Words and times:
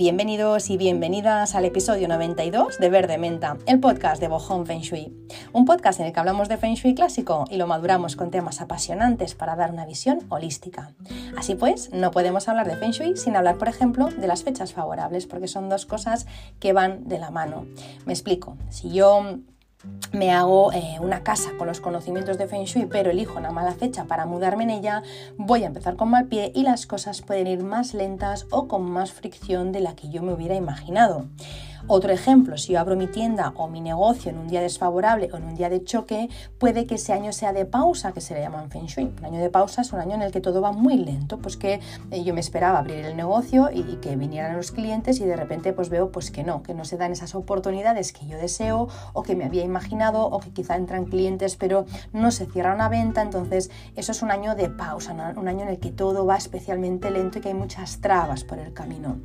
Bienvenidos 0.00 0.70
y 0.70 0.78
bienvenidas 0.78 1.54
al 1.54 1.66
episodio 1.66 2.08
92 2.08 2.78
de 2.78 2.88
Verde 2.88 3.18
Menta, 3.18 3.58
el 3.66 3.80
podcast 3.80 4.18
de 4.18 4.28
Bohong 4.28 4.64
Feng 4.64 4.80
Shui. 4.80 5.12
Un 5.52 5.66
podcast 5.66 6.00
en 6.00 6.06
el 6.06 6.14
que 6.14 6.20
hablamos 6.20 6.48
de 6.48 6.56
Feng 6.56 6.72
Shui 6.72 6.94
clásico 6.94 7.44
y 7.50 7.58
lo 7.58 7.66
maduramos 7.66 8.16
con 8.16 8.30
temas 8.30 8.62
apasionantes 8.62 9.34
para 9.34 9.56
dar 9.56 9.72
una 9.72 9.84
visión 9.84 10.20
holística. 10.30 10.94
Así 11.36 11.54
pues, 11.54 11.92
no 11.92 12.12
podemos 12.12 12.48
hablar 12.48 12.66
de 12.66 12.76
Feng 12.76 12.92
Shui 12.92 13.14
sin 13.18 13.36
hablar, 13.36 13.58
por 13.58 13.68
ejemplo, 13.68 14.06
de 14.06 14.26
las 14.26 14.42
fechas 14.42 14.72
favorables, 14.72 15.26
porque 15.26 15.48
son 15.48 15.68
dos 15.68 15.84
cosas 15.84 16.26
que 16.60 16.72
van 16.72 17.06
de 17.06 17.18
la 17.18 17.30
mano. 17.30 17.66
Me 18.06 18.14
explico. 18.14 18.56
Si 18.70 18.88
yo 18.88 19.40
me 20.12 20.30
hago 20.30 20.72
eh, 20.72 20.98
una 21.00 21.22
casa 21.22 21.50
con 21.56 21.66
los 21.66 21.80
conocimientos 21.80 22.36
de 22.36 22.46
Feng 22.46 22.64
Shui, 22.64 22.86
pero 22.86 23.10
elijo 23.10 23.38
una 23.38 23.50
mala 23.50 23.72
fecha 23.72 24.04
para 24.04 24.26
mudarme 24.26 24.64
en 24.64 24.70
ella, 24.70 25.02
voy 25.36 25.64
a 25.64 25.68
empezar 25.68 25.96
con 25.96 26.10
mal 26.10 26.26
pie 26.26 26.52
y 26.54 26.62
las 26.62 26.86
cosas 26.86 27.22
pueden 27.22 27.46
ir 27.46 27.62
más 27.62 27.94
lentas 27.94 28.46
o 28.50 28.68
con 28.68 28.82
más 28.82 29.12
fricción 29.12 29.72
de 29.72 29.80
la 29.80 29.94
que 29.94 30.10
yo 30.10 30.22
me 30.22 30.32
hubiera 30.32 30.54
imaginado. 30.54 31.26
Otro 31.92 32.12
ejemplo, 32.12 32.56
si 32.56 32.74
yo 32.74 32.78
abro 32.78 32.94
mi 32.94 33.08
tienda 33.08 33.52
o 33.56 33.66
mi 33.66 33.80
negocio 33.80 34.30
en 34.30 34.38
un 34.38 34.46
día 34.46 34.60
desfavorable 34.60 35.28
o 35.32 35.38
en 35.38 35.42
un 35.42 35.56
día 35.56 35.68
de 35.68 35.82
choque, 35.82 36.28
puede 36.56 36.86
que 36.86 36.94
ese 36.94 37.12
año 37.12 37.32
sea 37.32 37.52
de 37.52 37.64
pausa, 37.64 38.12
que 38.12 38.20
se 38.20 38.32
le 38.32 38.42
llaman 38.42 38.70
Feng 38.70 38.86
Shui. 38.86 39.12
Un 39.18 39.24
año 39.24 39.40
de 39.40 39.50
pausa 39.50 39.82
es 39.82 39.92
un 39.92 39.98
año 39.98 40.14
en 40.14 40.22
el 40.22 40.30
que 40.30 40.40
todo 40.40 40.60
va 40.60 40.70
muy 40.70 40.96
lento, 40.96 41.38
pues 41.38 41.56
que 41.56 41.80
eh, 42.12 42.22
yo 42.22 42.32
me 42.32 42.38
esperaba 42.38 42.78
abrir 42.78 43.04
el 43.04 43.16
negocio 43.16 43.70
y, 43.74 43.96
que 43.96 44.14
vinieran 44.14 44.56
los 44.56 44.70
clientes 44.70 45.18
y 45.18 45.24
de 45.24 45.34
repente 45.34 45.72
pues 45.72 45.88
veo 45.88 46.12
pues 46.12 46.30
que 46.30 46.44
no, 46.44 46.62
que 46.62 46.74
no 46.74 46.84
se 46.84 46.96
dan 46.96 47.10
esas 47.10 47.34
oportunidades 47.34 48.12
que 48.12 48.24
yo 48.24 48.38
deseo 48.38 48.86
o 49.12 49.24
que 49.24 49.34
me 49.34 49.44
había 49.44 49.64
imaginado 49.64 50.26
o 50.26 50.38
que 50.38 50.52
quizá 50.52 50.76
entran 50.76 51.06
clientes 51.06 51.56
pero 51.56 51.86
no 52.12 52.30
se 52.30 52.46
cierra 52.46 52.72
una 52.72 52.88
venta, 52.88 53.20
entonces 53.20 53.68
eso 53.96 54.12
es 54.12 54.22
un 54.22 54.30
año 54.30 54.54
de 54.54 54.70
pausa, 54.70 55.34
un 55.36 55.48
año 55.48 55.62
en 55.62 55.70
el 55.70 55.80
que 55.80 55.90
todo 55.90 56.24
va 56.24 56.36
especialmente 56.36 57.10
lento 57.10 57.38
y 57.38 57.40
que 57.40 57.48
hay 57.48 57.54
muchas 57.54 58.00
trabas 58.00 58.44
por 58.44 58.60
el 58.60 58.72
camino. 58.72 59.16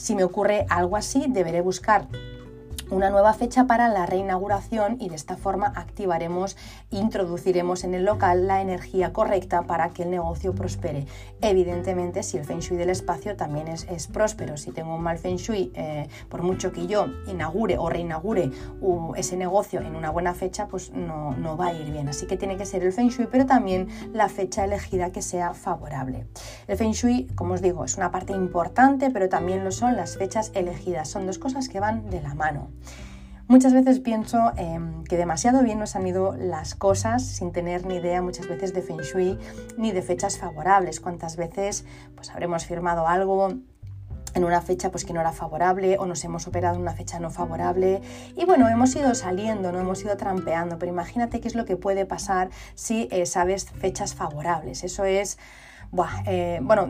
Si 0.00 0.14
me 0.14 0.24
ocurre 0.24 0.64
algo 0.70 0.96
así, 0.96 1.26
deberé 1.28 1.60
buscar 1.60 2.06
una 2.90 3.10
nueva 3.10 3.32
fecha 3.32 3.66
para 3.66 3.88
la 3.88 4.06
reinauguración 4.06 4.96
y 5.00 5.08
de 5.08 5.16
esta 5.16 5.36
forma 5.36 5.72
activaremos, 5.76 6.56
introduciremos 6.90 7.84
en 7.84 7.94
el 7.94 8.04
local 8.04 8.46
la 8.46 8.60
energía 8.60 9.12
correcta 9.12 9.62
para 9.62 9.90
que 9.90 10.02
el 10.02 10.10
negocio 10.10 10.54
prospere. 10.54 11.06
Evidentemente, 11.40 12.22
si 12.22 12.36
el 12.36 12.44
feng 12.44 12.60
shui 12.60 12.76
del 12.76 12.90
espacio 12.90 13.36
también 13.36 13.68
es, 13.68 14.06
próspero, 14.08 14.56
si 14.56 14.72
tengo 14.72 14.94
un 14.94 15.02
mal 15.02 15.18
feng 15.18 15.36
shui, 15.36 15.72
eh, 15.74 16.08
por 16.28 16.42
mucho 16.42 16.72
que 16.72 16.86
yo 16.86 17.06
inaugure 17.26 17.78
o 17.78 17.88
reinaugure 17.88 18.50
ese 19.16 19.36
negocio 19.36 19.80
en 19.80 19.94
una 19.94 20.10
buena 20.10 20.34
fecha, 20.34 20.66
pues 20.66 20.90
no, 20.92 21.32
no 21.36 21.56
va 21.56 21.68
a 21.68 21.72
ir 21.72 21.90
bien. 21.90 22.08
Así 22.08 22.26
que 22.26 22.36
tiene 22.36 22.56
que 22.56 22.66
ser 22.66 22.82
el 22.82 22.92
feng 22.92 23.08
shui, 23.08 23.28
pero 23.30 23.46
también 23.46 23.88
la 24.12 24.28
fecha 24.28 24.64
elegida 24.64 25.10
que 25.10 25.22
sea 25.22 25.54
favorable. 25.54 26.26
El 26.66 26.76
feng 26.76 26.92
shui, 26.92 27.26
como 27.34 27.54
os 27.54 27.62
digo, 27.62 27.84
es 27.84 27.96
una 27.96 28.10
parte 28.10 28.32
importante, 28.32 29.10
pero 29.10 29.28
también 29.28 29.64
lo 29.64 29.70
son 29.70 29.96
las 29.96 30.16
fechas 30.16 30.50
elegidas. 30.54 31.08
Son 31.08 31.26
dos 31.26 31.38
cosas 31.38 31.68
que 31.68 31.80
van 31.80 32.10
de 32.10 32.20
la 32.20 32.34
mano. 32.34 32.68
Muchas 33.50 33.72
veces 33.72 33.98
pienso 33.98 34.52
em, 34.56 35.02
que 35.02 35.16
demasiado 35.16 35.64
bien 35.64 35.80
nos 35.80 35.96
han 35.96 36.06
ido 36.06 36.36
las 36.36 36.76
cosas 36.76 37.26
sin 37.26 37.50
tener 37.50 37.84
ni 37.84 37.96
idea 37.96 38.22
muchas 38.22 38.46
veces 38.46 38.72
de 38.72 38.80
feng 38.80 39.00
shui 39.00 39.40
ni 39.76 39.90
de 39.90 40.02
fechas 40.02 40.38
favorables. 40.38 41.00
Cuántas 41.00 41.36
veces 41.36 41.84
pues 42.14 42.30
habremos 42.30 42.64
firmado 42.64 43.08
algo 43.08 43.48
en 44.34 44.44
una 44.44 44.60
fecha 44.60 44.92
pues 44.92 45.04
que 45.04 45.12
no 45.12 45.20
era 45.20 45.32
favorable 45.32 45.98
o 45.98 46.06
nos 46.06 46.22
hemos 46.24 46.46
operado 46.46 46.76
en 46.76 46.82
una 46.82 46.92
fecha 46.92 47.18
no 47.18 47.30
favorable 47.30 48.00
y 48.36 48.44
bueno 48.44 48.68
hemos 48.68 48.94
ido 48.94 49.14
saliendo 49.16 49.72
no 49.72 49.80
hemos 49.80 50.00
ido 50.04 50.16
trampeando 50.16 50.78
pero 50.78 50.92
imagínate 50.92 51.40
qué 51.40 51.48
es 51.48 51.56
lo 51.56 51.64
que 51.64 51.76
puede 51.76 52.06
pasar 52.06 52.50
si 52.76 53.08
eh, 53.10 53.26
sabes 53.26 53.66
fechas 53.68 54.14
favorables. 54.14 54.84
Eso 54.84 55.04
es 55.04 55.38
eh, 56.26 56.60
bueno 56.62 56.88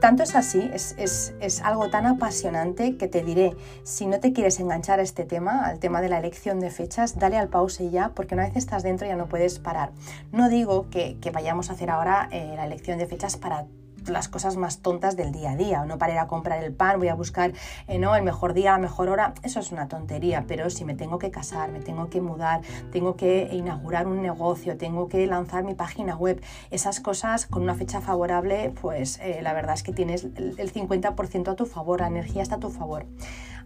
tanto 0.00 0.22
es 0.22 0.34
así, 0.34 0.70
es, 0.72 1.62
algo 1.62 1.90
tan 1.90 2.06
apasionante 2.06 2.96
que 2.96 3.06
te 3.06 3.22
diré, 3.22 3.56
si 3.84 4.06
no 4.06 4.18
te 4.18 4.32
quieres 4.32 4.58
enganchar 4.58 4.98
a 4.98 5.02
este 5.02 5.24
tema, 5.24 5.66
al 5.66 5.78
tema 5.78 6.00
de 6.00 6.08
la 6.08 6.18
elección 6.18 6.58
de 6.58 6.70
fechas, 6.70 7.18
dale 7.18 7.36
al 7.36 7.48
pause 7.48 7.90
ya, 7.90 8.12
porque 8.14 8.34
una 8.34 8.44
vez 8.44 8.56
estás 8.56 8.82
dentro 8.82 9.06
ya 9.06 9.16
no 9.16 9.28
puedes 9.28 9.58
parar. 9.58 9.92
No 10.32 10.48
digo 10.48 10.88
que, 10.90 11.16
vayamos 11.32 11.70
a 11.70 11.74
hacer 11.74 11.90
ahora 11.90 12.28
eh, 12.32 12.54
la 12.56 12.66
elección 12.66 12.98
de 12.98 13.06
fechas 13.06 13.36
para 13.36 13.66
las 14.06 14.28
cosas 14.28 14.56
más 14.56 14.78
tontas 14.78 15.16
del 15.16 15.32
día 15.32 15.52
a 15.52 15.56
día, 15.56 15.82
o 15.82 15.86
no 15.86 15.98
para 15.98 16.12
ir 16.12 16.18
a 16.18 16.26
comprar 16.26 16.62
el 16.62 16.72
pan, 16.72 16.98
voy 16.98 17.08
a 17.08 17.14
buscar 17.14 17.52
eh, 17.88 17.98
¿no? 17.98 18.14
el 18.16 18.22
mejor 18.22 18.54
día, 18.54 18.72
la 18.72 18.78
mejor 18.78 19.08
hora, 19.08 19.34
eso 19.42 19.60
es 19.60 19.72
una 19.72 19.88
tontería, 19.88 20.44
pero 20.46 20.70
si 20.70 20.84
me 20.84 20.94
tengo 20.94 21.18
que 21.18 21.30
casar, 21.30 21.70
me 21.70 21.80
tengo 21.80 22.08
que 22.08 22.20
mudar, 22.20 22.62
tengo 22.92 23.16
que 23.16 23.48
inaugurar 23.52 24.06
un 24.06 24.22
negocio, 24.22 24.76
tengo 24.76 25.08
que 25.08 25.26
lanzar 25.26 25.64
mi 25.64 25.74
página 25.74 26.16
web, 26.16 26.42
esas 26.70 27.00
cosas 27.00 27.46
con 27.46 27.62
una 27.62 27.74
fecha 27.74 28.00
favorable, 28.00 28.72
pues 28.80 29.18
eh, 29.20 29.40
la 29.42 29.52
verdad 29.52 29.74
es 29.74 29.82
que 29.82 29.92
tienes 29.92 30.24
el 30.24 30.72
50% 30.72 31.48
a 31.48 31.56
tu 31.56 31.66
favor, 31.66 32.00
la 32.00 32.08
energía 32.08 32.42
está 32.42 32.56
a 32.56 32.60
tu 32.60 32.70
favor. 32.70 33.06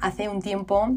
Hace 0.00 0.28
un 0.28 0.42
tiempo 0.42 0.88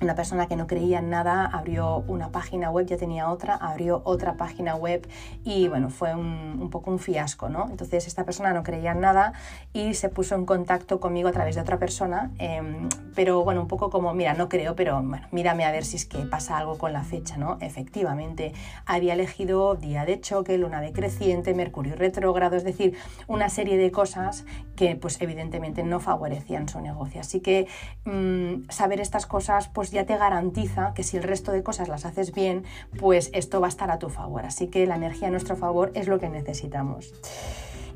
una 0.00 0.14
persona 0.14 0.46
que 0.46 0.56
no 0.56 0.66
creía 0.66 0.98
en 0.98 1.10
nada 1.10 1.44
abrió 1.44 2.04
una 2.08 2.30
página 2.30 2.70
web, 2.70 2.86
ya 2.86 2.96
tenía 2.96 3.30
otra, 3.30 3.54
abrió 3.54 4.02
otra 4.04 4.36
página 4.36 4.74
web 4.74 5.06
y 5.44 5.68
bueno, 5.68 5.90
fue 5.90 6.14
un, 6.14 6.70
poco 6.70 6.90
un 6.90 6.98
fiasco, 6.98 7.48
¿no? 7.48 7.68
Entonces 7.70 8.06
esta 8.06 8.24
persona 8.24 8.52
no 8.52 8.62
creía 8.62 8.92
en 8.92 9.00
nada 9.00 9.32
y 9.72 9.94
se 9.94 10.08
puso 10.08 10.34
en 10.34 10.46
contacto 10.46 11.00
conmigo 11.00 11.28
a 11.28 11.32
través 11.32 11.54
de 11.56 11.60
otra 11.60 11.78
persona, 11.78 12.30
em, 12.38 12.88
pero 13.14 13.44
bueno, 13.44 13.60
un 13.60 13.68
poco 13.68 13.90
como, 13.90 14.14
mira, 14.14 14.34
no 14.34 14.48
creo, 14.48 14.74
pero 14.74 15.02
bueno, 15.02 15.26
mírame 15.30 15.64
a 15.64 15.72
ver 15.72 15.84
si 15.84 15.96
es 15.96 16.06
que 16.06 16.18
pasa 16.20 16.56
algo 16.56 16.78
con 16.78 16.92
la 16.92 17.02
fecha, 17.02 17.36
¿no? 17.36 17.58
Efectivamente, 17.60 18.52
había 18.86 19.14
elegido 19.14 19.74
día 19.74 20.04
de 20.04 20.20
choque, 20.20 20.56
luna 20.58 20.80
decreciente, 20.80 21.54
mercurio 21.54 21.94
retrógrado, 21.96 22.56
es 22.56 22.64
decir, 22.64 22.96
una 23.26 23.48
serie 23.48 23.76
de 23.76 23.90
cosas 23.90 24.44
que 24.76 24.96
pues 24.96 25.20
evidentemente 25.20 25.82
no 25.82 26.00
favorecían 26.00 26.68
su 26.68 26.80
negocio. 26.80 27.20
Así 27.20 27.40
que 27.40 27.66
mm, 28.04 28.70
saber 28.70 29.00
estas 29.00 29.26
cosas 29.26 29.68
pues 29.68 29.81
ya 29.90 30.06
te 30.06 30.16
garantiza 30.16 30.92
que 30.94 31.02
si 31.02 31.16
el 31.16 31.22
resto 31.22 31.52
de 31.52 31.62
cosas 31.62 31.88
las 31.88 32.04
haces 32.04 32.32
bien, 32.32 32.64
pues 32.98 33.30
esto 33.32 33.60
va 33.60 33.66
a 33.66 33.70
estar 33.70 33.90
a 33.90 33.98
tu 33.98 34.08
favor. 34.08 34.44
Así 34.46 34.68
que 34.68 34.86
la 34.86 34.96
energía 34.96 35.28
a 35.28 35.30
nuestro 35.30 35.56
favor 35.56 35.90
es 35.94 36.08
lo 36.08 36.18
que 36.18 36.28
necesitamos. 36.28 37.12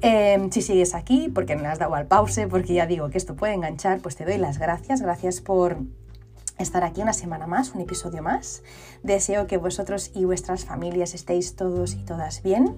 Em, 0.03 0.51
si 0.51 0.63
sigues 0.63 0.95
aquí, 0.95 1.31
porque 1.35 1.57
me 1.57 1.69
has 1.69 1.79
dado 1.79 1.95
al 1.95 2.07
pause, 2.07 2.47
porque 2.49 2.75
ya 2.75 2.87
digo 2.87 3.09
que 3.11 3.19
esto 3.19 3.35
puede 3.35 3.55
enganchar, 3.55 4.01
pues 4.01 4.17
te 4.17 4.25
doy 4.25 4.39
las 4.39 4.59
gracias. 4.59 5.01
Gracias 5.01 5.41
por 5.41 5.79
estar 6.59 6.85
aquí 6.85 7.03
una 7.03 7.13
semana 7.13 7.47
más, 7.47 7.75
un 7.75 7.81
episodio 7.81 8.23
más. 8.23 8.63
Deseo 9.03 9.47
que 9.47 9.57
vosotros 9.57 10.11
y 10.15 10.25
vuestras 10.25 10.65
familias 10.65 11.15
estéis 11.15 11.57
todos 11.57 11.95
y 11.95 12.05
todas 12.05 12.43
bien. 12.43 12.77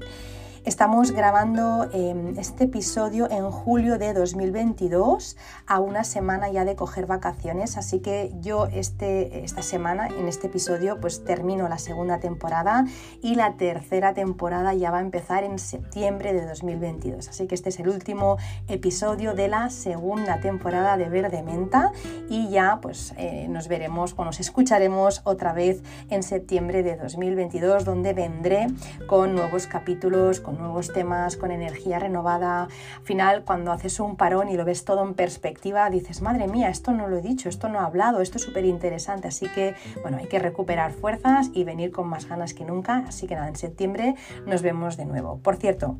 Estamos 0.68 1.12
grabando 1.12 1.88
em, 1.94 2.38
este 2.38 2.64
episodio 2.64 3.26
en 3.30 3.50
julio 3.50 3.96
de 3.96 4.12
2022, 4.12 5.38
a 5.66 5.80
una 5.80 6.04
semana 6.04 6.50
ya 6.50 6.66
de 6.66 6.76
coger 6.76 7.06
vacaciones, 7.06 7.78
así 7.78 8.00
que 8.00 8.34
yo 8.42 8.66
este, 8.66 9.46
esta 9.46 9.62
semana, 9.62 10.08
en 10.08 10.28
este 10.28 10.48
episodio, 10.48 11.00
pues 11.00 11.24
termino 11.24 11.70
la 11.70 11.78
segunda 11.78 12.20
temporada 12.20 12.84
y 13.22 13.34
la 13.34 13.54
tercera 13.56 14.12
temporada 14.12 14.74
ya 14.74 14.90
va 14.90 14.98
a 14.98 15.00
empezar 15.00 15.42
en 15.42 15.58
septiembre 15.58 16.34
de 16.34 16.44
2022. 16.44 17.30
Así 17.30 17.46
que 17.46 17.54
este 17.54 17.70
es 17.70 17.80
el 17.80 17.88
último 17.88 18.36
episodio 18.68 19.32
de 19.32 19.48
la 19.48 19.70
segunda 19.70 20.38
temporada 20.40 20.98
de 20.98 21.08
Verde 21.08 21.42
Menta 21.42 21.92
y 22.28 22.50
ya 22.50 22.78
pues 22.82 23.14
eh, 23.16 23.46
nos 23.48 23.68
veremos 23.68 24.12
o 24.18 24.24
nos 24.26 24.38
escucharemos 24.38 25.22
otra 25.24 25.54
vez 25.54 25.82
en 26.10 26.22
septiembre 26.22 26.82
de 26.82 26.98
2022, 26.98 27.86
donde 27.86 28.12
vendré 28.12 28.66
con 29.06 29.34
nuevos 29.34 29.66
capítulos, 29.66 30.40
con 30.40 30.57
nuevos 30.58 30.92
temas, 30.92 31.36
con 31.36 31.50
energía 31.50 31.98
renovada. 31.98 32.64
Al 32.64 33.02
final, 33.02 33.44
cuando 33.44 33.72
haces 33.72 34.00
un 34.00 34.16
parón 34.16 34.48
y 34.48 34.56
lo 34.56 34.64
ves 34.64 34.84
todo 34.84 35.02
en 35.02 35.14
perspectiva, 35.14 35.88
dices, 35.90 36.22
madre 36.22 36.48
mía, 36.48 36.68
esto 36.68 36.92
no 36.92 37.08
lo 37.08 37.18
he 37.18 37.22
dicho, 37.22 37.48
esto 37.48 37.68
no 37.68 37.80
he 37.80 37.84
hablado, 37.84 38.20
esto 38.20 38.38
es 38.38 38.44
súper 38.44 38.64
interesante. 38.64 39.28
Así 39.28 39.48
que, 39.48 39.74
bueno, 40.02 40.18
hay 40.18 40.26
que 40.26 40.38
recuperar 40.38 40.92
fuerzas 40.92 41.50
y 41.54 41.64
venir 41.64 41.92
con 41.92 42.08
más 42.08 42.28
ganas 42.28 42.54
que 42.54 42.64
nunca. 42.64 43.04
Así 43.08 43.26
que 43.26 43.34
nada, 43.34 43.48
en 43.48 43.56
septiembre 43.56 44.14
nos 44.46 44.62
vemos 44.62 44.96
de 44.96 45.06
nuevo. 45.06 45.38
Por 45.38 45.56
cierto, 45.56 45.96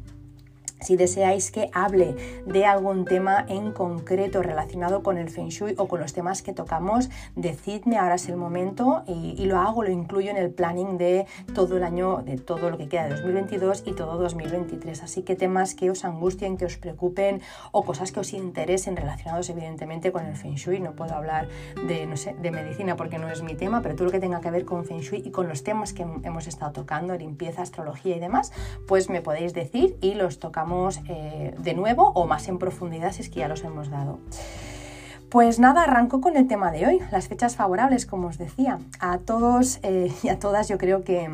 si 0.80 0.96
deseáis 0.96 1.50
que 1.50 1.70
hable 1.72 2.14
de 2.46 2.66
algún 2.66 3.04
tema 3.04 3.44
en 3.48 3.72
concreto 3.72 4.42
relacionado 4.42 5.02
con 5.02 5.18
el 5.18 5.30
Feng 5.30 5.48
Shui 5.48 5.74
o 5.76 5.88
con 5.88 6.00
los 6.00 6.12
temas 6.12 6.42
que 6.42 6.52
tocamos, 6.52 7.10
decidme, 7.36 7.98
ahora 7.98 8.14
es 8.14 8.28
el 8.28 8.36
momento 8.36 9.02
y, 9.06 9.44
lo 9.46 9.58
hago, 9.58 9.82
lo 9.82 9.90
incluyo 9.90 10.30
en 10.30 10.36
el 10.36 10.50
planning 10.50 10.98
de 10.98 11.26
todo 11.54 11.76
el 11.76 11.82
año, 11.82 12.22
de 12.24 12.36
todo 12.36 12.70
lo 12.70 12.78
que 12.78 12.88
queda 12.88 13.04
de 13.04 13.14
2022 13.14 13.84
y 13.86 13.92
todo 13.92 14.18
2023. 14.18 15.02
Así 15.02 15.22
que 15.22 15.36
temas 15.36 15.74
que 15.74 15.90
os 15.90 16.04
angustien, 16.04 16.56
que 16.56 16.66
os 16.66 16.76
preocupen 16.76 17.40
o 17.72 17.84
cosas 17.84 18.12
que 18.12 18.20
os 18.20 18.32
interesen 18.32 18.96
relacionados 18.96 19.48
evidentemente 19.50 20.12
con 20.12 20.26
el 20.26 20.36
Feng 20.36 20.54
Shui. 20.54 20.80
No 20.80 20.92
puedo 20.92 21.14
hablar 21.14 21.48
de, 21.86 22.06
no 22.06 22.16
sé, 22.16 22.34
de 22.40 22.50
medicina 22.50 22.96
porque 22.96 23.18
no 23.18 23.28
es 23.30 23.42
mi 23.42 23.54
tema, 23.54 23.82
pero 23.82 23.94
todo 23.94 24.06
lo 24.06 24.12
que 24.12 24.20
tenga 24.20 24.40
que 24.40 24.50
ver 24.50 24.64
con 24.64 24.84
Feng 24.84 25.00
Shui 25.00 25.22
y 25.24 25.30
con 25.30 25.48
los 25.48 25.64
temas 25.64 25.92
que 25.92 26.02
hemos 26.02 26.46
estado 26.46 26.72
tocando, 26.72 27.16
limpieza, 27.16 27.62
astrología 27.62 28.16
y 28.16 28.20
demás, 28.20 28.52
pues 28.86 29.08
me 29.08 29.22
podéis 29.22 29.54
decir 29.54 29.96
y 30.00 30.14
los 30.14 30.38
tocamos 30.38 30.67
eh, 31.08 31.54
de 31.58 31.74
nuevo 31.74 32.12
o 32.14 32.26
más 32.26 32.48
en 32.48 32.58
profundidad 32.58 33.12
si 33.12 33.22
es 33.22 33.30
que 33.30 33.40
ya 33.40 33.48
los 33.48 33.64
hemos 33.64 33.90
dado. 33.90 34.18
Pues 35.30 35.58
nada, 35.58 35.82
arranco 35.82 36.22
con 36.22 36.36
el 36.36 36.46
tema 36.46 36.70
de 36.70 36.86
hoy, 36.86 37.00
las 37.10 37.28
fechas 37.28 37.54
favorables, 37.54 38.06
como 38.06 38.28
os 38.28 38.38
decía. 38.38 38.78
A 38.98 39.18
todos 39.18 39.78
eh, 39.82 40.12
y 40.22 40.28
a 40.28 40.38
todas 40.38 40.68
yo 40.68 40.78
creo 40.78 41.04
que 41.04 41.28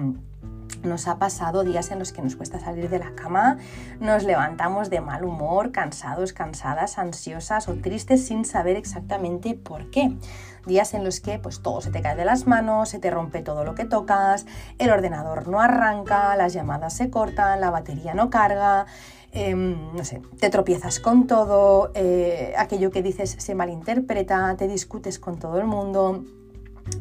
nos 0.83 1.09
ha 1.09 1.19
pasado 1.19 1.65
días 1.65 1.91
en 1.91 1.99
los 1.99 2.13
que 2.13 2.23
nos 2.23 2.37
cuesta 2.37 2.61
salir 2.61 2.89
de 2.89 2.99
la 2.99 3.15
cama, 3.15 3.59
nos 4.01 4.25
levantamos 4.25 4.91
de 4.91 5.01
mal 5.01 5.25
humor, 5.25 5.73
cansados, 5.73 6.33
cansadas, 6.33 6.99
ansiosas 6.99 7.69
o 7.69 7.75
tristes 7.75 8.27
sin 8.27 8.45
saber 8.45 8.77
exactamente 8.77 9.55
por 9.55 9.91
qué. 9.91 10.17
Días 10.67 10.95
en 10.95 11.05
los 11.05 11.21
que 11.21 11.39
pues 11.39 11.63
todo 11.63 11.81
se 11.81 11.91
te 11.91 12.01
cae 12.01 12.17
de 12.17 12.25
las 12.25 12.47
manos, 12.47 12.89
se 12.89 12.99
te 12.99 13.11
rompe 13.11 13.43
todo 13.43 13.65
lo 13.65 13.75
que 13.75 13.85
tocas, 13.85 14.47
el 14.79 14.91
ordenador 14.91 15.49
no 15.49 15.61
arranca, 15.61 16.35
las 16.37 16.53
llamadas 16.53 16.95
se 16.95 17.11
cortan, 17.11 17.61
la 17.61 17.71
batería 17.71 18.15
no 18.15 18.31
carga, 18.31 18.87
em, 19.35 19.93
no 19.95 20.05
sé, 20.05 20.23
te 20.39 20.49
tropiezas 20.51 21.01
con 21.01 21.27
todo, 21.27 21.91
eh, 21.95 22.55
aquello 22.57 22.91
que 22.91 23.03
dices 23.03 23.37
se 23.39 23.55
malinterpreta, 23.55 24.57
te 24.57 24.69
discutes 24.69 25.19
con 25.19 25.39
todo 25.39 25.59
el 25.59 25.67
mundo 25.67 26.25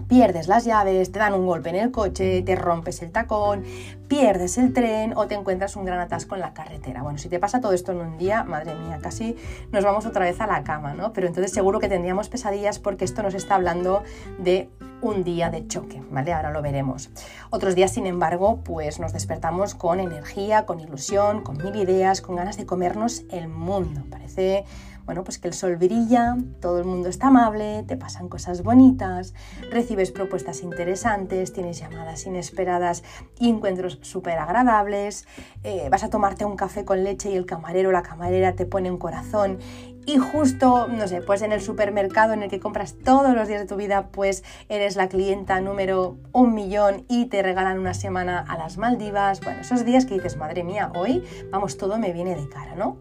pierdes 0.08 0.48
las 0.48 0.66
llaves, 0.66 1.12
te 1.12 1.20
dan 1.20 1.34
un 1.34 1.46
golpe 1.46 1.70
en 1.70 1.76
el 1.76 1.92
coche, 1.92 2.42
te 2.42 2.56
rompes 2.56 3.02
el 3.02 3.12
tacón, 3.12 3.64
pierdes 4.08 4.58
el 4.58 4.74
tren 4.74 5.14
o 5.16 5.28
te 5.28 5.36
encuentras 5.36 5.76
un 5.76 5.86
gran 5.86 6.00
atasco 6.00 6.36
en 6.36 6.42
la 6.42 6.54
carretera. 6.54 7.04
Bueno, 7.04 7.18
si 7.18 7.30
te 7.30 7.40
pasa 7.40 7.62
todo 7.62 7.74
esto 7.74 7.92
en 7.92 8.00
un 8.00 8.18
día, 8.18 8.44
madre 8.44 8.76
mía, 8.76 9.00
casi 9.02 9.36
nos 9.72 9.84
vamos 9.84 10.06
otra 10.06 10.26
vez 10.26 10.40
a 10.42 10.48
la 10.48 10.64
cama, 10.64 10.94
¿no? 10.94 11.14
Pero 11.14 11.28
entonces 11.28 11.52
seguro 11.52 11.80
que 11.80 11.90
tendríamos 11.90 12.30
pesadillas 12.30 12.80
porque 12.80 13.06
esto 13.06 13.24
nos 13.24 13.34
está 13.34 13.56
hablando 13.56 14.04
de 14.40 14.70
un 15.04 15.24
día 15.24 15.50
de 15.50 15.68
choque, 15.68 16.02
¿vale? 16.10 16.34
Ahora 16.34 16.52
lo 16.52 16.62
veremos. 16.62 17.10
Otros 17.50 17.76
días, 17.76 17.92
sin 17.92 18.08
embargo, 18.08 18.62
pues 18.64 19.00
nos 19.00 19.14
despertamos 19.14 19.76
con 19.76 20.00
energía, 20.00 20.66
con 20.66 20.80
ilusión, 20.80 21.42
con 21.42 21.58
mil 21.58 21.76
ideas, 21.76 22.22
con 22.22 22.36
ganas 22.36 22.58
de 22.58 22.66
comernos 22.66 23.24
el 23.30 23.48
mundo. 23.48 24.04
Parece 24.10 24.66
bueno, 25.06 25.24
pues 25.24 25.38
que 25.38 25.48
el 25.48 25.54
sol 25.54 25.76
brilla, 25.76 26.38
todo 26.62 26.80
el 26.80 26.86
mundo 26.86 27.10
está 27.10 27.28
amable, 27.28 27.84
te 27.88 27.98
pasan 27.98 28.30
cosas 28.30 28.64
bonitas, 28.64 29.34
recibes 29.72 30.12
propuestas 30.12 30.64
interesantes, 30.64 31.54
tienes 31.54 31.80
llamadas 31.80 32.26
inesperadas 32.26 33.04
y 33.40 33.50
encuentros 33.50 34.00
súper 34.02 34.38
agradables, 34.38 35.28
eh, 35.64 35.88
vas 35.92 36.04
a 36.04 36.10
tomarte 36.10 36.46
un 36.46 36.56
café 36.56 36.86
con 36.86 37.04
leche 37.04 37.32
y 37.32 37.36
el 37.36 37.46
camarero 37.46 37.90
o 37.90 37.92
la 37.92 38.04
camarera 38.04 38.56
te 38.56 38.66
pone 38.66 38.92
un 38.92 38.98
corazón 38.98 39.60
y 40.06 40.18
justo, 40.18 40.88
no 40.90 41.08
sé, 41.08 41.22
pues 41.22 41.42
en 41.44 41.54
el 41.54 41.62
supermercado 41.62 42.34
en 42.34 42.44
el 42.44 42.50
que 42.50 42.60
compras 42.60 42.96
todos 43.04 43.34
los 43.36 43.48
días 43.48 43.62
de 43.62 43.68
tu 43.68 43.78
vida, 43.78 44.10
pues 44.12 44.44
eres 44.68 44.98
la 44.98 45.08
clienta 45.08 45.62
número 45.62 46.18
un 46.34 46.54
millón 46.54 47.06
y 47.08 47.28
te 47.28 47.42
regalan 47.42 47.80
una 47.80 47.94
semana 47.94 48.40
a 48.40 48.58
las 48.58 48.78
Maldivas. 48.78 49.40
Bueno, 49.40 49.62
esos 49.62 49.86
días 49.86 50.06
que 50.06 50.16
dices, 50.16 50.36
madre 50.36 50.64
mía, 50.64 50.92
hoy, 50.94 51.24
vamos, 51.52 51.78
todo 51.78 51.98
me 52.00 52.12
viene 52.12 52.36
de 52.36 52.50
cara, 52.50 52.76
¿no? 52.76 52.98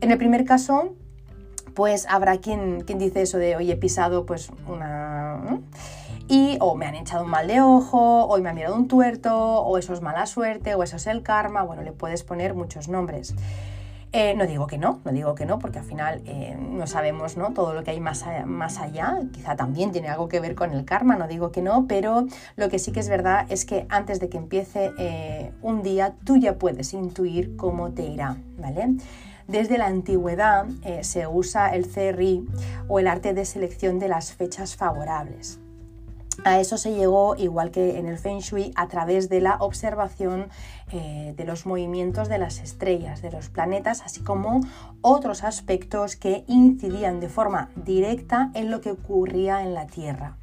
En 0.00 0.10
el 0.10 0.18
primer 0.18 0.44
caso, 0.44 0.94
pues 1.78 2.06
habrá 2.08 2.38
quien, 2.38 2.80
quien 2.80 2.98
dice 2.98 3.22
eso 3.22 3.38
de, 3.38 3.54
hoy 3.54 3.70
he 3.70 3.76
pisado 3.76 4.26
pues 4.26 4.50
una... 4.66 5.60
Y 6.26 6.58
o 6.60 6.74
me 6.74 6.86
han 6.86 6.96
echado 6.96 7.22
un 7.22 7.30
mal 7.30 7.46
de 7.46 7.60
ojo, 7.60 8.24
o 8.24 8.36
me 8.40 8.48
han 8.48 8.56
mirado 8.56 8.74
un 8.74 8.88
tuerto, 8.88 9.60
o 9.60 9.78
eso 9.78 9.92
es 9.92 10.00
mala 10.00 10.26
suerte, 10.26 10.74
o 10.74 10.82
eso 10.82 10.96
es 10.96 11.06
el 11.06 11.22
karma, 11.22 11.62
bueno, 11.62 11.82
le 11.82 11.92
puedes 11.92 12.24
poner 12.24 12.54
muchos 12.54 12.88
nombres. 12.88 13.32
Eh, 14.10 14.34
no 14.34 14.44
digo 14.48 14.66
que 14.66 14.76
no, 14.76 14.98
no 15.04 15.12
digo 15.12 15.36
que 15.36 15.46
no, 15.46 15.60
porque 15.60 15.78
al 15.78 15.84
final 15.84 16.20
eh, 16.24 16.56
no 16.58 16.88
sabemos 16.88 17.36
¿no? 17.36 17.52
todo 17.52 17.74
lo 17.74 17.84
que 17.84 17.92
hay 17.92 18.00
más, 18.00 18.24
más 18.44 18.78
allá, 18.78 19.20
quizá 19.32 19.54
también 19.54 19.92
tiene 19.92 20.08
algo 20.08 20.28
que 20.28 20.40
ver 20.40 20.56
con 20.56 20.72
el 20.72 20.84
karma, 20.84 21.14
no 21.14 21.28
digo 21.28 21.52
que 21.52 21.62
no, 21.62 21.86
pero 21.86 22.26
lo 22.56 22.68
que 22.68 22.80
sí 22.80 22.90
que 22.90 22.98
es 22.98 23.08
verdad 23.08 23.46
es 23.50 23.64
que 23.64 23.86
antes 23.88 24.18
de 24.18 24.28
que 24.28 24.38
empiece 24.38 24.90
eh, 24.98 25.52
un 25.62 25.84
día, 25.84 26.14
tú 26.24 26.38
ya 26.38 26.58
puedes 26.58 26.92
intuir 26.92 27.54
cómo 27.54 27.92
te 27.92 28.02
irá, 28.02 28.36
¿vale? 28.58 28.96
Desde 29.48 29.78
la 29.78 29.86
antigüedad 29.86 30.66
eh, 30.84 31.02
se 31.04 31.26
usa 31.26 31.74
el 31.74 31.88
CRI 31.88 32.46
o 32.86 32.98
el 32.98 33.08
arte 33.08 33.32
de 33.32 33.46
selección 33.46 33.98
de 33.98 34.08
las 34.08 34.34
fechas 34.34 34.76
favorables. 34.76 35.58
A 36.44 36.60
eso 36.60 36.76
se 36.76 36.94
llegó, 36.94 37.34
igual 37.34 37.70
que 37.70 37.98
en 37.98 38.06
el 38.06 38.18
Feng 38.18 38.40
Shui, 38.40 38.72
a 38.76 38.88
través 38.88 39.30
de 39.30 39.40
la 39.40 39.56
observación 39.56 40.50
eh, 40.92 41.32
de 41.34 41.44
los 41.46 41.64
movimientos 41.64 42.28
de 42.28 42.36
las 42.36 42.60
estrellas, 42.60 43.22
de 43.22 43.32
los 43.32 43.48
planetas, 43.48 44.02
así 44.02 44.20
como 44.20 44.60
otros 45.00 45.42
aspectos 45.42 46.14
que 46.16 46.44
incidían 46.46 47.18
de 47.18 47.30
forma 47.30 47.70
directa 47.74 48.50
en 48.54 48.70
lo 48.70 48.82
que 48.82 48.90
ocurría 48.90 49.62
en 49.62 49.72
la 49.72 49.86
Tierra. 49.86 50.36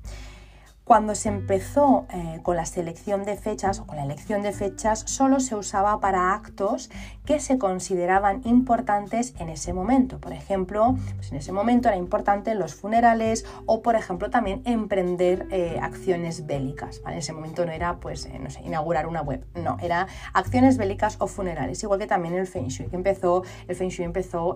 Cuando 0.85 1.15
se 1.15 1.29
empezó 1.29 2.05
eh, 2.13 2.41
con 2.43 2.57
la 2.57 2.67
selección 2.67 3.23
de 3.23 3.35
fechas 3.37 3.79
o 3.79 3.87
con 3.87 3.95
la 3.95 4.03
elección 4.03 4.43
de 4.43 4.51
fechas, 4.51 4.99
solo 5.07 5.39
se 5.39 5.55
usaba 5.55 5.99
para 5.99 6.31
actos 6.35 6.91
que 7.25 7.39
se 7.39 7.57
consideraban 7.57 8.41
importantes 8.45 9.33
en 9.39 9.49
ese 9.49 9.73
momento. 9.73 10.19
Por 10.19 10.31
ejemplo, 10.31 10.95
pues 11.15 11.31
en 11.31 11.39
ese 11.39 11.51
momento 11.51 11.87
era 11.87 11.97
importante 11.97 12.53
los 12.53 12.75
funerales 12.75 13.47
o, 13.65 13.81
por 13.81 13.95
ejemplo, 13.95 14.29
también 14.29 14.61
emprender 14.65 15.47
eh, 15.49 15.79
acciones 15.81 16.45
bélicas. 16.45 17.01
En 17.07 17.13
ese 17.13 17.33
momento 17.33 17.65
no 17.65 17.71
era, 17.71 17.99
pues, 17.99 18.27
eh, 18.27 18.39
inaugurar 18.63 19.07
una 19.07 19.23
web, 19.23 19.43
no, 19.55 19.77
era 19.81 20.05
acciones 20.33 20.77
bélicas 20.77 21.15
o 21.19 21.25
funerales, 21.25 21.81
igual 21.81 21.97
que 21.99 22.05
también 22.05 22.35
el 22.35 22.45
Feng 22.45 22.67
Shui, 22.67 22.89
que 22.89 22.95
empezó, 22.95 23.41
el 23.67 23.75
Feng 23.75 23.89
Shui 23.89 24.05
empezó 24.05 24.55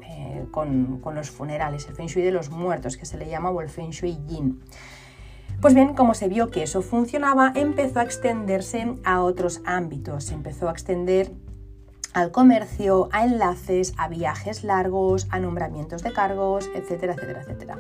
con, 0.52 1.00
con 1.00 1.16
los 1.16 1.32
funerales, 1.32 1.88
el 1.88 1.96
Feng 1.96 2.06
Shui 2.06 2.22
de 2.22 2.32
los 2.32 2.52
muertos, 2.52 2.98
que 2.98 3.08
se 3.08 3.18
le 3.18 3.28
llama, 3.28 3.50
o 3.50 3.62
el 3.62 3.70
Feng 3.70 3.90
Shui 3.90 4.20
Yin. 4.28 4.62
Pues 5.62 5.74
bien, 5.74 5.94
como 5.94 6.14
se 6.14 6.30
vio 6.30 6.52
que 6.52 6.64
eso 6.64 6.82
funcionaba, 6.82 7.52
empezó 7.54 8.00
a 8.00 8.04
extenderse 8.04 8.96
a 9.04 9.22
otros 9.22 9.60
ámbitos, 9.66 10.24
se 10.24 10.34
empezó 10.34 10.70
a 10.70 10.72
extender 10.72 11.34
al 12.14 12.32
comercio, 12.32 13.10
a 13.12 13.26
enlaces, 13.26 13.94
a 13.98 14.08
viajes 14.08 14.64
largos, 14.64 15.28
a 15.32 15.40
nombramientos 15.40 16.02
de 16.02 16.14
cargos, 16.14 16.70
etcétera, 16.76 17.14
etcétera, 17.14 17.42
etcétera. 17.42 17.78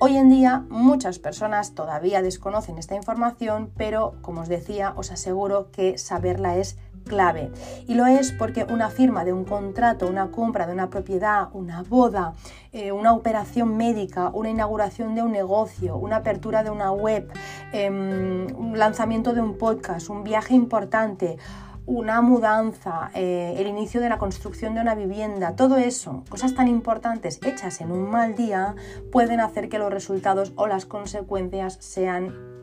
Hoy 0.00 0.16
en 0.16 0.30
día 0.30 0.64
muchas 0.68 1.20
personas 1.20 1.76
todavía 1.76 2.22
desconocen 2.22 2.76
esta 2.76 2.96
información, 2.96 3.70
pero 3.76 4.16
como 4.20 4.40
os 4.40 4.48
decía, 4.48 4.92
os 4.96 5.12
aseguro 5.12 5.70
que 5.70 5.98
saberla 5.98 6.56
es 6.56 6.76
clave. 7.06 7.50
Y 7.86 7.94
lo 7.94 8.06
es 8.06 8.32
porque 8.32 8.64
una 8.64 8.90
firma 8.90 9.24
de 9.24 9.32
un 9.32 9.44
contrato, 9.44 10.06
una 10.06 10.30
compra 10.30 10.66
de 10.66 10.72
una 10.72 10.90
propiedad, 10.90 11.48
una 11.52 11.82
boda, 11.82 12.34
eh, 12.72 12.92
una 12.92 13.12
operación 13.12 13.76
médica, 13.76 14.30
una 14.34 14.50
inauguración 14.50 15.14
de 15.14 15.22
un 15.22 15.32
negocio, 15.32 15.96
una 15.96 16.16
apertura 16.16 16.62
de 16.62 16.70
una 16.70 16.92
web, 16.92 17.30
em, 17.72 18.46
un 18.56 18.78
lanzamiento 18.78 19.32
de 19.32 19.40
un 19.40 19.56
podcast, 19.56 20.10
un 20.10 20.24
viaje 20.24 20.54
importante, 20.54 21.38
una 21.86 22.20
mudanza, 22.20 23.10
eh, 23.14 23.54
el 23.58 23.68
inicio 23.68 24.00
de 24.00 24.08
la 24.08 24.18
construcción 24.18 24.74
de 24.74 24.80
una 24.80 24.96
vivienda, 24.96 25.54
todo 25.54 25.76
eso, 25.76 26.24
cosas 26.28 26.54
tan 26.54 26.66
importantes 26.66 27.38
hechas 27.46 27.80
en 27.80 27.92
un 27.92 28.10
mal 28.10 28.34
día, 28.34 28.74
pueden 29.12 29.38
hacer 29.40 29.68
que 29.68 29.78
los 29.78 29.92
resultados 29.92 30.52
o 30.56 30.66
las 30.66 30.84
consecuencias 30.84 31.78
sean 31.80 32.55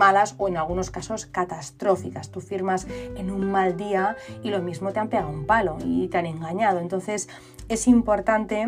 malas 0.00 0.34
o 0.38 0.48
en 0.48 0.56
algunos 0.56 0.90
casos 0.90 1.26
catastróficas. 1.26 2.30
Tú 2.30 2.40
firmas 2.40 2.86
en 3.16 3.30
un 3.30 3.52
mal 3.52 3.76
día 3.76 4.16
y 4.42 4.48
lo 4.48 4.60
mismo 4.62 4.92
te 4.92 4.98
han 4.98 5.08
pegado 5.08 5.28
un 5.28 5.44
palo 5.44 5.76
y 5.84 6.08
te 6.08 6.16
han 6.16 6.26
engañado. 6.26 6.80
Entonces 6.80 7.28
es 7.68 7.86
importante 7.86 8.66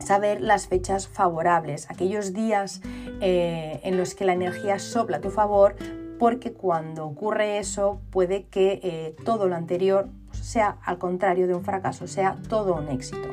saber 0.00 0.42
las 0.42 0.66
fechas 0.66 1.08
favorables, 1.08 1.90
aquellos 1.90 2.34
días 2.34 2.82
eh, 3.22 3.80
en 3.84 3.96
los 3.96 4.14
que 4.14 4.26
la 4.26 4.34
energía 4.34 4.78
sopla 4.78 5.16
a 5.16 5.20
tu 5.22 5.30
favor, 5.30 5.76
porque 6.18 6.52
cuando 6.52 7.06
ocurre 7.06 7.58
eso 7.58 8.00
puede 8.10 8.44
que 8.44 8.80
eh, 8.82 9.16
todo 9.24 9.48
lo 9.48 9.56
anterior 9.56 10.10
sea 10.32 10.76
al 10.84 10.98
contrario 10.98 11.46
de 11.46 11.54
un 11.54 11.64
fracaso, 11.64 12.06
sea 12.06 12.36
todo 12.50 12.74
un 12.74 12.88
éxito. 12.90 13.30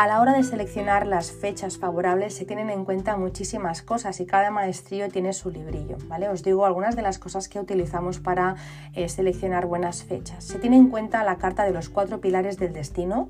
A 0.00 0.06
la 0.06 0.22
hora 0.22 0.32
de 0.32 0.42
seleccionar 0.42 1.06
las 1.06 1.30
fechas 1.30 1.76
favorables 1.76 2.34
se 2.34 2.46
tienen 2.46 2.70
en 2.70 2.86
cuenta 2.86 3.18
muchísimas 3.18 3.82
cosas 3.82 4.18
y 4.20 4.24
cada 4.24 4.50
maestrío 4.50 5.10
tiene 5.10 5.34
su 5.34 5.50
librillo, 5.50 5.98
¿vale? 6.06 6.30
Os 6.30 6.42
digo 6.42 6.64
algunas 6.64 6.96
de 6.96 7.02
las 7.02 7.18
cosas 7.18 7.50
que 7.50 7.60
utilizamos 7.60 8.18
para 8.18 8.54
eh, 8.94 9.10
seleccionar 9.10 9.66
buenas 9.66 10.02
fechas. 10.02 10.42
Se 10.42 10.58
tiene 10.58 10.78
en 10.78 10.88
cuenta 10.88 11.22
la 11.22 11.36
carta 11.36 11.64
de 11.64 11.72
los 11.72 11.90
cuatro 11.90 12.18
pilares 12.18 12.56
del 12.56 12.72
destino, 12.72 13.28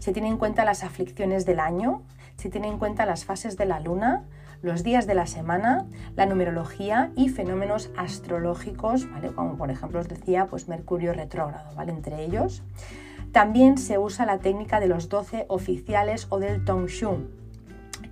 se 0.00 0.10
tiene 0.12 0.26
en 0.26 0.38
cuenta 0.38 0.64
las 0.64 0.82
aflicciones 0.82 1.46
del 1.46 1.60
año, 1.60 2.02
se 2.36 2.50
tiene 2.50 2.66
en 2.66 2.80
cuenta 2.80 3.06
las 3.06 3.24
fases 3.24 3.56
de 3.56 3.66
la 3.66 3.78
luna, 3.78 4.24
los 4.60 4.82
días 4.82 5.06
de 5.06 5.14
la 5.14 5.28
semana, 5.28 5.86
la 6.16 6.26
numerología 6.26 7.12
y 7.14 7.28
fenómenos 7.28 7.92
astrológicos, 7.96 9.08
¿vale? 9.08 9.28
Como 9.28 9.56
por 9.56 9.70
ejemplo 9.70 10.00
os 10.00 10.08
decía, 10.08 10.46
pues 10.46 10.66
Mercurio 10.66 11.12
retrógrado, 11.12 11.72
¿vale? 11.76 11.92
Entre 11.92 12.24
ellos. 12.24 12.64
También 13.32 13.76
se 13.76 13.98
usa 13.98 14.24
la 14.24 14.38
técnica 14.38 14.80
de 14.80 14.88
los 14.88 15.08
12 15.08 15.44
oficiales 15.48 16.26
o 16.30 16.38
del 16.38 16.64
Tongshun, 16.64 17.28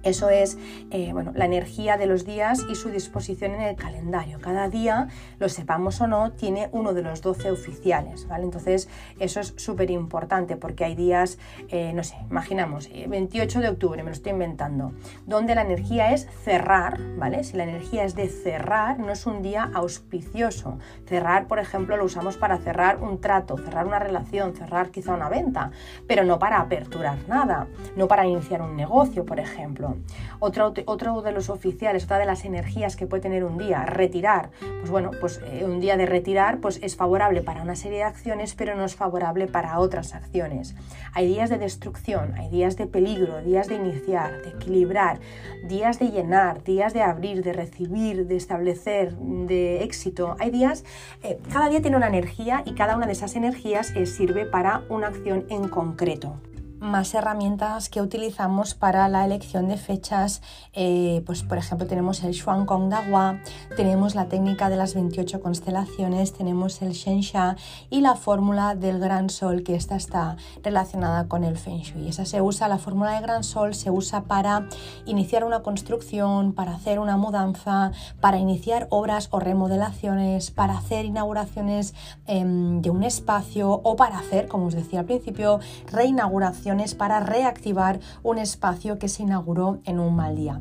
eso 0.07 0.31
es 0.31 0.57
eh, 0.93 1.13
bueno, 1.13 1.33
la 1.35 1.47
energía 1.47 1.97
de 1.97 2.07
los 2.07 2.25
días 2.25 2.65
y 2.71 2.77
su 2.77 2.91
disposición 2.91 3.55
en 3.55 3.63
el 3.63 3.77
calendario. 3.77 4.39
Cada 4.41 4.69
día, 4.69 5.09
lo 5.41 5.49
sepamos 5.49 6.01
o 6.01 6.07
no, 6.07 6.31
tiene 6.31 6.69
uno 6.71 6.95
de 6.95 7.03
los 7.03 7.23
12 7.23 7.51
oficiales. 7.51 8.29
¿vale? 8.29 8.45
Entonces, 8.45 8.89
eso 9.19 9.41
es 9.41 9.55
súper 9.57 9.91
importante 9.91 10.57
porque 10.57 10.85
hay 10.85 10.95
días, 10.95 11.39
eh, 11.69 11.93
no 11.93 12.05
sé, 12.05 12.17
imaginamos, 12.31 12.89
28 13.09 13.59
eh, 13.59 13.63
de 13.63 13.69
octubre, 13.69 14.03
me 14.05 14.11
lo 14.11 14.15
estoy 14.15 14.31
inventando, 14.31 14.93
donde 15.27 15.57
la 15.57 15.63
energía 15.63 16.13
es 16.13 16.29
cerrar. 16.45 17.01
¿vale? 17.17 17.43
Si 17.43 17.57
la 17.57 17.65
energía 17.65 18.05
es 18.05 18.15
de 18.15 18.29
cerrar, 18.29 19.01
no 19.01 19.11
es 19.11 19.27
un 19.27 19.43
día 19.43 19.71
auspicioso. 19.75 20.79
Cerrar, 21.07 21.49
por 21.49 21.59
ejemplo, 21.59 21.97
lo 21.97 22.05
usamos 22.05 22.37
para 22.37 22.59
cerrar 22.59 23.03
un 23.03 23.21
trato, 23.21 23.59
cerrar 23.59 23.87
una 23.87 23.99
relación, 23.99 24.55
cerrar 24.55 24.91
quizá 24.91 25.15
una 25.15 25.29
venta, 25.29 25.73
pero 26.07 26.23
no 26.23 26.39
para 26.39 26.61
aperturar 26.61 27.19
nada, 27.27 27.67
no 27.97 28.07
para 28.07 28.25
iniciar 28.25 28.63
un 28.63 28.77
negocio, 28.77 29.25
por 29.25 29.41
ejemplo. 29.41 29.96
Otro 30.41 30.73
de 31.23 31.33
los 31.33 31.51
oficiales, 31.51 32.05
otra 32.05 32.19
de 32.19 32.27
las 32.27 32.45
energías 32.45 32.97
que 32.97 33.07
puede 33.07 33.23
tener 33.23 33.45
un 33.45 33.59
día, 33.59 33.85
retirar, 33.85 34.51
pues 34.61 34.91
bueno, 34.91 35.11
pues 35.21 35.41
eh, 35.45 35.65
un 35.65 35.81
día 35.81 35.97
de 35.97 36.07
retirar 36.07 36.61
pues 36.61 36.79
es 36.83 36.97
favorable 36.97 37.43
para 37.43 37.63
una 37.63 37.77
serie 37.77 37.99
de 37.99 38.05
acciones, 38.05 38.55
pero 38.55 38.75
no 38.75 38.85
es 38.85 38.97
favorable 38.97 39.47
para 39.47 39.79
otras 39.79 40.15
acciones. 40.15 40.75
Hay 41.13 41.27
días 41.27 41.51
de 41.51 41.59
destrucción, 41.59 42.35
hay 42.37 42.49
días 42.51 42.77
de 42.77 42.87
peligro, 42.87 43.43
días 43.43 43.69
de 43.69 43.77
iniciar, 43.77 44.43
de 44.43 44.51
equilibrar, 44.51 45.21
días 45.65 45.99
de 45.99 46.11
llenar, 46.11 46.63
días 46.63 46.93
de 46.93 47.03
abrir, 47.03 47.43
de 47.43 47.53
recibir, 47.53 48.27
de 48.27 48.37
establecer, 48.37 49.17
de 49.17 49.83
éxito. 49.83 50.37
Hay 50.39 50.51
días, 50.51 50.85
eh, 51.23 51.39
cada 51.53 51.69
día 51.69 51.81
tiene 51.81 51.97
una 51.97 52.09
energía 52.09 52.63
y 52.65 52.75
cada 52.75 52.97
una 52.97 53.07
de 53.07 53.13
esas 53.13 53.37
energías 53.37 53.91
eh, 53.97 54.07
sirve 54.07 54.47
para 54.47 54.83
una 54.89 55.09
acción 55.09 55.47
en 55.51 55.69
concreto 55.69 56.37
más 56.87 57.15
herramientas 57.15 57.89
que 57.89 58.01
utilizamos 58.01 58.75
para 58.75 59.09
la 59.09 59.25
elección 59.25 59.69
de 59.69 59.77
fechas. 59.77 60.43
Eh, 60.73 61.23
pues 61.27 61.43
por 61.43 61.59
ejemplo 61.59 61.87
tenemos 61.87 62.23
el 62.23 62.35
Xuan 62.35 62.67
Kong 62.67 62.89
Dahua, 62.89 63.41
tenemos 63.77 64.15
la 64.15 64.27
técnica 64.27 64.71
de 64.71 64.77
las 64.77 64.95
28 64.95 65.41
constelaciones, 65.41 66.33
tenemos 66.33 66.81
el 66.83 66.93
Shensha 66.93 67.57
y 67.91 68.01
la 68.01 68.15
fórmula 68.15 68.75
del 68.75 68.99
Gran 68.99 69.31
Sol, 69.31 69.63
que 69.63 69.75
esta 69.75 69.97
está 69.97 70.37
relacionada 70.63 71.29
con 71.29 71.45
el 71.45 71.57
Feng 71.57 71.81
Shui. 71.81 72.09
Esa 72.09 72.25
se 72.25 72.41
usa, 72.41 72.69
la 72.69 72.79
fórmula 72.79 73.13
del 73.13 73.23
Gran 73.23 73.45
Sol 73.45 73.75
se 73.75 73.91
usa 73.91 74.23
para 74.23 74.69
iniciar 75.05 75.45
una 75.45 75.63
construcción, 75.63 76.53
para 76.53 76.75
hacer 76.75 76.99
una 76.99 77.17
mudanza, 77.17 77.93
para 78.21 78.39
iniciar 78.39 78.87
obras 78.91 79.29
o 79.33 79.41
remodelaciones, 79.41 80.51
para 80.51 80.79
hacer 80.79 81.05
inauguraciones 81.05 81.95
em, 82.27 82.81
de 82.81 82.91
un 82.91 83.03
espacio 83.03 83.71
o 83.71 83.97
para 83.97 84.19
hacer, 84.19 84.49
como 84.49 84.67
os 84.67 84.75
decía 84.75 85.01
al 85.01 85.07
principio, 85.07 85.61
para 86.95 87.21
reactivar 87.21 88.01
un 88.23 88.39
espacio 88.39 88.99
que 88.99 89.09
se 89.09 89.23
inauguró 89.23 89.81
en 89.85 89.99
un 89.99 90.15
mal 90.15 90.37
día 90.37 90.61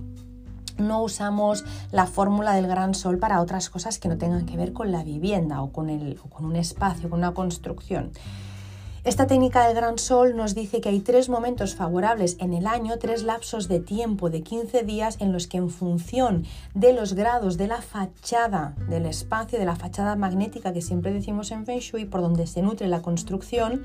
no 0.77 1.03
usamos 1.03 1.63
la 1.91 2.05
fórmula 2.05 2.53
del 2.53 2.67
gran 2.67 2.93
sol 2.95 3.17
para 3.17 3.41
otras 3.41 3.69
cosas 3.69 3.97
que 3.99 4.09
no 4.09 4.17
tengan 4.17 4.45
que 4.45 4.57
ver 4.57 4.73
con 4.73 4.91
la 4.91 5.03
vivienda 5.03 5.61
o 5.61 5.71
con, 5.71 5.89
el, 5.89 6.19
o 6.23 6.29
con 6.29 6.45
un 6.45 6.55
espacio, 6.55 7.09
con 7.09 7.19
una 7.19 7.33
construcción. 7.33 8.11
Esta 9.05 9.27
técnica 9.27 9.67
del 9.67 9.75
gran 9.75 9.99
sol 9.99 10.35
nos 10.35 10.55
dice 10.55 10.81
que 10.81 10.89
hay 10.89 10.99
tres 10.99 11.29
momentos 11.29 11.75
favorables 11.75 12.37
en 12.39 12.55
el 12.55 12.65
año, 12.65 12.97
tres 12.97 13.21
lapsos 13.21 13.67
de 13.67 13.79
tiempo 13.79 14.31
de 14.31 14.41
15 14.41 14.81
días 14.81 15.17
en 15.19 15.31
los 15.31 15.45
que 15.45 15.57
en 15.57 15.69
función 15.69 16.43
de 16.73 16.91
los 16.91 17.13
grados 17.13 17.55
de 17.57 17.67
la 17.67 17.83
fachada 17.83 18.73
del 18.89 19.05
espacio, 19.05 19.59
de 19.59 19.65
la 19.65 19.75
fachada 19.75 20.15
magnética 20.15 20.73
que 20.73 20.81
siempre 20.81 21.13
decimos 21.13 21.51
en 21.51 21.67
Feng 21.67 21.81
Shui, 21.81 22.05
por 22.05 22.21
donde 22.21 22.47
se 22.47 22.63
nutre 22.63 22.87
la 22.87 23.03
construcción, 23.03 23.83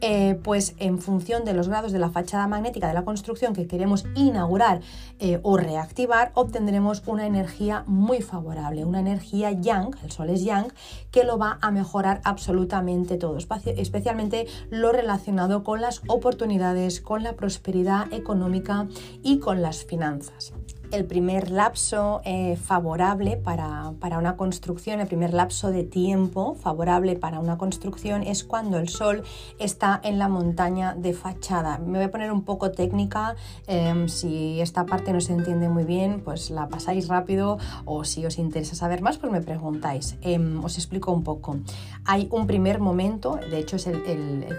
eh, 0.00 0.40
pues 0.42 0.74
en 0.78 0.98
función 1.00 1.44
de 1.44 1.52
los 1.52 1.68
grados 1.68 1.92
de 1.92 1.98
la 1.98 2.08
fachada 2.08 2.46
magnética 2.46 2.88
de 2.88 2.94
la 2.94 3.04
construcción 3.04 3.52
que 3.52 3.66
queremos 3.66 4.06
inaugurar 4.14 4.80
eh, 5.18 5.38
o 5.42 5.58
reactivar, 5.58 6.32
obtendremos 6.32 7.02
una 7.04 7.26
energía 7.26 7.84
muy 7.86 8.22
favorable, 8.22 8.86
una 8.86 9.00
energía 9.00 9.50
yang, 9.52 9.94
el 10.02 10.10
sol 10.10 10.30
es 10.30 10.42
yang, 10.42 10.72
que 11.10 11.24
lo 11.24 11.36
va 11.36 11.58
a 11.60 11.70
mejorar 11.70 12.22
absolutamente 12.24 13.18
todo, 13.18 13.36
especialmente 13.36 14.46
lo 14.70 14.92
relacionado 14.92 15.62
con 15.64 15.80
las 15.80 16.02
oportunidades, 16.06 17.00
con 17.00 17.22
la 17.22 17.34
prosperidad 17.34 18.12
económica 18.12 18.86
y 19.22 19.38
con 19.38 19.62
las 19.62 19.84
finanzas 19.84 20.52
el 20.92 21.06
primer 21.06 21.50
lapso 21.50 22.20
eh, 22.24 22.56
favorable 22.56 23.38
para, 23.38 23.92
una 24.18 24.36
construcción, 24.36 25.00
el 25.00 25.06
primer 25.06 25.32
lapso 25.32 25.70
de 25.70 25.84
tiempo 25.84 26.54
favorable 26.54 27.16
para 27.16 27.40
una 27.40 27.56
construcción 27.56 28.22
es 28.22 28.44
cuando 28.44 28.78
el 28.78 28.90
sol 28.90 29.22
está 29.58 29.98
en 30.04 30.18
la 30.18 30.28
montaña 30.28 30.94
de 30.94 31.14
fachada. 31.14 31.78
Me 31.78 31.98
voy 31.98 32.06
a 32.06 32.10
poner 32.10 32.30
un 32.30 32.42
poco 32.42 32.72
técnica, 32.72 33.36
em, 33.66 34.08
si 34.08 34.60
esta 34.60 34.84
parte 34.84 35.12
no 35.12 35.20
se 35.20 35.32
entiende 35.32 35.68
muy 35.70 35.84
bien, 35.84 36.20
pues 36.22 36.50
la 36.50 36.68
pasáis 36.68 37.08
rápido 37.08 37.58
o 37.86 38.04
si 38.04 38.26
os 38.26 38.38
interesa 38.38 38.76
saber 38.76 39.00
más, 39.00 39.16
pues 39.16 39.32
me 39.32 39.40
preguntáis. 39.40 40.16
Em, 40.20 40.62
os 40.62 40.76
explico 40.76 41.10
un 41.10 41.24
poco. 41.24 41.56
Hay 42.04 42.28
un 42.30 42.46
primer 42.46 42.80
momento, 42.80 43.38
de 43.50 43.58
hecho 43.58 43.76
es 43.76 43.86
el, 43.86 44.02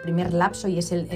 primer 0.04 0.34
lapso 0.34 0.68
y 0.68 0.80
es 0.80 0.92
el, 0.92 1.08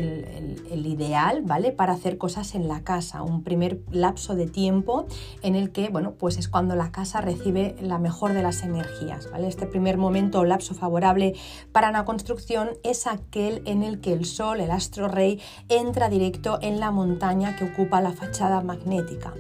el 0.72 0.86
ideal, 0.86 1.42
¿vale? 1.42 1.72
Para 1.72 1.94
hacer 1.94 2.18
cosas 2.18 2.54
en 2.56 2.68
la 2.68 2.82
casa, 2.82 3.24
un 3.24 3.44
primer 3.44 3.82
lapso 3.92 4.36
de 4.36 4.46
tiempo 4.48 5.07
en 5.42 5.56
el 5.56 5.72
que, 5.72 5.90
bueno, 5.90 6.14
pues 6.14 6.38
es 6.38 6.48
cuando 6.48 6.76
la 6.76 6.92
casa 6.92 7.22
recibe 7.22 7.76
la 7.82 8.00
mejor 8.00 8.34
de 8.34 8.44
las 8.44 8.64
energías. 8.64 9.30
Este 9.40 9.66
primer 9.66 9.98
momento 9.98 10.40
o 10.40 10.46
lapso 10.46 10.74
favorable 10.74 11.34
para 11.72 11.90
una 11.90 12.06
construcción 12.06 12.70
es 12.84 13.08
aquel 13.08 13.62
en 13.66 13.84
el 13.84 14.00
que 14.02 14.14
el 14.14 14.26
sol, 14.26 14.60
el 14.60 14.72
astro 14.72 15.08
rey, 15.08 15.40
entra 15.70 16.10
directo 16.10 16.60
en 16.62 16.80
la 16.80 16.92
montaña 16.92 17.56
que 17.56 17.66
ocupa 17.66 18.02
la 18.02 18.12
fachada 18.12 18.62
magnética. 18.62 19.34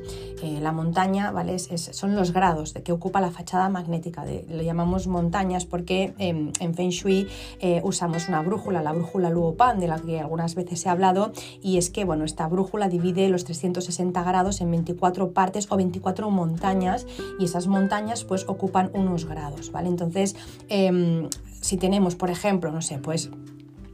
Eh, 0.43 0.59
la 0.62 0.71
montaña, 0.71 1.31
¿vale? 1.31 1.57
son 1.57 2.15
los 2.15 2.31
grados 2.31 2.74
de 2.74 2.83
que 2.83 2.91
ocupa 2.91 3.19
la 3.21 3.31
fachada 3.31 3.69
magnética, 3.69 4.24
lo 4.47 4.62
llamamos 4.62 5.07
montañas 5.07 5.65
porque 5.65 6.13
en 6.19 6.75
Feng 6.75 6.89
Shui 6.89 7.27
eh, 7.59 7.81
usamos 7.83 8.27
una 8.29 8.41
brújula, 8.41 8.83
la 8.83 8.93
brújula 8.93 9.29
Luopan, 9.29 9.79
de 9.79 9.88
la 9.88 10.00
que 10.00 10.19
algunas 10.19 10.53
veces 10.53 10.86
he 10.86 10.89
hablado, 10.89 11.31
y 11.62 11.77
es 11.77 11.89
que, 11.89 12.05
bueno, 12.05 12.24
esta 12.24 12.47
brújula 12.47 12.88
divide 12.88 13.29
los 13.29 13.45
360 13.45 14.24
grados 14.24 14.62
en 14.62 14.69
24 14.69 15.31
partes 15.31 15.56
o 15.69 15.77
24 15.77 16.29
montañas 16.29 17.07
y 17.39 17.45
esas 17.45 17.67
montañas 17.67 18.23
pues 18.23 18.45
ocupan 18.47 18.91
unos 18.93 19.25
grados, 19.25 19.71
¿vale? 19.71 19.87
Entonces, 19.87 20.35
em, 20.69 21.29
si 21.61 21.77
tenemos, 21.77 22.15
por 22.15 22.29
ejemplo, 22.29 22.71
no 22.71 22.81
sé, 22.81 22.99
pues 22.99 23.31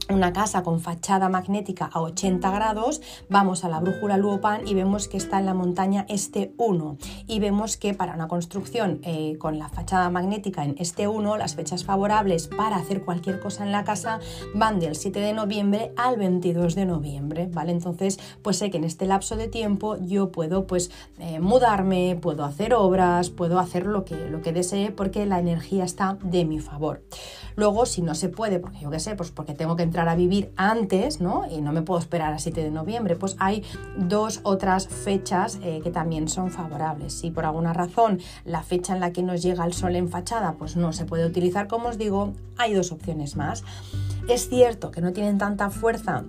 una 0.09 0.33
casa 0.33 0.63
con 0.63 0.79
fachada 0.79 1.29
magnética 1.29 1.89
a 1.91 2.01
80 2.01 2.51
grados, 2.51 3.01
vamos 3.29 3.63
a 3.63 3.69
la 3.69 3.79
brújula 3.79 4.17
Luopan 4.17 4.67
y 4.67 4.73
vemos 4.73 5.07
que 5.07 5.17
está 5.17 5.39
en 5.39 5.45
la 5.45 5.53
montaña 5.53 6.05
este 6.09 6.53
1 6.57 6.97
y 7.27 7.39
vemos 7.39 7.77
que 7.77 7.93
para 7.93 8.13
una 8.13 8.27
construcción 8.27 8.99
eh, 9.03 9.37
con 9.37 9.57
la 9.59 9.69
fachada 9.69 10.09
magnética 10.09 10.63
en 10.63 10.75
este 10.77 11.07
1, 11.07 11.37
las 11.37 11.55
fechas 11.55 11.85
favorables 11.85 12.47
para 12.47 12.75
hacer 12.75 13.03
cualquier 13.03 13.39
cosa 13.39 13.63
en 13.63 13.71
la 13.71 13.83
casa 13.83 14.19
van 14.53 14.79
del 14.79 14.95
7 14.95 15.19
de 15.19 15.33
noviembre 15.33 15.93
al 15.95 16.17
22 16.17 16.75
de 16.75 16.85
noviembre, 16.85 17.49
¿vale? 17.51 17.71
Entonces, 17.71 18.19
pues 18.41 18.57
sé 18.57 18.71
que 18.71 18.77
en 18.77 18.83
este 18.83 19.05
lapso 19.05 19.35
de 19.37 19.47
tiempo 19.47 19.97
yo 19.97 20.31
puedo 20.31 20.67
pues 20.67 20.91
eh, 21.19 21.39
mudarme, 21.39 22.17
puedo 22.21 22.43
hacer 22.43 22.73
obras, 22.73 23.29
puedo 23.29 23.59
hacer 23.59 23.85
lo 23.85 24.05
que, 24.05 24.29
lo 24.29 24.41
que 24.41 24.51
desee 24.51 24.91
porque 24.91 25.25
la 25.25 25.39
energía 25.39 25.83
está 25.83 26.17
de 26.23 26.45
mi 26.45 26.59
favor. 26.59 27.03
Luego, 27.55 27.85
si 27.85 28.01
no 28.01 28.15
se 28.15 28.29
puede, 28.29 28.59
porque 28.59 28.79
yo 28.79 28.89
qué 28.89 28.99
sé, 28.99 29.15
pues 29.15 29.31
porque 29.31 29.53
tengo 29.53 29.75
que 29.75 29.83
entrar 29.93 30.09
a 30.09 30.15
vivir 30.15 30.51
antes, 30.57 31.21
¿no? 31.21 31.45
Y 31.47 31.61
no 31.61 31.71
me 31.71 31.83
puedo 31.83 31.99
esperar 31.99 32.33
a 32.33 32.39
7 32.39 32.63
de 32.63 32.71
noviembre, 32.71 33.15
pues 33.15 33.35
hay 33.37 33.63
dos 33.95 34.39
otras 34.41 34.87
fechas 34.87 35.59
eh, 35.61 35.81
que 35.83 35.91
también 35.91 36.27
son 36.27 36.49
favorables. 36.49 37.13
Si 37.13 37.29
por 37.29 37.45
alguna 37.45 37.73
razón 37.73 38.19
la 38.43 38.63
fecha 38.63 38.95
en 38.95 38.99
la 38.99 39.13
que 39.13 39.21
nos 39.21 39.43
llega 39.43 39.63
el 39.63 39.73
sol 39.73 39.95
en 39.95 40.09
fachada, 40.09 40.53
pues 40.53 40.75
no 40.75 40.93
se 40.93 41.05
puede 41.05 41.27
utilizar, 41.27 41.67
como 41.67 41.89
os 41.89 41.99
digo, 41.99 42.33
hay 42.57 42.73
dos 42.73 42.91
opciones 42.91 43.35
más. 43.35 43.63
Es 44.27 44.49
cierto 44.49 44.89
que 44.89 45.01
no 45.01 45.13
tienen 45.13 45.37
tanta 45.37 45.69
fuerza 45.69 46.23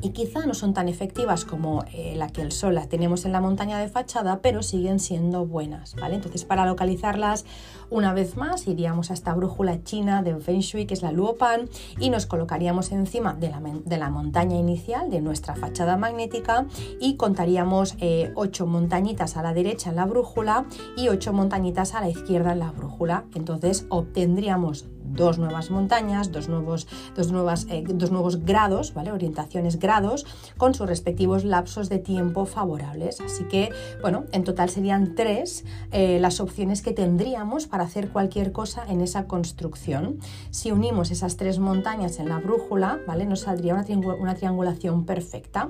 y 0.00 0.10
quizá 0.10 0.46
no 0.46 0.54
son 0.54 0.74
tan 0.74 0.88
efectivas 0.88 1.44
como 1.44 1.84
eh, 1.92 2.14
la 2.16 2.28
que 2.28 2.42
el 2.42 2.52
sol 2.52 2.74
las 2.74 2.88
tenemos 2.88 3.24
en 3.24 3.32
la 3.32 3.40
montaña 3.40 3.78
de 3.78 3.88
fachada, 3.88 4.40
pero 4.40 4.62
siguen 4.62 5.00
siendo 5.00 5.46
buenas, 5.46 5.94
¿vale? 5.96 6.16
Entonces 6.16 6.44
para 6.44 6.66
localizarlas 6.66 7.44
una 7.90 8.12
vez 8.12 8.36
más 8.36 8.66
iríamos 8.66 9.10
a 9.10 9.14
esta 9.14 9.34
brújula 9.34 9.82
china 9.84 10.22
de 10.22 10.34
Feng 10.36 10.60
Shui 10.60 10.86
que 10.86 10.94
es 10.94 11.02
la 11.02 11.12
Luopan 11.12 11.68
y 11.98 12.10
nos 12.10 12.26
colocaríamos 12.26 12.92
encima 12.92 13.34
de 13.34 13.50
la, 13.98 14.10
montaña 14.10 14.56
inicial 14.56 15.10
de 15.10 15.20
nuestra 15.20 15.54
fachada 15.56 15.96
magnética 15.96 16.66
y 17.00 17.16
contaríamos 17.16 17.96
eh, 18.00 18.32
ocho 18.34 18.66
montañitas 18.66 19.36
a 19.36 19.42
la 19.42 19.54
derecha 19.54 19.90
en 19.90 19.96
la 19.96 20.06
brújula 20.06 20.66
y 20.96 21.08
ocho 21.08 21.32
montañitas 21.32 21.94
a 21.94 22.00
la 22.00 22.08
izquierda 22.08 22.52
en 22.52 22.58
la 22.60 22.70
brújula. 22.70 23.24
Entonces 23.34 23.86
obtendríamos 23.88 24.86
dos 25.04 25.38
nuevas 25.38 25.70
montañas, 25.70 26.32
dos 26.32 26.48
nuevos, 26.48 26.86
dos 27.14 27.30
nuevas, 27.30 27.66
eh, 27.70 27.84
dos 27.86 28.10
nuevos 28.10 28.44
grados, 28.44 28.94
¿vale? 28.94 29.12
orientaciones 29.12 29.78
grados, 29.78 30.26
con 30.56 30.74
sus 30.74 30.88
respectivos 30.88 31.44
lapsos 31.44 31.88
de 31.88 31.98
tiempo 31.98 32.46
favorables. 32.46 33.20
Así 33.20 33.44
que, 33.44 33.70
bueno, 34.00 34.24
en 34.32 34.44
total 34.44 34.70
serían 34.70 35.14
tres 35.14 35.64
eh, 35.92 36.18
las 36.20 36.40
opciones 36.40 36.82
que 36.82 36.92
tendríamos 36.92 37.66
para 37.66 37.84
hacer 37.84 38.08
cualquier 38.08 38.52
cosa 38.52 38.84
en 38.88 39.00
esa 39.00 39.26
construcción. 39.26 40.18
Si 40.50 40.72
unimos 40.72 41.10
esas 41.10 41.36
tres 41.36 41.58
montañas 41.58 42.18
en 42.18 42.28
la 42.28 42.38
brújula, 42.38 43.00
¿vale? 43.06 43.26
nos 43.26 43.40
saldría 43.40 43.74
una, 43.74 44.14
una 44.14 44.34
triangulación 44.34 45.04
perfecta. 45.04 45.68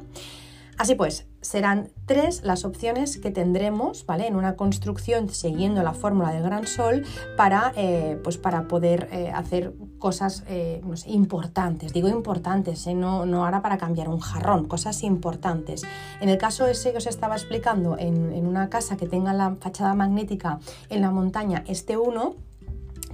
Así 0.79 0.95
pues, 0.95 1.27
serán 1.41 1.91
tres 2.07 2.43
las 2.43 2.65
opciones 2.65 3.19
que 3.19 3.31
tendremos 3.31 4.07
¿vale? 4.07 4.27
en 4.27 4.37
una 4.37 4.57
construcción 4.57 5.29
siguiendo 5.29 5.83
la 5.83 5.93
fórmula 5.93 6.33
del 6.33 6.43
gran 6.43 6.67
sol 6.67 7.05
para, 7.37 7.73
eh, 7.77 8.19
pues 8.25 8.39
para 8.39 8.67
poder 8.67 9.09
eh, 9.13 9.31
hacer 9.33 9.75
cosas 9.99 10.45
eh, 10.49 10.83
importantes. 11.07 11.93
Digo 11.93 12.09
importantes, 12.09 12.87
no, 12.89 13.27
no 13.27 13.45
ahora 13.45 13.63
para 13.63 13.79
cambiar 13.79 14.09
un 14.09 14.21
jarrón, 14.21 14.67
cosas 14.67 15.03
importantes. 15.03 15.83
En 16.21 16.29
el 16.29 16.39
caso 16.39 16.67
ese 16.67 16.93
que 16.93 16.99
os 16.99 17.07
estaba 17.07 17.37
explicando, 17.37 17.97
en, 17.99 18.33
en 18.33 18.47
una 18.47 18.69
casa 18.69 18.97
que 18.97 19.07
tenga 19.07 19.33
la 19.33 19.57
fachada 19.61 19.95
magnética 19.95 20.59
en 20.89 21.01
la 21.03 21.11
montaña 21.11 21.65
este 21.67 21.97
1, 21.97 22.35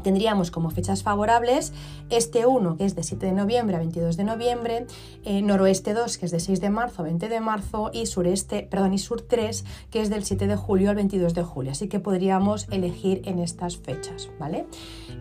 tendríamos 0.03 0.51
como 0.51 0.71
fechas 0.71 1.03
favorables 1.03 1.73
este 2.11 2.47
1, 2.47 2.77
que 2.77 2.85
es 2.85 2.95
de 2.95 3.03
7 3.03 3.27
de 3.27 3.33
noviembre 3.33 3.77
a 3.77 3.79
22 3.79 4.17
de 4.17 4.25
noviembre, 4.25 4.87
eh, 5.25 5.43
noroeste 5.43 5.95
2, 5.95 6.19
que 6.19 6.27
es 6.27 6.33
de 6.33 6.41
6 6.41 6.61
de 6.61 6.71
marzo 6.71 7.03
a 7.03 7.05
20 7.05 7.29
de 7.29 7.41
marzo, 7.41 7.91
y 7.93 8.07
sureste, 8.07 8.67
perdón, 8.71 8.95
y 8.95 8.99
sur 8.99 9.23
3, 9.23 9.65
que 9.91 10.01
es 10.01 10.11
del 10.11 10.25
7 10.25 10.47
de 10.47 10.57
julio 10.57 10.91
al 10.91 10.97
22 10.97 11.35
de 11.35 11.43
julio. 11.43 11.73
Así 11.73 11.89
que 11.89 12.01
podríamos 12.01 12.67
elegir 12.71 13.23
en 13.25 13.39
estas 13.39 13.77
fechas, 13.77 14.31
¿vale? 14.39 14.67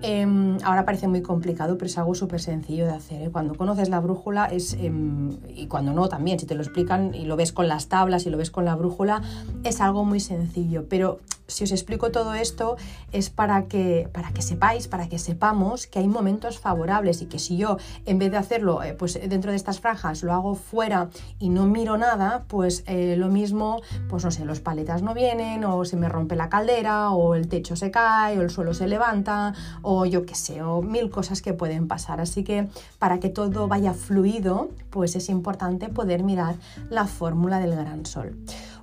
Em, 0.02 0.58
ahora 0.64 0.86
parece 0.86 1.08
muy 1.08 1.22
complicado, 1.22 1.78
pero 1.78 1.88
es 1.88 1.98
algo 1.98 2.16
súper 2.16 2.42
sencillo 2.42 2.86
de 2.86 2.92
hacer. 2.92 3.22
¿eh? 3.22 3.30
Cuando 3.32 3.56
conoces 3.56 3.90
la 3.90 4.00
brújula 4.00 4.46
es, 4.46 4.74
em, 4.74 5.38
y 5.50 5.68
cuando 5.68 5.94
no 5.94 6.08
también, 6.08 6.40
si 6.40 6.46
te 6.46 6.56
lo 6.56 6.62
explican 6.62 7.14
y 7.14 7.26
lo 7.26 7.36
ves 7.36 7.52
con 7.52 7.68
las 7.68 7.88
tablas 7.88 8.26
y 8.26 8.30
lo 8.30 8.38
ves 8.38 8.52
con 8.52 8.66
la 8.66 8.76
brújula, 8.76 9.22
es 9.64 9.82
algo 9.82 10.06
muy 10.06 10.20
sencillo, 10.20 10.86
pero 10.88 11.20
si 11.50 11.66
os 11.66 11.72
explico 11.72 12.12
todo 12.12 12.34
esto 12.34 12.78
es 13.12 13.30
para 13.30 13.66
que, 13.66 14.10
para 14.14 14.32
que 14.32 14.42
sepáis, 14.42 14.88
para 14.88 15.10
que 15.10 15.20
sepamos 15.20 15.88
que 15.88 16.00
hay 16.00 16.08
momentos 16.08 16.60
favorables 16.60 17.22
y 17.22 17.26
que 17.26 17.40
si 17.40 17.58
yo 17.58 17.78
en 18.06 18.20
vez 18.20 18.32
de 18.32 18.38
hacerlo 18.38 18.82
eh, 18.84 18.94
pues 18.94 19.20
dentro 19.28 19.52
de 19.52 19.58
estas 19.58 19.80
franjas 19.80 20.24
lo 20.24 20.34
hago 20.34 20.56
fuera 20.56 21.10
y 21.40 21.50
no 21.50 21.66
miro 21.66 21.98
nada, 21.98 22.46
pues 22.48 22.84
eh, 22.88 23.16
lo 23.18 23.30
mismo, 23.30 23.82
pues 24.08 24.24
no 24.24 24.32
sé, 24.32 24.46
los 24.46 24.60
paletas 24.60 25.02
no 25.02 25.14
vienen 25.14 25.64
o 25.66 25.84
se 25.86 25.98
me 25.98 26.10
rompe 26.10 26.36
la 26.36 26.50
caldera 26.50 27.12
o 27.12 27.36
el 27.36 27.48
techo 27.48 27.76
se 27.76 27.92
cae 27.92 28.38
o 28.38 28.42
el 28.42 28.50
suelo 28.50 28.74
se 28.74 28.88
levanta 28.88 29.54
o 29.82 30.06
yo 30.06 30.26
qué 30.26 30.36
sé, 30.36 30.62
o 30.62 30.82
mil 30.82 31.10
cosas 31.10 31.42
que 31.42 31.54
pueden 31.54 31.88
pasar. 31.88 32.22
Así 32.22 32.44
que 32.44 32.68
para 33.00 33.20
que 33.20 33.30
todo 33.30 33.68
vaya 33.68 33.94
fluido, 33.94 34.70
pues 34.90 35.16
es 35.16 35.30
importante 35.30 35.90
poder 35.90 36.24
mirar 36.24 36.56
la 36.90 37.06
fórmula 37.06 37.60
del 37.60 37.76
gran 37.76 38.06
sol. 38.06 38.38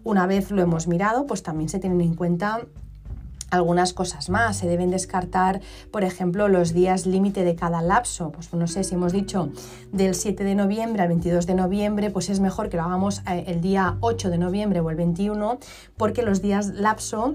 Una 0.07 0.29
vez 0.29 0.53
lo 0.53 0.63
hemos 0.63 0.87
mirado, 0.87 1.27
pues 1.27 1.43
también 1.43 1.69
se 1.69 1.81
tienen 1.81 2.01
en 2.01 2.15
cuenta 2.15 2.61
algunas 3.51 3.93
cosas 3.93 4.31
más. 4.31 4.57
Se 4.57 4.69
deben 4.69 4.93
descartar, 4.93 5.61
por 5.91 6.05
ejemplo, 6.05 6.47
los 6.47 6.73
días 6.73 7.07
límite 7.07 7.43
de 7.43 7.57
cada 7.57 7.83
lapso. 7.83 8.31
Pues 8.31 8.55
no 8.55 8.69
sé 8.69 8.85
si 8.85 8.95
hemos 8.95 9.13
dicho 9.13 9.51
del 9.91 10.15
7 10.15 10.45
de 10.45 10.55
noviembre 10.55 11.03
al 11.03 11.09
22 11.09 11.49
de 11.49 11.55
noviembre, 11.57 12.11
pues 12.11 12.31
es 12.31 12.39
mejor 12.39 12.69
que 12.69 12.77
lo 12.77 12.85
hagamos 12.85 13.23
eh, 13.29 13.47
el 13.49 13.61
día 13.61 13.97
8 13.99 14.31
de 14.31 14.39
noviembre 14.39 14.79
o 14.79 14.91
el 14.91 14.97
21, 14.97 15.59
porque 15.97 16.23
los 16.23 16.41
días 16.41 16.69
lapso 16.69 17.35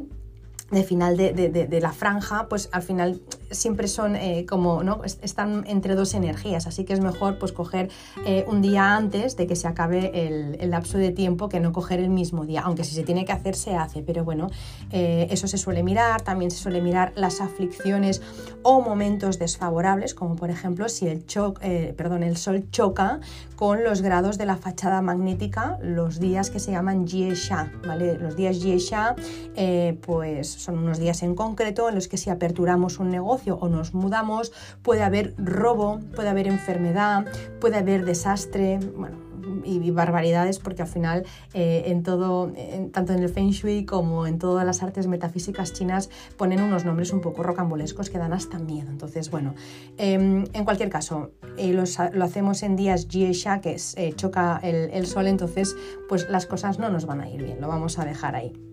de 0.72 0.84
final 0.84 1.18
de, 1.18 1.80
la 1.82 1.92
franja, 1.92 2.48
pues 2.48 2.70
al 2.72 2.82
final 2.82 3.22
siempre 3.52 3.88
son 3.88 4.16
eh, 4.16 4.46
como, 4.48 4.84
¿no? 4.84 5.02
Están 5.04 5.66
entre 5.68 5.96
dos 5.96 6.14
energías, 6.14 6.66
así 6.66 6.86
que 6.86 6.94
es 6.94 7.02
mejor 7.02 7.38
pues 7.40 7.52
coger 7.52 7.90
eh, 8.26 8.46
un 8.48 8.62
día 8.62 8.96
antes 8.96 9.36
de 9.36 9.48
que 9.48 9.56
se 9.58 9.68
acabe 9.68 10.28
el, 10.28 10.72
lapso 10.72 10.98
de 10.98 11.12
tiempo 11.12 11.50
que 11.50 11.60
no 11.60 11.74
coger 11.74 12.00
el 12.00 12.10
mismo 12.10 12.46
día, 12.46 12.62
aunque 12.62 12.86
si 12.86 12.96
se 12.96 13.04
tiene 13.04 13.26
que 13.26 13.34
hacer 13.34 13.56
se 13.56 13.76
hace, 13.76 14.02
pero 14.02 14.24
bueno, 14.24 14.50
eh, 14.92 15.28
eso 15.30 15.48
se 15.48 15.58
suele 15.58 15.84
mirar, 15.84 16.22
también 16.22 16.50
se 16.50 16.58
suele 16.58 16.82
mirar 16.82 17.12
las 17.16 17.42
aflicciones 17.42 18.22
o 18.64 18.80
momentos 18.82 19.38
desfavorables, 19.38 20.14
como 20.14 20.38
por 20.38 20.50
ejemplo 20.50 20.88
si 20.88 21.08
el, 21.08 21.26
cho 21.26 21.56
perdón, 21.98 22.24
el 22.24 22.38
sol 22.38 22.70
choca 22.72 23.20
con 23.62 23.84
los 23.84 24.02
grados 24.02 24.40
de 24.40 24.48
la 24.48 24.56
fachada 24.56 25.04
magnética, 25.04 25.78
los 25.84 26.20
días 26.20 26.50
que 26.50 26.58
se 26.58 26.72
llaman 26.72 27.06
Jiesha, 27.06 27.72
¿vale? 27.86 28.18
Los 28.18 28.36
días 28.36 28.58
Jiesha, 28.58 29.16
pues 30.02 30.48
son 30.48 30.80
unos 30.80 30.98
días 30.98 31.22
en 31.22 31.36
concreto 31.36 31.88
en 31.88 31.94
los 31.94 32.08
que 32.08 32.18
si 32.18 32.32
aperturamos 32.32 32.98
un 32.98 33.12
negocio, 33.12 33.60
o 33.62 33.70
nos 33.70 33.94
mudamos, 33.94 34.52
puede 34.82 35.04
haber 35.04 35.36
robo, 35.38 36.00
puede 36.16 36.30
haber 36.30 36.48
enfermedad, 36.48 37.28
puede 37.60 37.78
haber 37.78 38.04
desastre, 38.04 38.80
bueno, 38.98 39.18
y, 39.66 39.92
barbaridades 39.92 40.60
porque 40.60 40.84
al 40.84 40.88
final 40.88 41.26
eh, 41.54 41.84
en 41.88 42.04
todo, 42.04 42.54
tanto 42.92 43.14
en 43.14 43.24
el 43.24 43.30
Feng 43.30 43.50
Shui 43.50 43.86
como 43.86 44.26
en 44.26 44.40
todas 44.40 44.66
las 44.66 44.84
artes 44.84 45.08
metafísicas 45.08 45.74
chinas 45.74 46.10
ponen 46.38 46.62
unos 46.62 46.86
nombres 46.86 47.12
un 47.12 47.22
poco 47.22 47.44
rocambolescos 47.44 48.10
que 48.10 48.18
dan 48.18 48.34
hasta 48.34 48.58
miedo. 48.60 48.90
Entonces, 48.90 49.30
bueno, 49.30 49.54
em, 49.98 50.46
en 50.54 50.66
cualquier 50.66 50.90
caso, 50.90 51.32
eh, 51.58 51.74
lo 51.74 52.24
hacemos 52.24 52.64
en 52.64 52.76
días 52.76 53.08
Jiesha, 53.10 53.62
que 53.62 53.78
eh, 53.96 54.14
choca 54.16 54.60
el, 54.64 54.90
el 54.92 55.06
sol, 55.08 55.28
entonces 55.28 55.76
pues 56.08 56.30
las 56.30 56.46
cosas 56.46 56.80
no 56.80 56.90
nos 56.90 57.06
van 57.06 57.22
a 57.22 57.30
ir 57.30 57.44
bien, 57.44 57.60
lo 57.60 57.68
vamos 57.68 58.00
a 58.00 58.06
dejar 58.06 58.36
ahí. 58.36 58.71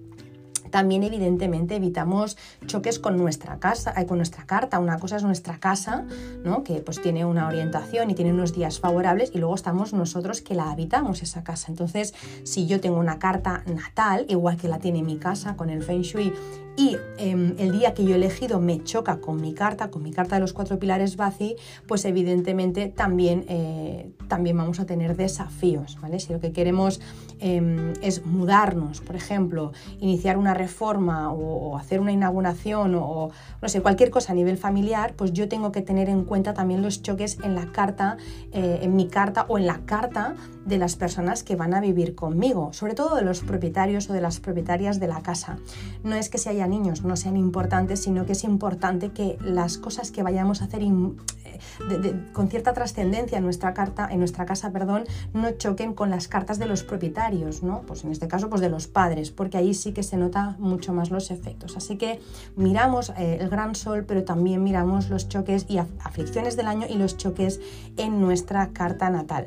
También 0.68 1.02
evidentemente 1.02 1.76
evitamos 1.76 2.36
choques 2.66 2.98
con 2.98 3.16
nuestra 3.16 3.58
casa, 3.58 3.94
eh, 3.96 4.06
con 4.06 4.18
nuestra 4.18 4.44
carta. 4.44 4.78
Una 4.78 4.98
cosa 4.98 5.16
es 5.16 5.22
nuestra 5.22 5.58
casa, 5.58 6.04
¿no? 6.44 6.64
que 6.64 6.80
pues 6.80 7.00
tiene 7.00 7.24
una 7.24 7.46
orientación 7.48 8.10
y 8.10 8.14
tiene 8.14 8.32
unos 8.32 8.52
días 8.52 8.80
favorables 8.80 9.30
y 9.34 9.38
luego 9.38 9.54
estamos 9.54 9.92
nosotros 9.92 10.40
que 10.40 10.54
la 10.54 10.70
habitamos 10.70 11.22
esa 11.22 11.42
casa. 11.44 11.66
Entonces, 11.70 12.14
si 12.44 12.66
yo 12.66 12.80
tengo 12.80 12.98
una 12.98 13.18
carta 13.18 13.62
natal, 13.66 14.26
igual 14.28 14.56
que 14.56 14.68
la 14.68 14.78
tiene 14.78 15.02
mi 15.02 15.18
casa 15.18 15.56
con 15.56 15.70
el 15.70 15.82
Feng 15.82 16.02
Shui 16.02 16.32
y 16.78 16.96
em, 17.16 17.56
el 17.58 17.72
día 17.72 17.92
que 17.92 18.04
yo 18.04 18.12
he 18.12 18.14
elegido 18.14 18.60
me 18.60 18.84
choca 18.84 19.20
con 19.20 19.40
mi 19.40 19.52
carta, 19.52 19.90
con 19.90 20.00
mi 20.00 20.12
carta 20.12 20.36
de 20.36 20.40
los 20.40 20.52
cuatro 20.52 20.78
pilares 20.78 21.16
Bazi, 21.16 21.56
pues 21.88 22.04
evidentemente 22.04 22.86
también, 22.86 23.44
eh, 23.48 24.12
también 24.28 24.56
vamos 24.56 24.78
a 24.78 24.86
tener 24.86 25.16
desafíos, 25.16 25.98
¿vale? 26.00 26.20
Si 26.20 26.32
lo 26.32 26.38
que 26.38 26.52
queremos 26.52 27.00
em, 27.40 27.94
es 28.00 28.24
mudarnos, 28.24 29.00
por 29.00 29.16
ejemplo, 29.16 29.72
iniciar 29.98 30.38
una 30.38 30.54
reforma 30.54 31.32
o, 31.32 31.76
hacer 31.76 31.98
una 32.00 32.12
inauguración 32.12 32.94
o, 32.94 33.30
no 33.60 33.68
sé, 33.68 33.80
cualquier 33.80 34.10
cosa 34.10 34.30
a 34.32 34.36
nivel 34.36 34.56
familiar, 34.56 35.14
pues 35.16 35.32
yo 35.32 35.48
tengo 35.48 35.72
que 35.72 35.82
tener 35.82 36.08
en 36.08 36.24
cuenta 36.24 36.54
también 36.54 36.80
los 36.80 37.02
choques 37.02 37.38
en 37.42 37.56
la 37.56 37.72
carta, 37.72 38.18
eh, 38.52 38.78
en 38.82 38.94
mi 38.94 39.08
carta 39.08 39.46
o 39.48 39.58
en 39.58 39.66
la 39.66 39.80
carta 39.84 40.36
de 40.64 40.78
las 40.78 40.94
personas 40.94 41.42
que 41.42 41.56
van 41.56 41.74
a 41.74 41.80
vivir 41.80 42.14
conmigo, 42.14 42.72
sobre 42.72 42.94
todo 42.94 43.16
de 43.16 43.22
los 43.22 43.40
propietarios 43.40 44.08
o 44.10 44.12
de 44.12 44.20
las 44.20 44.38
propietarias 44.38 45.00
de 45.00 45.08
la 45.08 45.22
casa. 45.22 45.58
No 46.04 46.14
es 46.14 46.28
que 46.28 46.38
se 46.38 46.50
haya 46.50 46.67
niños 46.68 47.02
no 47.02 47.16
sean 47.16 47.36
importantes, 47.36 48.00
sino 48.00 48.26
que 48.26 48.32
es 48.32 48.44
importante 48.44 49.10
que 49.10 49.38
las 49.42 49.78
cosas 49.78 50.10
que 50.10 50.22
vayamos 50.22 50.62
a 50.62 50.66
hacer 50.66 50.82
eh, 50.82 52.28
con 52.32 52.48
cierta 52.48 52.72
trascendencia 52.72 53.38
en 53.38 53.44
nuestra 53.44 53.74
carta, 53.74 54.08
en 54.10 54.18
nuestra 54.18 54.46
casa, 54.46 54.70
perdón, 54.70 55.04
no 55.32 55.50
choquen 55.52 55.94
con 55.94 56.10
las 56.10 56.28
cartas 56.28 56.58
de 56.58 56.66
los 56.66 56.82
propietarios, 56.82 57.62
¿no? 57.62 57.82
Pues 57.82 58.04
en 58.04 58.12
este 58.12 58.28
caso, 58.28 58.48
pues 58.48 58.60
de 58.60 58.68
los 58.68 58.86
padres, 58.86 59.30
porque 59.30 59.58
ahí 59.58 59.74
sí 59.74 59.92
que 59.92 60.02
se 60.02 60.16
nota 60.16 60.56
mucho 60.58 60.92
más 60.92 61.10
los 61.10 61.30
efectos. 61.30 61.76
Así 61.76 61.96
que 61.96 62.20
miramos 62.56 63.10
eh, 63.16 63.38
el 63.40 63.48
gran 63.48 63.74
sol, 63.74 64.04
pero 64.06 64.24
también 64.24 64.62
miramos 64.62 65.10
los 65.10 65.28
choques 65.28 65.66
y 65.68 65.78
aflicciones 65.78 66.56
del 66.56 66.66
año 66.66 66.86
y 66.88 66.94
los 66.94 67.16
choques 67.16 67.60
en 67.96 68.20
nuestra 68.20 68.72
carta 68.72 69.10
natal. 69.10 69.46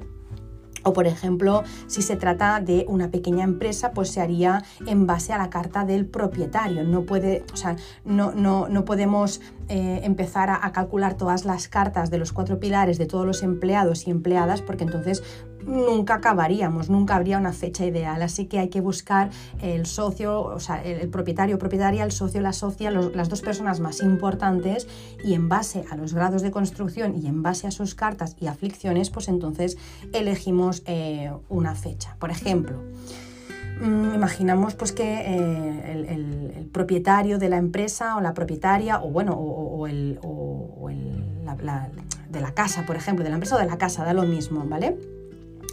O 0.84 0.94
por 0.94 1.08
ejemplo, 1.08 1.64
si 1.88 2.02
se 2.02 2.16
trata 2.16 2.60
de 2.60 2.86
una 2.88 3.12
pequeña 3.12 3.44
empresa, 3.44 3.92
pues 3.92 4.10
se 4.10 4.22
haría 4.22 4.64
en 4.86 5.06
base 5.06 5.34
a 5.34 5.38
la 5.38 5.50
carta 5.50 5.86
del 5.86 6.06
propietario. 6.06 6.84
No, 6.84 7.04
puede, 7.04 7.44
o 7.54 7.58
sea, 7.58 7.76
no, 8.04 8.32
no, 8.32 8.68
no 8.68 8.86
podemos 8.86 9.42
eh, 9.70 10.02
empezar 10.04 10.50
a, 10.50 10.66
a, 10.66 10.72
calcular 10.72 11.16
todas 11.16 11.46
las 11.46 11.68
cartas 11.68 12.10
de 12.10 12.18
los 12.18 12.34
cuatro 12.34 12.60
pilares 12.60 12.98
de 12.98 13.06
todos 13.06 13.26
los 13.26 13.44
empleados 13.44 14.08
y 14.08 14.12
empleadas, 14.12 14.62
porque 14.62 14.84
entonces 14.84 15.24
nunca 15.66 16.16
acabaríamos, 16.16 16.90
nunca 16.90 17.16
habría 17.16 17.38
una 17.38 17.54
fecha 17.54 17.86
ideal. 17.86 18.22
Así 18.22 18.46
que 18.46 18.60
hay 18.60 18.70
que 18.70 18.82
buscar 18.82 19.30
el 19.62 19.86
socio, 19.86 20.42
o 20.42 20.60
sea, 20.60 20.84
el, 20.84 21.10
propietario 21.10 21.56
o 21.56 21.60
propietaria, 21.60 22.04
el 22.04 22.12
socio, 22.12 22.42
la 22.42 22.54
socia, 22.54 22.92
las 22.92 23.30
dos 23.30 23.42
personas 23.42 23.80
más 23.80 24.02
importantes 24.02 24.88
y 25.24 25.34
en 25.34 25.50
base 25.50 25.86
a 25.90 25.96
los 25.96 26.14
grados 26.14 26.42
de 26.42 26.52
construcción 26.52 27.16
y 27.16 27.28
en 27.28 27.44
base 27.44 27.68
a 27.68 27.72
sus 27.72 27.96
cartas 27.96 28.36
y 28.40 28.48
aflicciones, 28.48 29.10
pues 29.10 29.28
entonces 29.28 29.78
elegimos 30.14 30.84
eh, 30.86 31.32
una 31.50 31.76
fecha. 31.76 32.16
Por 32.20 32.32
ejemplo, 32.32 32.78
mm, 33.82 34.16
imaginamos 34.16 34.76
pues 34.76 34.92
que 34.92 35.22
eh, 35.26 36.06
el, 36.10 36.70
propietario 36.72 37.38
de 37.38 37.50
la 37.50 37.58
empresa 37.58 38.16
o 38.16 38.22
la 38.22 38.34
propietaria 38.34 39.02
o 39.02 39.10
bueno 39.10 39.34
o, 39.34 39.88
el, 39.88 40.18
de 42.30 42.40
la 42.40 42.54
casa 42.54 42.86
por 42.86 42.96
ejemplo 42.96 43.26
de 43.26 43.30
la 43.30 43.36
empresa 43.36 43.58
o 43.58 43.60
de 43.60 43.66
la 43.66 43.78
casa 43.78 44.06
da 44.06 44.14
lo 44.14 44.24
mismo 44.24 44.64
vale 44.66 45.21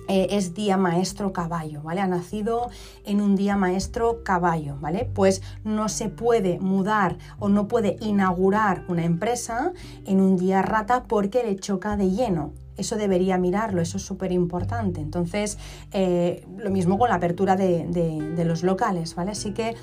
eh, 0.09 0.29
es 0.31 0.55
día 0.55 0.77
maestro 0.77 1.33
caballo, 1.33 1.83
¿vale? 1.83 2.01
Ha 2.01 2.07
nacido 2.07 2.71
en 3.05 3.21
un 3.21 3.37
día 3.37 3.57
maestro 3.57 4.23
caballo, 4.25 4.77
¿vale? 4.81 5.09
Pues 5.13 5.43
no 5.65 5.89
se 5.89 6.09
puede 6.09 6.59
mudar 6.59 7.19
o 7.39 7.49
no 7.49 7.69
puede 7.69 7.97
inaugurar 8.01 8.85
una 8.89 9.05
empresa 9.05 9.73
en 10.07 10.21
un 10.21 10.37
día 10.37 10.63
rata 10.63 11.05
porque 11.05 11.45
le 11.45 11.57
choca 11.57 11.97
de 11.97 12.11
lleno. 12.11 12.53
Eso 12.79 12.97
debería 12.97 13.39
mirarlo, 13.39 13.83
eso 13.83 13.97
es 13.97 14.05
súper 14.05 14.33
importante. 14.33 15.01
Entonces, 15.01 15.59
eh, 15.93 16.47
lo 16.57 16.71
mismo 16.71 16.97
con 16.97 17.09
la 17.09 17.17
apertura 17.17 17.57
de, 17.57 17.87
de, 17.89 18.45
los 18.45 18.63
locales, 18.63 19.17
¿vale? 19.17 19.33
Así 19.33 19.53
que 19.53 19.75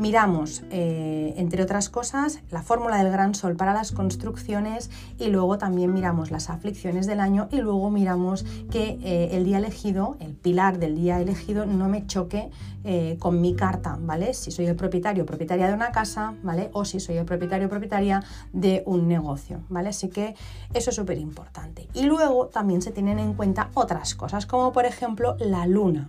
miramos, 0.00 0.62
eh, 0.70 1.34
entre 1.36 1.62
otras 1.62 1.90
cosas, 1.90 2.40
la 2.50 2.62
fórmula 2.62 2.96
del 3.02 3.12
gran 3.12 3.34
sol 3.34 3.54
para 3.54 3.74
las 3.74 3.92
construcciones 3.92 4.90
y 5.18 5.28
luego 5.28 5.58
también 5.58 5.92
miramos 5.92 6.30
las 6.30 6.48
aflicciones 6.48 7.06
del 7.06 7.20
año 7.20 7.48
y 7.52 7.58
luego 7.58 7.90
miramos 7.90 8.44
que 8.70 8.98
eh, 9.02 9.28
el 9.32 9.44
día 9.44 9.58
elegido, 9.58 10.16
el 10.20 10.34
pilar 10.34 10.78
del 10.78 10.96
día 10.96 11.20
elegido, 11.20 11.66
no 11.66 11.88
me 11.88 12.06
choque 12.06 12.50
eh, 12.82 13.16
con 13.18 13.42
mi 13.42 13.54
carta, 13.54 13.98
¿vale? 14.00 14.32
Si 14.32 14.50
soy 14.50 14.66
el 14.66 14.74
propietario 14.74 15.26
propietaria 15.26 15.68
de 15.68 15.74
una 15.74 15.92
casa, 15.92 16.34
¿vale? 16.42 16.70
O 16.72 16.86
si 16.86 16.98
soy 16.98 17.18
el 17.18 17.26
propietario 17.26 17.68
propietaria 17.68 18.22
de 18.54 18.82
un 18.86 19.06
negocio, 19.06 19.60
¿vale? 19.68 19.90
Así 19.90 20.08
que 20.08 20.34
eso 20.72 20.88
es 20.88 20.96
súper 20.96 21.18
importante. 21.18 21.88
Y 21.92 22.04
luego 22.04 22.46
también 22.46 22.80
se 22.80 22.90
tienen 22.90 23.18
en 23.18 23.34
cuenta 23.34 23.68
otras 23.74 24.14
cosas, 24.14 24.46
como 24.46 24.72
por 24.72 24.86
ejemplo 24.86 25.36
la 25.40 25.66
luna. 25.66 26.08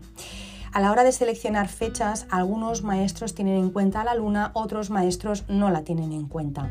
A 0.73 0.79
la 0.79 0.91
hora 0.91 1.03
de 1.03 1.11
seleccionar 1.11 1.67
fechas, 1.67 2.25
algunos 2.29 2.81
maestros 2.83 3.35
tienen 3.35 3.57
en 3.57 3.71
cuenta 3.71 4.05
la 4.05 4.15
luna, 4.15 4.51
otros 4.53 4.89
maestros 4.89 5.43
no 5.49 5.69
la 5.69 5.83
tienen 5.83 6.13
en 6.13 6.27
cuenta. 6.27 6.69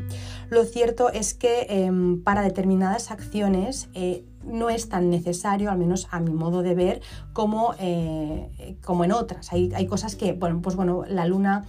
lo 0.49 0.63
cierto 0.65 1.09
es 1.09 1.33
que 1.33 1.67
em, 1.69 2.23
para 2.23 2.41
determinadas 2.41 3.11
acciones 3.11 3.89
eh, 3.93 4.25
no 4.43 4.69
es 4.69 4.89
tan 4.89 5.11
necesario, 5.11 5.69
al 5.69 5.77
menos 5.77 6.07
a 6.09 6.19
mi 6.19 6.33
modo 6.33 6.63
de 6.63 6.73
ver, 6.73 7.01
como, 7.31 7.75
eh, 7.79 8.75
como 8.83 9.03
en 9.03 9.11
otras. 9.11 9.53
Hay, 9.53 9.71
hay, 9.75 9.85
cosas 9.85 10.15
que, 10.15 10.33
bueno, 10.33 10.61
pues 10.61 10.75
bueno, 10.75 11.03
la 11.07 11.27
luna 11.27 11.65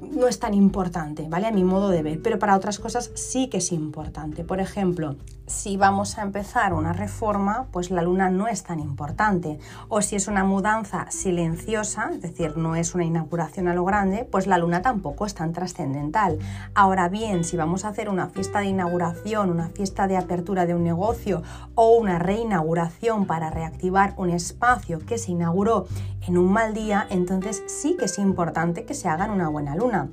no 0.00 0.28
es 0.28 0.38
tan 0.38 0.54
importante, 0.54 1.26
¿vale? 1.28 1.46
A 1.46 1.52
mi 1.52 1.64
modo 1.64 1.90
de 1.90 2.02
ver, 2.02 2.20
pero 2.22 2.38
para 2.38 2.56
otras 2.56 2.78
cosas 2.78 3.10
sí 3.14 3.48
que 3.48 3.58
es 3.58 3.72
importante. 3.72 4.44
Por 4.44 4.60
ejemplo, 4.60 5.16
si 5.50 5.76
vamos 5.76 6.16
a 6.16 6.22
empezar 6.22 6.72
una 6.72 6.92
reforma, 6.92 7.66
pues 7.72 7.90
la 7.90 8.02
luna 8.02 8.30
no 8.30 8.46
es 8.46 8.62
tan 8.62 8.78
importante. 8.78 9.58
O 9.88 10.00
si 10.00 10.14
es 10.14 10.28
una 10.28 10.44
mudanza 10.44 11.10
silenciosa, 11.10 12.10
es 12.12 12.22
decir, 12.22 12.56
no 12.56 12.76
es 12.76 12.94
una 12.94 13.04
inauguración 13.04 13.66
a 13.66 13.74
lo 13.74 13.84
grande, 13.84 14.24
pues 14.30 14.46
la 14.46 14.58
luna 14.58 14.80
tampoco 14.80 15.26
es 15.26 15.34
tan 15.34 15.52
trascendental. 15.52 16.38
Ahora 16.74 17.08
bien, 17.08 17.42
si 17.42 17.56
vamos 17.56 17.84
a 17.84 17.88
hacer 17.88 18.08
una 18.08 18.28
fiesta 18.28 18.60
de 18.60 18.66
inauguración, 18.66 19.50
una 19.50 19.68
fiesta 19.68 20.06
de 20.06 20.16
apertura 20.16 20.66
de 20.66 20.74
un 20.76 20.84
negocio 20.84 21.42
o 21.74 21.96
una 21.96 22.20
reinauguración 22.20 23.26
para 23.26 23.50
reactivar 23.50 24.14
un 24.16 24.30
espacio 24.30 25.00
que 25.00 25.18
se 25.18 25.32
inauguró 25.32 25.86
en 26.28 26.38
un 26.38 26.52
mal 26.52 26.74
día, 26.74 27.06
entonces 27.10 27.64
sí 27.66 27.96
que 27.98 28.04
es 28.04 28.18
importante 28.18 28.84
que 28.84 28.94
se 28.94 29.08
haga 29.08 29.24
en 29.24 29.32
una 29.32 29.48
buena 29.48 29.74
luna. 29.74 29.89
coluna. 29.90 30.08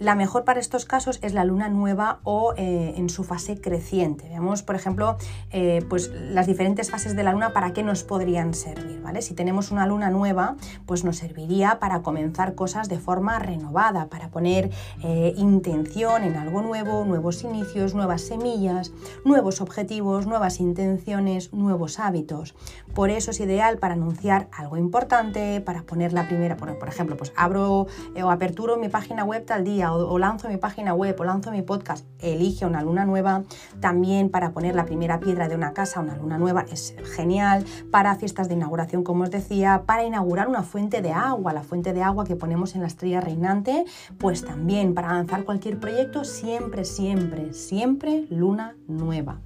La 0.00 0.14
mejor 0.14 0.44
para 0.44 0.60
estos 0.60 0.86
casos 0.86 1.18
es 1.20 1.34
la 1.34 1.44
luna 1.44 1.68
nueva 1.68 2.20
o 2.24 2.54
eh, 2.56 2.94
en 2.96 3.10
su 3.10 3.22
fase 3.22 3.60
creciente. 3.60 4.30
Veamos, 4.30 4.62
por 4.62 4.74
ejemplo, 4.74 5.18
eh, 5.50 5.84
pues 5.90 6.10
las 6.10 6.46
diferentes 6.46 6.90
fases 6.90 7.14
de 7.14 7.22
la 7.22 7.34
luna 7.34 7.52
para 7.52 7.74
qué 7.74 7.82
nos 7.82 8.02
podrían 8.02 8.54
servir. 8.54 9.02
¿vale? 9.02 9.20
Si 9.20 9.34
tenemos 9.34 9.70
una 9.70 9.84
luna 9.84 10.08
nueva, 10.08 10.56
pues 10.86 11.04
nos 11.04 11.18
serviría 11.18 11.80
para 11.80 12.00
comenzar 12.00 12.54
cosas 12.54 12.88
de 12.88 12.98
forma 12.98 13.40
renovada, 13.40 14.06
para 14.06 14.30
poner 14.30 14.70
eh, 15.04 15.34
intención 15.36 16.24
en 16.24 16.36
algo 16.36 16.62
nuevo, 16.62 17.04
nuevos 17.04 17.44
inicios, 17.44 17.94
nuevas 17.94 18.22
semillas, 18.22 18.92
nuevos 19.26 19.60
objetivos, 19.60 20.26
nuevas 20.26 20.60
intenciones, 20.60 21.52
nuevos 21.52 21.98
hábitos. 21.98 22.54
Por 22.94 23.10
eso 23.10 23.32
es 23.32 23.40
ideal 23.40 23.76
para 23.76 23.92
anunciar 23.92 24.48
algo 24.50 24.78
importante, 24.78 25.60
para 25.60 25.82
poner 25.82 26.14
la 26.14 26.26
primera, 26.26 26.56
por, 26.56 26.78
por 26.78 26.88
ejemplo, 26.88 27.18
pues 27.18 27.34
abro 27.36 27.86
o 28.16 28.30
aperturo 28.30 28.78
mi 28.78 28.88
página 28.88 29.24
web 29.24 29.44
tal 29.44 29.62
día 29.62 29.89
o, 29.94 30.18
lanzo 30.18 30.48
mi 30.48 30.56
página 30.56 30.94
web 30.94 31.16
o 31.18 31.24
lanzo 31.24 31.50
mi 31.50 31.62
podcast, 31.62 32.06
elige 32.18 32.66
una 32.66 32.82
luna 32.82 33.04
nueva. 33.04 33.42
También 33.80 34.30
para 34.30 34.52
poner 34.52 34.74
la 34.74 34.84
primera 34.84 35.20
piedra 35.20 35.48
de 35.48 35.54
una 35.54 35.72
casa, 35.72 36.00
una 36.00 36.16
luna 36.16 36.38
nueva, 36.38 36.64
es 36.70 36.94
genial. 37.16 37.64
Para 37.90 38.14
fiestas 38.16 38.48
de 38.48 38.54
inauguración, 38.54 39.02
como 39.02 39.24
os 39.24 39.30
decía, 39.30 39.82
para 39.86 40.04
inaugurar 40.04 40.48
una 40.48 40.62
fuente 40.62 41.02
de 41.02 41.12
agua, 41.12 41.52
la 41.52 41.62
fuente 41.62 41.92
de 41.92 42.02
agua 42.02 42.24
que 42.24 42.36
ponemos 42.36 42.74
en 42.74 42.82
la 42.82 42.86
estrella 42.86 43.20
reinante, 43.20 43.84
pues 44.18 44.44
también 44.44 44.94
para 44.94 45.12
lanzar 45.12 45.44
cualquier 45.44 45.78
proyecto, 45.78 46.24
siempre, 46.24 46.84
siempre, 46.84 47.52
siempre 47.52 48.26
luna 48.30 48.76
nueva. 48.88 49.40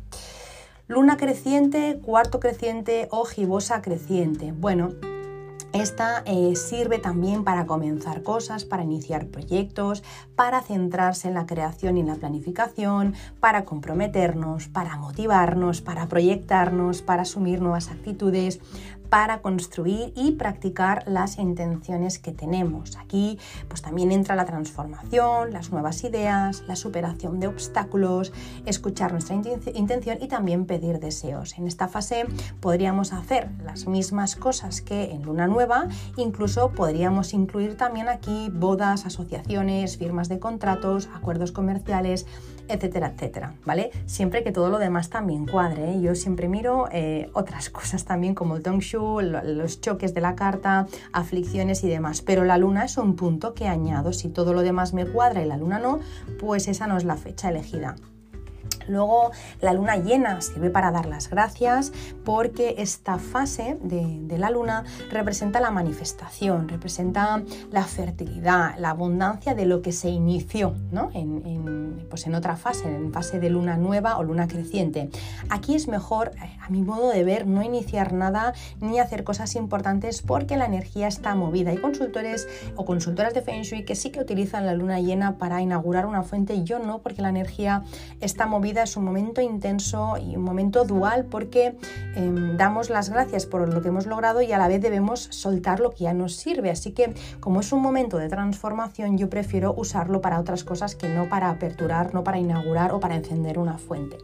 Luna 0.86 1.16
creciente, 1.16 1.98
cuarto 2.04 2.40
creciente 2.40 3.08
o 3.10 3.24
gibosa 3.24 3.80
creciente. 3.80 4.52
Bueno, 4.52 4.90
esta 5.74 6.22
eh, 6.24 6.54
sirve 6.54 7.00
también 7.00 7.42
para 7.42 7.66
comenzar 7.66 8.22
cosas, 8.22 8.64
para 8.64 8.84
iniciar 8.84 9.26
proyectos, 9.26 10.04
para 10.36 10.62
centrarse 10.62 11.26
en 11.26 11.34
la 11.34 11.46
creación 11.46 11.96
y 11.96 12.00
en 12.00 12.06
la 12.06 12.14
planificación, 12.14 13.14
para 13.40 13.64
comprometernos, 13.64 14.68
para 14.68 14.96
motivarnos, 14.96 15.80
para 15.80 16.06
proyectarnos, 16.06 17.02
para 17.02 17.22
asumir 17.22 17.60
nuevas 17.60 17.90
actitudes, 17.90 18.60
para 19.14 19.42
construir 19.42 20.12
y 20.16 20.32
practicar 20.32 21.04
las 21.06 21.38
intenciones 21.38 22.18
que 22.18 22.32
tenemos. 22.32 22.96
Aquí 22.96 23.38
pues 23.68 23.80
también 23.80 24.10
entra 24.10 24.34
la 24.34 24.44
transformación, 24.44 25.52
las 25.52 25.70
nuevas 25.70 26.02
ideas, 26.02 26.64
la 26.66 26.74
superación 26.74 27.38
de 27.38 27.46
obstáculos, 27.46 28.32
escuchar 28.66 29.12
nuestra 29.12 29.36
intención 29.36 30.18
y 30.20 30.26
también 30.26 30.66
pedir 30.66 30.98
deseos. 30.98 31.56
En 31.58 31.68
esta 31.68 31.86
fase 31.86 32.26
podríamos 32.58 33.12
hacer 33.12 33.52
las 33.64 33.86
mismas 33.86 34.34
cosas 34.34 34.80
que 34.80 35.12
en 35.12 35.22
luna 35.22 35.46
nueva, 35.46 35.86
incluso 36.16 36.72
podríamos 36.72 37.34
incluir 37.34 37.76
también 37.76 38.08
aquí 38.08 38.50
bodas, 38.52 39.06
asociaciones, 39.06 39.96
firmas 39.96 40.28
de 40.28 40.40
contratos, 40.40 41.08
acuerdos 41.14 41.52
comerciales, 41.52 42.26
etcétera, 42.68 43.12
etcétera, 43.14 43.54
¿vale? 43.64 43.90
Siempre 44.06 44.42
que 44.42 44.52
todo 44.52 44.70
lo 44.70 44.78
demás 44.78 45.10
también 45.10 45.46
cuadre. 45.46 45.92
¿eh? 45.92 46.00
Yo 46.00 46.14
siempre 46.14 46.48
miro 46.48 46.88
eh, 46.92 47.30
otras 47.32 47.70
cosas 47.78 48.04
también 48.04 48.34
como 48.34 48.56
el 48.56 48.62
Tongshu, 48.62 49.20
los 49.20 49.80
choques 49.80 50.14
de 50.14 50.20
la 50.20 50.34
carta, 50.34 50.86
aflicciones 51.12 51.84
y 51.84 51.88
demás. 51.88 52.22
Pero 52.22 52.44
la 52.44 52.58
luna 52.58 52.84
es 52.84 52.96
un 52.96 53.16
punto 53.16 53.54
que 53.54 53.68
añado. 53.68 54.12
Si 54.12 54.28
todo 54.28 54.52
lo 54.54 54.62
demás 54.62 54.94
me 54.94 55.06
cuadra 55.06 55.42
y 55.42 55.46
la 55.46 55.56
luna 55.56 55.78
no, 55.78 56.00
pues 56.38 56.68
esa 56.68 56.86
no 56.86 56.96
es 56.96 57.04
la 57.04 57.16
fecha 57.16 57.50
elegida. 57.50 57.96
Luego 58.88 59.30
la 59.60 59.72
luna 59.72 59.96
llena 59.96 60.40
sirve 60.40 60.70
para 60.70 60.90
dar 60.90 61.06
las 61.06 61.30
gracias 61.30 61.92
porque 62.24 62.76
esta 62.78 63.18
fase 63.18 63.78
de, 63.82 64.38
la 64.38 64.50
luna 64.50 64.84
representa 65.10 65.60
la 65.60 65.70
manifestación, 65.70 66.68
representa 66.68 67.42
la 67.70 67.84
fertilidad, 67.84 68.76
la 68.78 68.90
abundancia 68.90 69.54
de 69.54 69.64
lo 69.64 69.80
que 69.80 69.92
se 69.92 70.08
inició 70.08 70.74
¿no? 70.90 71.10
en, 71.14 72.06
pues 72.10 72.26
en 72.26 72.34
otra 72.34 72.56
fase, 72.56 72.88
en 72.88 73.12
fase 73.12 73.38
de 73.38 73.50
luna 73.50 73.76
nueva 73.76 74.18
o 74.18 74.22
luna 74.22 74.48
creciente. 74.48 75.10
Aquí 75.50 75.74
es 75.74 75.88
mejor, 75.88 76.32
eh, 76.42 76.56
a 76.60 76.68
mi 76.70 76.82
modo 76.82 77.10
de 77.10 77.24
ver, 77.24 77.46
no 77.46 77.62
iniciar 77.62 78.12
nada 78.12 78.54
ni 78.80 78.98
hacer 78.98 79.24
cosas 79.24 79.54
importantes 79.54 80.22
porque 80.22 80.56
la 80.56 80.66
energía 80.66 81.06
está 81.06 81.34
movida. 81.34 81.70
Hay 81.70 81.78
consultores 81.78 82.48
o 82.76 82.84
consultoras 82.84 83.34
de 83.34 83.42
Feng 83.42 83.62
Shui 83.62 83.84
que 83.84 83.94
sí 83.94 84.10
que 84.10 84.20
utilizan 84.20 84.66
la 84.66 84.74
luna 84.74 85.00
llena 85.00 85.38
para 85.38 85.62
inaugurar 85.62 86.06
una 86.06 86.22
fuente 86.22 86.64
yo 86.64 86.78
no 86.78 87.00
porque 87.00 87.22
la 87.22 87.28
energía 87.28 87.82
está 88.20 88.46
movida 88.46 88.73
es 88.82 88.96
un 88.96 89.04
momento 89.04 89.40
intenso 89.40 90.16
y 90.18 90.36
un 90.36 90.42
momento 90.42 90.84
dual 90.84 91.26
porque 91.26 91.76
em, 92.14 92.56
damos 92.56 92.90
las 92.90 93.10
gracias 93.10 93.46
por 93.46 93.68
lo 93.72 93.80
que 93.80 93.88
hemos 93.88 94.06
logrado 94.06 94.42
y 94.42 94.52
a 94.52 94.58
la 94.58 94.68
vez 94.68 94.82
debemos 94.82 95.28
soltar 95.30 95.80
lo 95.80 95.90
que 95.90 96.04
ya 96.04 96.14
nos 96.14 96.34
sirve. 96.36 96.70
Así 96.70 96.92
que 96.92 97.14
como 97.40 97.60
es 97.60 97.72
un 97.72 97.80
momento 97.80 98.18
de 98.18 98.28
transformación, 98.28 99.16
yo 99.18 99.30
prefiero 99.30 99.74
usarlo 99.76 100.20
para 100.20 100.40
otras 100.40 100.64
cosas 100.64 100.94
que 100.94 101.08
no 101.08 101.28
para 101.28 101.50
aperturar, 101.50 102.14
no 102.14 102.24
para 102.24 102.38
inaugurar 102.38 102.92
o 102.92 103.00
para 103.00 103.16
encender 103.16 103.58
una 103.58 103.78
fuente. 103.78 104.18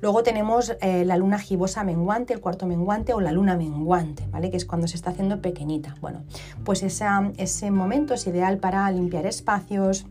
Luego 0.00 0.22
tenemos 0.22 0.76
eh, 0.80 1.04
la 1.04 1.16
luna 1.16 1.38
gibosa 1.38 1.84
menguante, 1.84 2.34
el 2.34 2.40
cuarto 2.40 2.66
menguante 2.66 3.14
o 3.14 3.20
la 3.20 3.32
luna 3.32 3.56
menguante, 3.56 4.26
¿vale? 4.30 4.50
Que 4.50 4.56
es 4.56 4.64
cuando 4.64 4.88
se 4.88 4.96
está 4.96 5.10
haciendo 5.10 5.40
pequeñita. 5.40 5.94
Bueno, 6.00 6.24
pues 6.64 6.82
ese 6.82 7.70
momento 7.70 8.14
es 8.14 8.26
ideal 8.26 8.58
para 8.58 8.90
limpiar 8.90 9.26
espacios, 9.26 10.06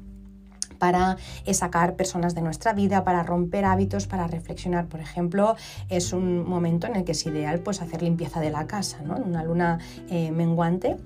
para 0.85 1.17
eh, 1.45 1.53
sacar 1.55 1.95
personas 1.95 2.35
de 2.35 2.43
nuestra 2.43 2.71
vida, 2.71 3.03
para 3.03 3.23
romper 3.23 3.65
hábitos, 3.65 4.05
para 4.05 4.27
reflexionar. 4.27 4.85
Por 4.85 4.99
ejemplo, 4.99 5.55
es 5.89 6.13
un 6.13 6.47
momento 6.47 6.85
en 6.85 6.95
el 6.95 7.03
que 7.03 7.13
es 7.13 7.25
ideal 7.25 7.61
pues, 7.61 7.81
hacer 7.81 8.03
limpieza 8.03 8.39
de 8.39 8.51
la 8.51 8.67
casa, 8.67 8.99
¿no? 9.01 9.15
una 9.15 9.43
luna 9.43 9.79
eh, 10.11 10.29
menguante. 10.29 10.97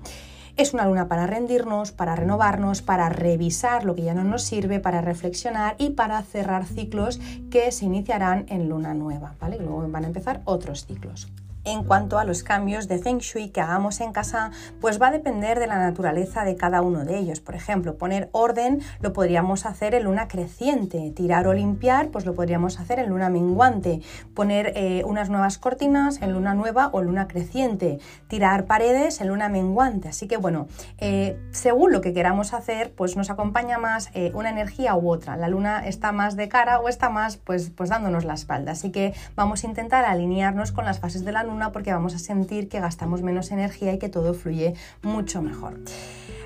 Es 0.58 0.74
una 0.74 0.84
luna 0.84 1.08
para 1.08 1.26
rendirnos, 1.26 1.92
para 1.92 2.14
renovarnos, 2.14 2.82
para 2.82 3.08
revisar 3.08 3.86
lo 3.86 3.94
que 3.94 4.02
ya 4.02 4.12
no 4.12 4.22
nos 4.22 4.42
sirve, 4.42 4.80
para 4.80 5.00
reflexionar 5.00 5.76
y 5.78 5.90
para 5.90 6.20
cerrar 6.24 6.66
ciclos 6.66 7.18
que 7.50 7.72
se 7.72 7.86
iniciarán 7.86 8.44
en 8.50 8.68
luna 8.68 8.92
nueva. 8.92 9.34
¿vale? 9.40 9.56
Luego 9.56 9.88
van 9.88 10.04
a 10.04 10.08
empezar 10.08 10.42
otros 10.44 10.84
ciclos 10.84 11.28
en 11.64 11.84
cuanto 11.84 12.18
a 12.18 12.24
los 12.24 12.42
cambios 12.42 12.88
de 12.88 12.98
Feng 12.98 13.18
Shui 13.18 13.50
que 13.50 13.60
hagamos 13.60 14.00
en 14.00 14.12
casa, 14.12 14.50
pues 14.80 15.00
va 15.00 15.08
a 15.08 15.10
depender 15.10 15.58
de 15.58 15.66
la 15.66 15.78
naturaleza 15.78 16.44
de 16.44 16.56
cada 16.56 16.82
uno 16.82 17.04
de 17.04 17.18
ellos. 17.18 17.40
Por 17.40 17.54
ejemplo, 17.54 17.96
poner 17.96 18.28
orden 18.32 18.80
lo 19.00 19.12
podríamos 19.12 19.66
hacer 19.66 19.94
en 19.94 20.04
luna 20.04 20.28
creciente, 20.28 21.10
tirar 21.10 21.46
o 21.46 21.52
limpiar, 21.52 22.08
pues 22.08 22.24
lo 22.24 22.34
podríamos 22.34 22.80
hacer 22.80 22.98
en 22.98 23.10
luna 23.10 23.28
menguante, 23.28 24.00
poner 24.34 24.72
eh, 24.74 25.02
unas 25.04 25.28
nuevas 25.28 25.58
cortinas 25.58 26.22
en 26.22 26.32
luna 26.32 26.54
nueva 26.54 26.90
o 26.92 27.02
luna 27.02 27.28
creciente, 27.28 27.98
tirar 28.28 28.64
paredes 28.64 29.20
en 29.20 29.28
luna 29.28 29.48
menguante. 29.48 30.08
Así 30.08 30.28
que 30.28 30.36
bueno, 30.36 30.68
eh, 30.98 31.38
según 31.50 31.92
lo 31.92 32.00
que 32.00 32.14
queramos 32.14 32.54
hacer, 32.54 32.92
pues 32.94 33.16
nos 33.16 33.30
acompaña 33.30 33.78
más 33.78 34.10
eh, 34.14 34.32
una 34.34 34.50
energía 34.50 34.94
u 34.96 35.10
otra. 35.10 35.36
La 35.36 35.48
luna 35.48 35.86
está 35.86 36.12
más 36.12 36.36
de 36.36 36.48
cara 36.48 36.80
o 36.80 36.88
está 36.88 37.10
más 37.10 37.36
pues, 37.36 37.70
pues 37.70 37.90
dándonos 37.90 38.24
la 38.24 38.34
espalda. 38.34 38.72
Así 38.72 38.90
que 38.90 39.14
vamos 39.36 39.64
a 39.64 39.66
intentar 39.66 40.04
alinearnos 40.04 40.72
con 40.72 40.84
las 40.84 41.00
fases 41.00 41.24
de 41.24 41.32
la 41.32 41.44
porque 41.72 41.92
vamos 41.92 42.14
a 42.14 42.18
sentir 42.18 42.68
que 42.68 42.80
gastamos 42.80 43.22
menos 43.22 43.50
energía 43.50 43.92
y 43.92 43.98
que 43.98 44.08
todo 44.08 44.34
fluye 44.34 44.74
mucho 45.02 45.42
mejor. 45.42 45.78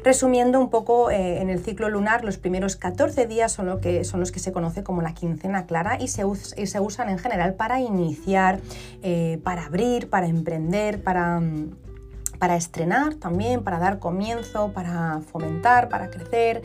Resumiendo 0.02 0.60
un 0.60 0.68
poco, 0.68 1.10
eh, 1.10 1.40
en 1.40 1.48
el 1.48 1.60
ciclo 1.60 1.88
lunar 1.88 2.24
los 2.24 2.36
primeros 2.36 2.76
14 2.76 3.26
días 3.26 3.52
son, 3.52 3.66
lo 3.66 3.80
que, 3.80 4.04
son 4.04 4.20
los 4.20 4.32
que 4.32 4.38
se 4.38 4.52
conoce 4.52 4.82
como 4.82 5.00
la 5.00 5.14
quincena 5.14 5.64
clara 5.64 5.98
y 5.98 6.08
se, 6.08 6.24
usan 6.24 7.08
en 7.08 7.18
general 7.18 7.54
para 7.54 7.80
iniciar, 7.80 8.60
eh, 9.02 9.40
para 9.42 9.64
abrir, 9.64 10.10
para 10.10 10.26
emprender, 10.26 11.02
para 11.02 11.40
para 12.38 12.56
estrenar 12.56 13.14
también, 13.14 13.62
para 13.62 13.78
dar 13.78 13.98
comienzo, 13.98 14.72
para 14.74 15.20
fomentar, 15.32 15.88
para 15.88 16.10
crecer, 16.10 16.60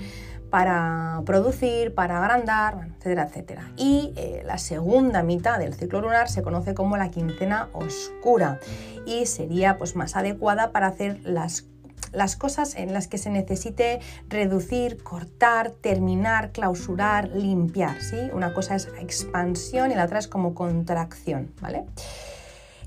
para 0.50 1.22
producir, 1.26 1.94
para 1.94 2.20
agrandar, 2.20 2.90
etcétera, 2.98 3.24
etcétera. 3.24 3.72
Y 3.78 4.14
eh, 4.16 4.42
la 4.46 4.58
segunda 4.58 5.24
mitad 5.24 5.60
del 5.60 5.74
ciclo 5.74 6.02
lunar 6.02 6.30
se 6.30 6.42
conoce 6.42 6.74
como 6.74 6.98
la 6.98 7.10
quincena 7.10 7.70
oscura 7.74 8.60
y 9.06 9.26
sería 9.26 9.78
pues, 9.78 9.96
más 9.96 10.16
adecuada 10.16 10.72
para 10.72 10.88
hacer 10.88 11.20
las 11.24 11.66
las 12.12 12.36
cosas 12.36 12.76
en 12.76 12.94
las 12.94 13.08
que 13.08 13.18
se 13.18 13.30
necesite 13.30 14.00
reducir, 14.30 15.04
cortar, 15.04 15.72
terminar, 15.72 16.52
clausurar, 16.52 17.30
limpiar, 17.30 18.02
¿sí? 18.02 18.18
Una 18.34 18.54
cosa 18.54 18.76
es 18.76 18.88
expansión 19.00 19.92
y 19.92 19.96
la 19.96 20.06
otra 20.06 20.18
es 20.18 20.28
como 20.28 20.56
contracción, 20.56 21.52
¿vale? 21.62 21.86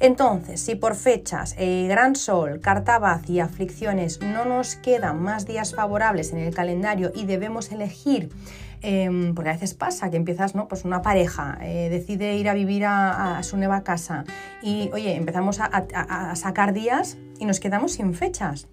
Entonces, 0.03 0.61
si 0.61 0.75
por 0.75 0.97
fechas, 0.97 1.55
eh, 1.59 1.87
gran 1.89 2.17
sol, 2.17 2.59
carta 2.61 3.21
y 3.29 3.39
aflicciones 3.39 4.21
no 4.21 4.45
nos 4.45 4.75
quedan 4.75 5.23
más 5.23 5.47
días 5.47 5.77
favorables 5.77 6.33
en 6.33 6.39
el 6.39 6.53
calendario 6.53 7.13
y 7.15 7.25
debemos 7.25 7.71
elegir 7.71 8.29
em, 8.81 9.33
porque 9.33 9.51
a 9.51 9.53
veces 9.53 9.75
pasa 9.75 10.11
que 10.11 10.17
empiezas, 10.17 10.57
¿no? 10.57 10.67
Pues 10.67 10.85
una 10.85 11.03
pareja 11.03 11.57
eh, 11.63 11.89
decide 11.89 12.35
ir 12.35 12.49
a 12.49 12.55
vivir 12.55 12.85
a, 12.85 13.41
su 13.45 13.57
nueva 13.57 13.85
casa 13.85 14.25
y, 14.61 14.91
oye, 14.93 15.15
empezamos 15.15 15.61
a 15.61 16.35
sacar 16.35 16.73
días 16.73 17.17
y 17.39 17.45
nos 17.45 17.61
quedamos 17.61 17.93
sin 17.93 18.13
fechas. 18.13 18.67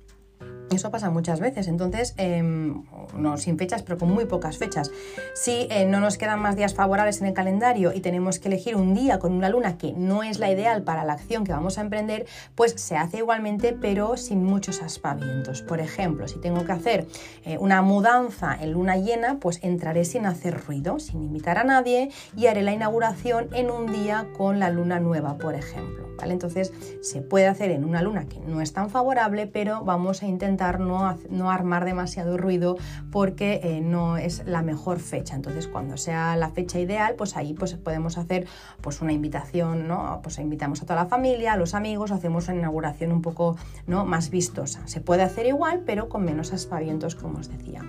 Eso 0.71 0.91
pasa 0.91 1.09
muchas 1.09 1.39
veces, 1.39 1.67
entonces, 1.67 2.13
em, 2.17 2.83
no 3.15 3.37
sin 3.37 3.57
fechas, 3.57 3.81
pero 3.81 3.97
con 3.97 4.11
muy 4.11 4.25
pocas 4.25 4.57
fechas. 4.57 4.91
Si 5.33 5.67
eh, 5.71 5.85
no 5.85 5.99
nos 5.99 6.17
quedan 6.17 6.39
más 6.39 6.55
días 6.55 6.75
favorables 6.75 7.21
en 7.21 7.27
el 7.27 7.33
calendario 7.33 7.91
y 7.93 8.01
tenemos 8.01 8.37
que 8.37 8.49
elegir 8.49 8.75
un 8.75 8.93
día 8.93 9.17
con 9.17 9.33
una 9.33 9.49
luna 9.49 9.77
que 9.77 9.93
no 9.93 10.21
es 10.21 10.37
la 10.37 10.51
ideal 10.51 10.83
para 10.83 11.03
la 11.03 11.13
acción 11.13 11.43
que 11.43 11.51
vamos 11.51 11.77
a 11.77 11.81
emprender, 11.81 12.27
pues 12.53 12.73
se 12.73 12.97
hace 12.97 13.17
igualmente, 13.17 13.73
pero 13.73 14.15
sin 14.15 14.43
muchos 14.43 14.83
aspavientos. 14.83 15.63
Por 15.63 15.79
ejemplo, 15.79 16.27
si 16.27 16.39
tengo 16.39 16.63
que 16.65 16.71
hacer 16.71 17.07
eh, 17.45 17.57
una 17.57 17.81
mudanza 17.81 18.55
en 18.59 18.73
luna 18.73 18.97
llena, 18.97 19.39
pues 19.39 19.59
entraré 19.63 20.05
sin 20.05 20.27
hacer 20.27 20.63
ruido, 20.65 20.99
sin 20.99 21.23
invitar 21.23 21.57
a 21.57 21.63
nadie 21.63 22.11
y 22.37 22.45
haré 22.45 22.61
la 22.61 22.73
inauguración 22.73 23.49
en 23.53 23.71
un 23.71 23.91
día 23.91 24.27
con 24.37 24.59
la 24.59 24.69
luna 24.69 24.99
nueva, 24.99 25.37
por 25.37 25.55
ejemplo. 25.55 26.09
¿vale? 26.17 26.33
Entonces, 26.33 26.73
se 27.01 27.21
puede 27.21 27.47
hacer 27.47 27.71
en 27.71 27.85
una 27.85 28.01
luna 28.01 28.25
que 28.25 28.39
no 28.39 28.61
es 28.61 28.73
tan 28.73 28.89
favorable, 28.89 29.47
pero 29.47 29.83
vamos 29.83 30.21
a 30.21 30.27
intentar 30.27 30.58
no, 30.79 31.51
armar 31.51 31.85
demasiado 31.85 32.37
ruido 32.37 32.77
porque 33.11 33.61
eh, 33.63 33.81
no 33.81 34.17
es 34.17 34.43
la 34.45 34.61
mejor 34.61 34.99
fecha. 34.99 35.35
Entonces, 35.35 35.67
cuando 35.67 35.97
sea 35.97 36.35
la 36.35 36.49
fecha 36.49 36.79
ideal, 36.79 37.15
pues 37.15 37.35
ahí 37.37 37.53
pues, 37.53 37.73
podemos 37.75 38.17
hacer 38.17 38.47
pues, 38.81 39.01
una 39.01 39.13
invitación, 39.13 39.87
¿no? 39.87 40.19
Pues 40.21 40.37
invitamos 40.39 40.81
a 40.81 40.85
toda 40.85 41.03
la 41.03 41.05
familia, 41.05 41.53
a 41.53 41.57
los 41.57 41.73
amigos, 41.73 42.11
hacemos 42.11 42.47
una 42.47 42.57
inauguración 42.57 43.11
un 43.11 43.21
poco 43.21 43.57
¿no? 43.87 44.05
más 44.05 44.29
vistosa. 44.29 44.87
Se 44.87 45.01
puede 45.01 45.23
hacer 45.23 45.45
igual, 45.45 45.83
pero 45.85 46.09
con 46.09 46.23
menos 46.23 46.53
aspavientos, 46.53 47.15
como 47.15 47.39
os 47.39 47.49
decía. 47.49 47.83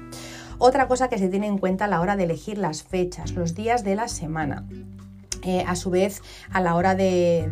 Otra 0.58 0.88
cosa 0.88 1.08
que 1.08 1.18
se 1.18 1.28
tiene 1.28 1.46
en 1.46 1.58
cuenta 1.58 1.86
a 1.86 1.88
la 1.88 2.00
hora 2.00 2.16
de 2.16 2.24
elegir 2.24 2.58
las 2.58 2.82
fechas, 2.82 3.32
los 3.32 3.54
días 3.54 3.82
de 3.82 3.94
la 3.94 4.08
semana. 4.08 4.66
Eh, 5.42 5.64
a 5.66 5.74
su 5.74 5.88
vez, 5.88 6.20
a 6.52 6.60
la 6.60 6.74
hora 6.74 6.94
de, 6.94 7.48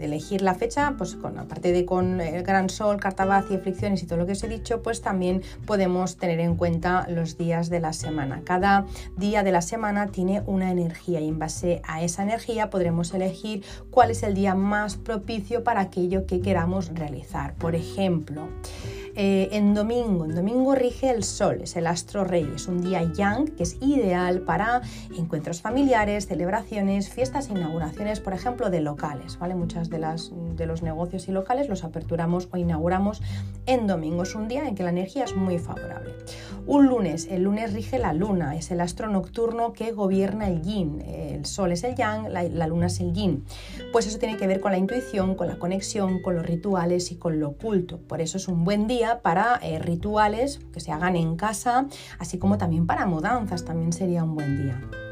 elegir 0.00 0.42
la 0.42 0.54
fecha, 0.54 0.94
pues 0.96 1.16
con, 1.16 1.38
aparte 1.38 1.72
de 1.72 1.84
con 1.84 2.20
el 2.20 2.42
gran 2.42 2.68
sol, 2.68 2.98
cartabaz 2.98 3.50
y 3.50 3.58
fricciones 3.58 4.02
y 4.02 4.06
todo 4.06 4.18
lo 4.18 4.26
que 4.26 4.32
os 4.32 4.42
he 4.44 4.48
dicho, 4.48 4.82
pues 4.82 5.02
también 5.02 5.42
podemos 5.66 6.16
tener 6.16 6.40
en 6.40 6.56
cuenta 6.56 7.06
los 7.08 7.36
días 7.36 7.70
de 7.70 7.80
la 7.80 7.92
semana. 7.92 8.42
Cada 8.44 8.86
día 9.16 9.42
de 9.42 9.52
la 9.52 9.62
semana 9.62 10.08
tiene 10.08 10.42
una 10.46 10.70
energía 10.70 11.20
y 11.20 11.28
en 11.28 11.38
base 11.38 11.82
a 11.86 12.02
esa 12.02 12.22
energía 12.22 12.70
podremos 12.70 13.12
elegir 13.14 13.64
cuál 13.90 14.10
es 14.10 14.22
el 14.22 14.34
día 14.34 14.54
más 14.54 14.96
propicio 14.96 15.64
para 15.64 15.80
aquello 15.80 16.26
que 16.26 16.40
queramos 16.40 16.88
realizar. 16.94 17.54
Por 17.54 17.74
ejemplo, 17.74 18.48
eh, 19.16 19.48
en 19.52 19.74
domingo, 19.74 20.24
en 20.24 20.34
domingo 20.34 20.74
rige 20.74 21.10
el 21.10 21.24
sol, 21.24 21.60
es 21.62 21.76
el 21.76 21.86
astro 21.86 22.24
rey, 22.24 22.50
es 22.54 22.68
un 22.68 22.80
día 22.80 23.02
yang 23.12 23.48
que 23.48 23.64
es 23.64 23.76
ideal 23.80 24.40
para 24.40 24.82
encuentros 25.16 25.60
familiares, 25.60 26.26
celebraciones, 26.26 27.10
fiestas 27.10 27.48
e 27.48 27.52
inauguraciones, 27.52 28.20
por 28.20 28.32
ejemplo, 28.32 28.70
de 28.70 28.80
locales, 28.80 29.38
¿vale? 29.38 29.54
Muchas 29.54 29.89
de, 29.90 30.66
los 30.66 30.82
negocios 30.82 31.28
y 31.28 31.32
locales 31.32 31.68
los 31.68 31.84
aperturamos 31.84 32.48
o 32.52 32.56
inauguramos 32.56 33.20
en 33.66 33.86
domingo, 33.86 34.22
es 34.22 34.34
un 34.34 34.48
día 34.48 34.66
en 34.66 34.74
que 34.74 34.82
la 34.82 34.90
energía 34.90 35.24
es 35.24 35.34
muy 35.34 35.58
favorable. 35.58 36.14
Un 36.66 36.86
lunes, 36.86 37.26
el 37.30 37.42
lunes 37.42 37.72
rige 37.72 37.98
la 37.98 38.12
luna, 38.12 38.56
es 38.56 38.70
el 38.70 38.80
astro 38.80 39.08
nocturno 39.08 39.72
que 39.72 39.92
gobierna 39.92 40.48
el 40.48 40.62
yin, 40.62 41.00
el 41.02 41.44
sol 41.46 41.72
es 41.72 41.84
el 41.84 41.94
yang, 41.94 42.28
la, 42.28 42.44
la 42.44 42.66
luna 42.66 42.86
es 42.86 43.00
el 43.00 43.12
yin. 43.12 43.44
Pues 43.92 44.06
eso 44.06 44.18
tiene 44.18 44.36
que 44.36 44.46
ver 44.46 44.60
con 44.60 44.72
la 44.72 44.78
intuición, 44.78 45.34
con 45.34 45.48
la 45.48 45.58
conexión, 45.58 46.22
con 46.22 46.36
los 46.36 46.46
rituales 46.46 47.10
y 47.10 47.16
con 47.16 47.40
lo 47.40 47.50
oculto. 47.50 47.98
Por 47.98 48.20
eso 48.20 48.36
es 48.36 48.48
un 48.48 48.64
buen 48.64 48.86
día 48.86 49.20
para 49.20 49.58
eh, 49.62 49.78
rituales 49.78 50.60
que 50.72 50.80
se 50.80 50.92
hagan 50.92 51.16
en 51.16 51.36
casa, 51.36 51.86
así 52.18 52.38
como 52.38 52.58
también 52.58 52.86
para 52.86 53.06
mudanzas, 53.06 53.64
también 53.64 53.92
sería 53.92 54.24
un 54.24 54.34
buen 54.34 54.62
día. 54.62 55.09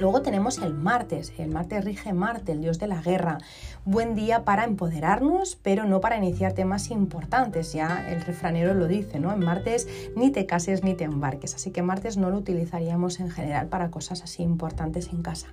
Luego 0.00 0.22
tenemos 0.22 0.56
el 0.58 0.72
martes, 0.72 1.30
el 1.36 1.50
martes 1.50 1.84
rige 1.84 2.14
Marte, 2.14 2.52
el 2.52 2.62
dios 2.62 2.78
de 2.78 2.86
la 2.86 3.02
guerra. 3.02 3.36
Buen 3.84 4.14
día 4.14 4.44
para 4.44 4.64
empoderarnos, 4.64 5.56
pero 5.62 5.84
no 5.84 6.00
para 6.00 6.16
iniciar 6.16 6.54
temas 6.54 6.90
importantes, 6.90 7.74
ya 7.74 8.08
el 8.08 8.22
refranero 8.22 8.72
lo 8.72 8.88
dice, 8.88 9.20
¿no? 9.20 9.30
En 9.30 9.40
martes 9.40 9.86
ni 10.16 10.30
te 10.30 10.46
cases 10.46 10.82
ni 10.82 10.94
te 10.94 11.04
embarques, 11.04 11.54
así 11.54 11.70
que 11.70 11.82
martes 11.82 12.16
no 12.16 12.30
lo 12.30 12.38
utilizaríamos 12.38 13.20
en 13.20 13.30
general 13.30 13.66
para 13.66 13.90
cosas 13.90 14.22
así 14.22 14.42
importantes 14.42 15.10
en 15.12 15.20
casa. 15.20 15.48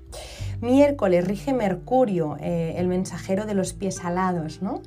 Miércoles 0.61 1.27
rige 1.27 1.51
Mercurio, 1.51 2.37
eh, 2.39 2.75
el 2.77 2.87
mensajero 2.87 3.45
de 3.45 3.53
los 3.53 3.73
pies 3.73 4.05
alados, 4.05 4.61
¿no? 4.61 4.81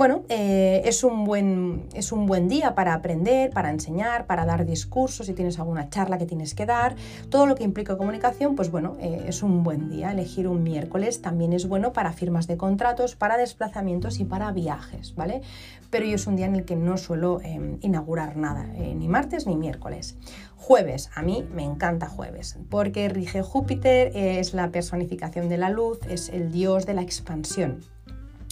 Bueno, 0.00 0.24
eh, 0.30 0.80
es, 0.86 1.04
un 1.04 1.26
buen, 1.26 1.84
es 1.92 2.10
un 2.10 2.24
buen 2.24 2.48
día 2.48 2.74
para 2.74 2.94
aprender, 2.94 3.50
para 3.50 3.68
enseñar, 3.68 4.24
para 4.24 4.46
dar 4.46 4.64
discursos, 4.64 5.26
si 5.26 5.34
tienes 5.34 5.58
alguna 5.58 5.90
charla 5.90 6.16
que 6.16 6.24
tienes 6.24 6.54
que 6.54 6.64
dar, 6.64 6.96
todo 7.28 7.44
lo 7.44 7.54
que 7.54 7.64
implica 7.64 7.98
comunicación, 7.98 8.56
pues 8.56 8.70
bueno, 8.70 8.96
eh, 8.98 9.24
es 9.26 9.42
un 9.42 9.62
buen 9.62 9.90
día. 9.90 10.12
Elegir 10.12 10.48
un 10.48 10.62
miércoles 10.62 11.20
también 11.20 11.52
es 11.52 11.68
bueno 11.68 11.92
para 11.92 12.14
firmas 12.14 12.46
de 12.46 12.56
contratos, 12.56 13.14
para 13.14 13.36
desplazamientos 13.36 14.20
y 14.20 14.24
para 14.24 14.50
viajes, 14.52 15.14
¿vale? 15.16 15.42
Pero 15.90 16.06
yo 16.06 16.14
es 16.14 16.26
un 16.26 16.36
día 16.36 16.46
en 16.46 16.56
el 16.56 16.64
que 16.64 16.76
no 16.76 16.96
suelo 16.96 17.42
em, 17.42 17.76
inaugurar 17.82 18.38
nada, 18.38 18.72
eh, 18.76 18.94
ni 18.94 19.06
martes 19.06 19.46
ni 19.46 19.54
miércoles. 19.54 20.16
Jueves, 20.56 21.10
a 21.14 21.20
mí 21.20 21.46
me 21.54 21.62
encanta 21.62 22.08
jueves, 22.08 22.56
porque 22.70 23.10
rige 23.10 23.42
Júpiter, 23.42 24.12
es 24.14 24.54
la 24.54 24.70
personificación 24.70 25.50
de 25.50 25.58
la 25.58 25.68
luz, 25.68 25.98
es 26.08 26.30
el 26.30 26.50
dios 26.50 26.86
de 26.86 26.94
la 26.94 27.02
expansión. 27.02 27.82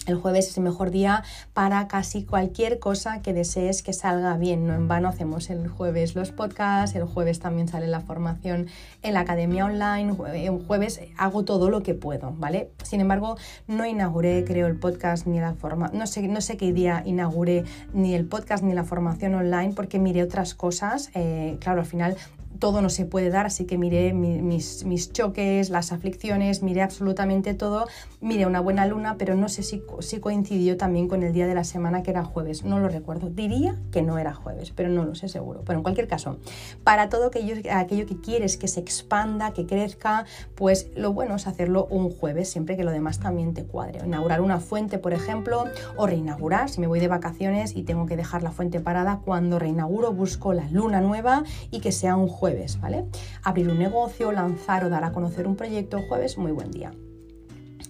El 0.09 0.15
jueves 0.15 0.47
es 0.49 0.57
el 0.57 0.63
mejor 0.63 0.89
día 0.89 1.23
para 1.53 1.87
casi 1.87 2.23
cualquier 2.23 2.79
cosa 2.79 3.21
que 3.21 3.31
desees 3.31 3.83
que 3.83 3.93
salga 3.93 4.35
bien. 4.37 4.65
No 4.65 4.73
en 4.73 4.87
vano 4.87 5.07
hacemos 5.07 5.51
el 5.51 5.67
jueves 5.67 6.15
los 6.15 6.31
podcasts, 6.31 6.95
el 6.95 7.03
jueves 7.03 7.39
también 7.39 7.67
sale 7.67 7.85
la 7.85 7.99
formación 7.99 8.67
en 9.03 9.13
la 9.13 9.19
academia 9.19 9.65
online, 9.65 10.15
el 10.33 10.65
jueves 10.65 10.99
hago 11.15 11.45
todo 11.45 11.69
lo 11.69 11.83
que 11.83 11.93
puedo, 11.93 12.33
¿vale? 12.37 12.71
Sin 12.83 13.01
embargo, 13.01 13.37
no 13.67 13.85
inauguré, 13.85 14.43
creo, 14.45 14.65
el 14.65 14.77
podcast 14.77 15.27
ni 15.27 15.39
la 15.39 15.53
formación, 15.53 15.99
no 15.99 16.07
sé, 16.07 16.27
no 16.27 16.41
sé 16.41 16.57
qué 16.57 16.73
día 16.73 17.03
inauguré 17.05 17.65
ni 17.93 18.15
el 18.15 18.25
podcast 18.25 18.63
ni 18.63 18.73
la 18.73 18.85
formación 18.85 19.35
online 19.35 19.73
porque 19.75 19.99
miré 19.99 20.23
otras 20.23 20.55
cosas. 20.55 21.11
Eh, 21.13 21.57
claro, 21.59 21.81
al 21.81 21.85
final 21.85 22.17
todo 22.59 22.81
no 22.81 22.89
se 22.89 23.05
puede 23.05 23.29
dar, 23.29 23.45
así 23.45 23.65
que 23.65 23.77
miré 23.77 24.13
mis, 24.13 25.13
choques, 25.13 25.69
las 25.69 25.91
aflicciones, 25.91 26.61
miré 26.61 26.81
absolutamente 26.81 27.53
todo, 27.53 27.87
miré 28.21 28.45
una 28.45 28.59
buena 28.59 28.85
luna, 28.85 29.15
pero 29.17 29.35
no 29.35 29.49
sé 29.49 29.63
si, 29.63 29.81
si, 29.99 30.19
coincidió 30.19 30.77
también 30.77 31.07
con 31.07 31.23
el 31.23 31.33
día 31.33 31.47
de 31.47 31.55
la 31.55 31.63
semana 31.63 32.03
que 32.03 32.11
era 32.11 32.23
jueves, 32.23 32.63
no 32.63 32.79
lo 32.79 32.89
recuerdo, 32.89 33.29
diría 33.29 33.79
que 33.91 34.01
no 34.01 34.17
era 34.17 34.33
jueves, 34.33 34.71
pero 34.75 34.89
no 34.89 35.05
lo 35.05 35.15
sé 35.15 35.29
seguro. 35.29 35.63
Pero 35.65 35.79
en 35.79 35.83
cualquier 35.83 36.07
caso, 36.07 36.37
para 36.83 37.09
todo 37.09 37.27
aquello, 37.27 37.55
aquello 37.71 38.05
que 38.05 38.19
quieres 38.19 38.57
que 38.57 38.67
se 38.67 38.81
expanda, 38.81 39.53
que 39.53 39.65
crezca, 39.65 40.25
pues 40.55 40.89
lo 40.95 41.13
bueno 41.13 41.35
es 41.35 41.47
hacerlo 41.47 41.87
un 41.89 42.11
jueves, 42.11 42.49
siempre 42.49 42.75
que 42.75 42.83
lo 42.83 42.91
demás 42.91 43.19
también 43.19 43.53
te 43.53 43.63
cuadre. 43.63 44.05
Inaugurar 44.05 44.41
una 44.41 44.59
fuente, 44.59 44.99
por 44.99 45.13
ejemplo, 45.13 45.65
o 45.95 46.07
reinaugurar, 46.07 46.69
si 46.69 46.81
me 46.81 46.87
voy 46.87 46.99
de 46.99 47.07
vacaciones 47.07 47.75
y 47.75 47.83
tengo 47.83 48.05
que 48.05 48.17
dejar 48.17 48.43
la 48.43 48.51
fuente 48.51 48.81
parada, 48.81 49.21
cuando 49.23 49.59
reinauguro 49.59 50.11
busco 50.11 50.53
la 50.53 50.67
luna 50.69 50.99
nueva 50.99 51.43
y 51.71 51.79
que 51.79 51.91
sea 51.91 52.15
un 52.15 52.27
jueves 52.27 52.48
¿vale? 52.81 53.05
Abrir 53.43 53.69
un 53.69 53.79
negocio, 53.79 54.31
lanzar 54.31 54.83
o 54.85 54.89
dar 54.89 55.03
a 55.03 55.11
conocer 55.11 55.47
un 55.47 55.55
proyecto, 55.55 55.99
jueves, 56.07 56.37
muy 56.37 56.51
buen 56.51 56.71
día. 56.71 56.91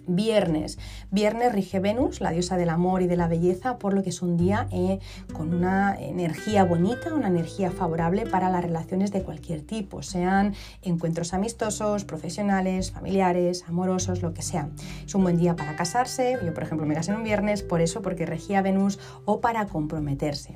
Viernes. 0.10 0.80
Viernes 1.12 1.54
rige 1.54 1.80
Venus, 1.80 2.20
la 2.20 2.32
diosa 2.32 2.58
del 2.58 2.70
amor 2.70 3.04
y 3.04 3.08
de 3.08 3.16
la 3.16 3.28
belleza, 3.28 3.78
por 3.78 3.94
lo 3.94 4.02
que 4.02 4.10
es 4.10 4.24
un 4.24 4.38
día 4.38 4.68
eh, 4.72 5.00
con 5.34 5.54
una 5.54 5.96
energía 6.00 6.64
bonita, 6.64 7.14
una 7.14 7.28
energía 7.28 7.70
favorable 7.70 8.26
para 8.26 8.50
las 8.50 8.64
relaciones 8.64 9.12
de 9.12 9.22
cualquier 9.22 9.62
tipo, 9.62 10.02
sean 10.02 10.56
encuentros 10.82 11.34
amistosos, 11.34 12.06
profesionales, 12.06 12.92
familiares, 12.92 13.64
amorosos, 13.68 14.24
lo 14.24 14.34
que 14.34 14.42
sea. 14.42 14.70
Es 15.06 15.14
un 15.14 15.24
buen 15.24 15.38
día 15.38 15.56
para 15.56 15.76
casarse, 15.76 16.40
yo 16.44 16.54
por 16.56 16.64
ejemplo 16.64 16.88
me 16.88 16.96
casé 16.96 17.12
en 17.12 17.18
un 17.18 17.24
viernes, 17.24 17.62
por 17.62 17.80
eso, 17.80 18.02
porque 18.02 18.26
regía 18.26 18.64
Venus, 18.64 19.00
o 19.26 19.42
para 19.42 19.68
comprometerse. 19.68 20.56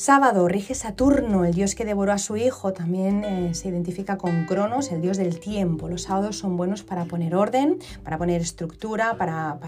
Sábado 0.00 0.48
rige 0.48 0.74
Saturno, 0.74 1.44
el 1.44 1.52
dios 1.52 1.74
que 1.74 1.84
devoró 1.84 2.12
a 2.12 2.16
su 2.16 2.38
hijo, 2.38 2.72
también 2.72 3.22
eh, 3.22 3.52
se 3.52 3.68
identifica 3.68 4.16
con 4.16 4.46
Cronos, 4.46 4.92
el 4.92 5.02
dios 5.02 5.18
del 5.18 5.38
tiempo. 5.40 5.90
Los 5.90 6.04
sábados 6.04 6.38
son 6.38 6.56
buenos 6.56 6.82
para 6.82 7.04
poner 7.04 7.34
orden, 7.34 7.78
para 8.02 8.16
poner 8.16 8.40
estructura, 8.40 9.18
para, 9.18 9.58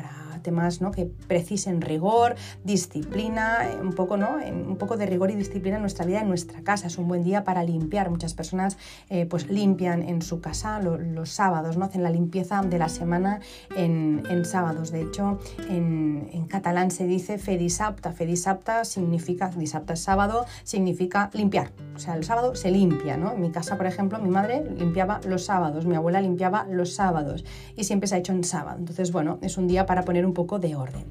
temas 0.43 0.81
¿no? 0.81 0.91
que 0.91 1.07
precisen 1.27 1.81
rigor, 1.81 2.35
disciplina, 2.65 3.69
eh, 3.69 3.77
un 3.81 3.93
poco, 3.93 4.17
¿no? 4.17 4.37
un 4.37 4.77
poco 4.77 4.97
de 4.97 5.07
rigor 5.07 5.31
y 5.31 5.37
disciplina 5.37 5.77
en 5.77 5.83
nuestra 5.83 6.05
vida, 6.05 6.21
en 6.21 6.29
nuestra 6.29 6.63
casa. 6.63 6.87
Es 6.87 6.99
un 6.99 7.09
buen 7.09 7.25
día 7.25 7.45
para 7.45 7.63
limpiar. 7.65 8.11
Muchas 8.11 8.35
personas 8.35 8.77
eh, 9.09 9.27
pues 9.27 9.49
limpian 9.49 10.03
en 10.03 10.23
su 10.23 10.41
casa 10.41 10.81
los 10.81 11.31
sábados, 11.31 11.77
¿no? 11.77 11.85
hacen 11.85 12.03
la 12.03 12.11
limpieza 12.11 12.63
de 12.63 12.79
la 12.79 12.89
semana 12.89 13.41
en, 13.77 14.23
sábados. 14.45 14.91
De 14.91 15.03
hecho, 15.03 15.39
en, 15.69 16.47
catalán 16.49 16.91
se 16.91 17.07
dice 17.07 17.39
fedisapta. 17.39 18.13
Fedisapta 18.13 18.85
significa, 18.85 19.49
disapta 19.49 19.93
es 19.95 20.01
sábado, 20.01 20.45
significa 20.65 21.31
limpiar. 21.33 21.71
O 21.95 21.99
sea, 21.99 22.17
el 22.17 22.25
sábado 22.25 22.55
se 22.55 22.71
limpia. 22.71 23.15
En 23.15 23.41
mi 23.41 23.51
casa, 23.51 23.77
por 23.77 23.87
ejemplo, 23.87 24.19
mi 24.19 24.29
madre 24.29 24.65
limpiaba 24.77 25.21
los 25.27 25.45
sábados, 25.45 25.87
mi 25.87 25.95
abuela 25.95 26.21
limpiaba 26.21 26.67
los 26.69 26.95
sábados 26.95 27.45
y 27.77 27.85
siempre 27.85 28.09
se 28.09 28.17
ha 28.17 28.19
hecho 28.19 28.33
en 28.33 28.45
sábado. 28.45 28.79
Entonces, 28.79 29.13
bueno, 29.13 29.39
es 29.43 29.57
un 29.59 29.69
día 29.69 29.87
para 29.87 30.03
poner 30.03 30.27
un 30.27 30.32
poco 30.35 30.59
de 30.59 30.75
orden. 30.75 31.05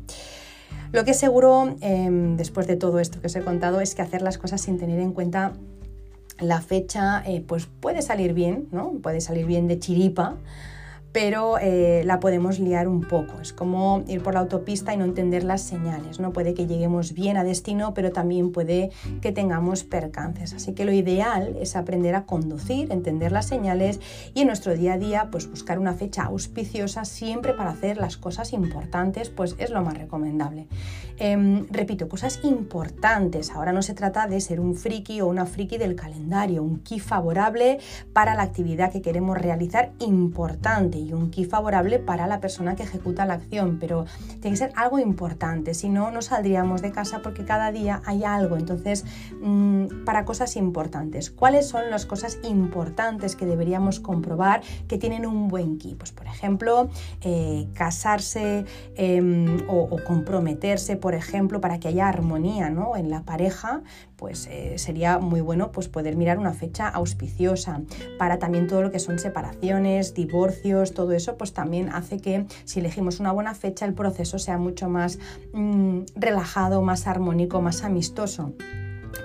Lo 0.91 1.05
que 1.05 1.13
seguro, 1.13 1.75
em, 1.81 2.35
después 2.35 2.67
de 2.67 2.75
todo 2.75 2.99
esto 2.99 3.21
que 3.21 3.27
os 3.27 3.35
he 3.35 3.41
contado, 3.41 3.79
es 3.79 3.95
que 3.95 4.01
hacer 4.01 4.21
las 4.21 4.37
cosas 4.37 4.61
sin 4.61 4.77
tener 4.77 4.99
en 4.99 5.13
cuenta 5.13 5.53
la 6.39 6.61
fecha, 6.61 7.23
eh, 7.25 7.43
pues 7.45 7.67
puede 7.67 8.01
salir 8.01 8.33
bien, 8.33 8.67
¿no? 8.71 8.93
Puede 9.01 9.21
salir 9.21 9.45
bien 9.45 9.67
de 9.67 9.79
chiripa, 9.79 10.35
pero 11.11 11.57
eh, 11.59 12.03
la 12.05 12.19
podemos 12.19 12.59
liar 12.59 12.87
un 12.87 13.01
poco. 13.01 13.41
Es 13.41 13.53
como 13.53 14.03
ir 14.07 14.21
por 14.23 14.33
la 14.33 14.41
autopista 14.41 14.93
y 14.93 14.97
no 14.97 15.05
entender 15.05 15.43
las 15.43 15.61
señales. 15.61 16.19
No 16.19 16.31
puede 16.31 16.53
que 16.53 16.67
lleguemos 16.67 17.13
bien 17.13 17.37
a 17.37 17.43
destino, 17.43 17.93
pero 17.93 18.11
también 18.11 18.51
puede 18.51 18.91
que 19.21 19.31
tengamos 19.31 19.83
percances. 19.83 20.53
Así 20.53 20.73
que 20.73 20.85
lo 20.85 20.93
ideal 20.93 21.57
es 21.59 21.75
aprender 21.75 22.15
a 22.15 22.25
conducir, 22.25 22.91
entender 22.91 23.31
las 23.31 23.47
señales 23.47 23.99
y 24.33 24.41
en 24.41 24.47
nuestro 24.47 24.75
día 24.75 24.93
a 24.93 24.97
día, 24.97 25.27
pues 25.31 25.49
buscar 25.49 25.79
una 25.79 25.93
fecha 25.93 26.23
auspiciosa 26.23 27.03
siempre 27.05 27.53
para 27.53 27.71
hacer 27.71 27.97
las 27.97 28.17
cosas 28.17 28.53
importantes, 28.53 29.29
pues 29.29 29.55
es 29.57 29.69
lo 29.69 29.81
más 29.81 29.97
recomendable. 29.97 30.67
Em, 31.17 31.67
repito, 31.69 32.07
cosas 32.07 32.39
importantes. 32.43 33.51
Ahora 33.51 33.73
no 33.73 33.81
se 33.81 33.93
trata 33.93 34.27
de 34.27 34.39
ser 34.39 34.59
un 34.59 34.75
friki 34.75 35.21
o 35.21 35.27
una 35.27 35.45
friki 35.45 35.77
del 35.77 35.95
calendario, 35.95 36.63
un 36.63 36.79
key 36.79 36.99
favorable 36.99 37.79
para 38.13 38.33
la 38.33 38.43
actividad 38.43 38.91
que 38.91 39.01
queremos 39.01 39.37
realizar 39.37 39.91
importante 39.99 41.00
y 41.01 41.13
un 41.13 41.29
key 41.29 41.45
favorable 41.45 41.99
para 41.99 42.27
la 42.27 42.39
persona 42.39 42.75
que 42.75 42.83
ejecuta 42.83 43.25
la 43.25 43.35
acción, 43.35 43.77
pero 43.79 44.05
tiene 44.41 44.51
que 44.51 44.57
ser 44.57 44.73
algo 44.75 44.99
importante, 44.99 45.73
si 45.73 45.89
no, 45.89 46.11
no 46.11 46.21
saldríamos 46.21 46.81
de 46.81 46.91
casa 46.91 47.21
porque 47.21 47.45
cada 47.45 47.71
día 47.71 48.01
hay 48.05 48.23
algo. 48.23 48.57
Entonces, 48.57 49.05
mm, 49.41 50.05
para 50.05 50.25
cosas 50.25 50.55
importantes, 50.55 51.31
¿cuáles 51.31 51.67
son 51.67 51.89
las 51.89 52.05
cosas 52.05 52.39
importantes 52.43 53.35
que 53.35 53.45
deberíamos 53.45 53.99
comprobar 53.99 54.61
que 54.87 54.97
tienen 54.97 55.25
un 55.25 55.47
buen 55.47 55.77
key? 55.77 55.95
Pues, 55.95 56.11
por 56.11 56.27
ejemplo, 56.27 56.89
eh, 57.21 57.67
casarse 57.73 58.65
em, 58.95 59.67
o, 59.67 59.87
o, 59.89 60.03
comprometerse, 60.03 60.95
por 60.95 61.13
ejemplo, 61.13 61.61
para 61.61 61.79
que 61.79 61.87
haya 61.87 62.07
armonía 62.07 62.69
¿no? 62.69 62.95
en 62.95 63.09
la 63.09 63.23
pareja, 63.23 63.81
pues 64.21 64.47
eh, 64.51 64.77
sería 64.77 65.17
muy 65.17 65.41
bueno 65.41 65.71
pues, 65.71 65.89
poder 65.89 66.15
mirar 66.15 66.37
una 66.37 66.53
fecha 66.53 66.87
auspiciosa. 66.87 67.81
Para 68.19 68.37
también 68.37 68.67
todo 68.67 68.83
lo 68.83 68.91
que 68.91 68.99
son 68.99 69.17
separaciones, 69.17 70.13
divorcios, 70.13 70.93
todo 70.93 71.13
eso, 71.13 71.37
pues 71.37 71.53
también 71.53 71.89
hace 71.89 72.19
que 72.19 72.45
si 72.63 72.81
elegimos 72.81 73.19
una 73.19 73.31
buena 73.31 73.55
fecha 73.55 73.83
el 73.83 73.95
proceso 73.95 74.37
sea 74.37 74.59
mucho 74.59 74.89
más 74.89 75.17
mm, 75.53 76.01
relajado, 76.15 76.83
más 76.83 77.07
armónico, 77.07 77.61
más 77.61 77.83
amistoso 77.83 78.53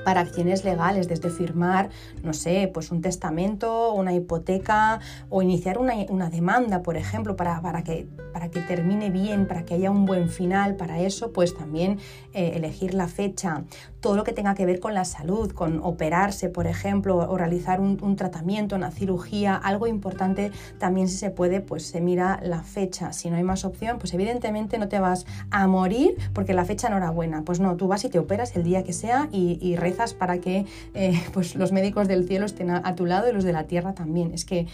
para 0.04 0.20
acciones 0.20 0.64
legales, 0.64 1.08
desde 1.08 1.30
firmar, 1.30 1.90
no 2.22 2.32
sé, 2.32 2.70
pues 2.72 2.90
un 2.90 3.00
testamento, 3.00 3.92
una 3.92 4.12
hipoteca 4.12 5.00
o 5.28 5.42
iniciar 5.42 5.78
una, 5.78 6.30
demanda, 6.30 6.82
por 6.82 6.96
ejemplo, 6.96 7.36
para, 7.36 7.60
para, 7.60 7.82
que, 7.82 8.06
para 8.32 8.50
que 8.50 8.60
termine 8.60 9.10
bien, 9.10 9.46
para 9.46 9.64
que 9.64 9.74
haya 9.74 9.90
un 9.90 10.06
buen 10.06 10.28
final, 10.28 10.76
para 10.76 11.00
eso, 11.00 11.32
pues 11.32 11.56
también 11.56 11.98
eh, 12.36 12.52
elegir 12.54 12.92
la 12.92 13.08
fecha, 13.08 13.64
todo 14.00 14.14
lo 14.14 14.22
que 14.22 14.34
tenga 14.34 14.54
que 14.54 14.66
ver 14.66 14.78
con 14.78 14.92
la 14.92 15.06
salud, 15.06 15.52
con 15.52 15.80
operarse, 15.82 16.50
por 16.50 16.66
ejemplo, 16.66 17.16
o 17.16 17.38
realizar 17.38 17.80
un, 17.80 18.14
tratamiento, 18.14 18.76
una 18.76 18.90
cirugía, 18.90 19.54
algo 19.56 19.86
importante, 19.86 20.52
también 20.78 21.08
si 21.08 21.16
se 21.16 21.30
puede, 21.30 21.62
pues 21.62 21.86
se 21.86 22.02
mira 22.02 22.38
la 22.42 22.62
fecha. 22.62 23.14
Si 23.14 23.30
no 23.30 23.36
hay 23.36 23.42
más 23.42 23.64
opción, 23.64 23.98
pues 23.98 24.12
evidentemente 24.12 24.76
no 24.76 24.86
te 24.88 25.00
vas 25.00 25.24
a 25.50 25.66
morir 25.66 26.14
porque 26.34 26.52
la 26.52 26.66
fecha 26.66 26.90
no 26.90 26.98
era 26.98 27.10
buena. 27.10 27.42
Pues 27.42 27.58
no, 27.58 27.74
tú 27.76 27.88
vas 27.88 28.04
y 28.04 28.10
te 28.10 28.18
operas 28.18 28.54
el 28.54 28.64
día 28.64 28.84
que 28.84 28.92
sea 28.92 29.30
y, 29.32 29.58
y 29.62 29.76
rezas 29.76 30.12
para 30.12 30.36
que 30.36 30.66
eh, 30.92 31.18
pues 31.32 31.54
los 31.54 31.72
médicos 31.72 32.06
del 32.06 32.28
cielo 32.28 32.44
estén 32.44 32.68
a, 32.68 32.82
a, 32.84 32.94
tu 32.94 33.06
lado 33.06 33.30
y 33.30 33.32
los 33.32 33.44
de 33.44 33.54
la 33.54 33.64
tierra 33.64 33.94
también. 33.94 34.34
Es 34.34 34.44
que 34.44 34.66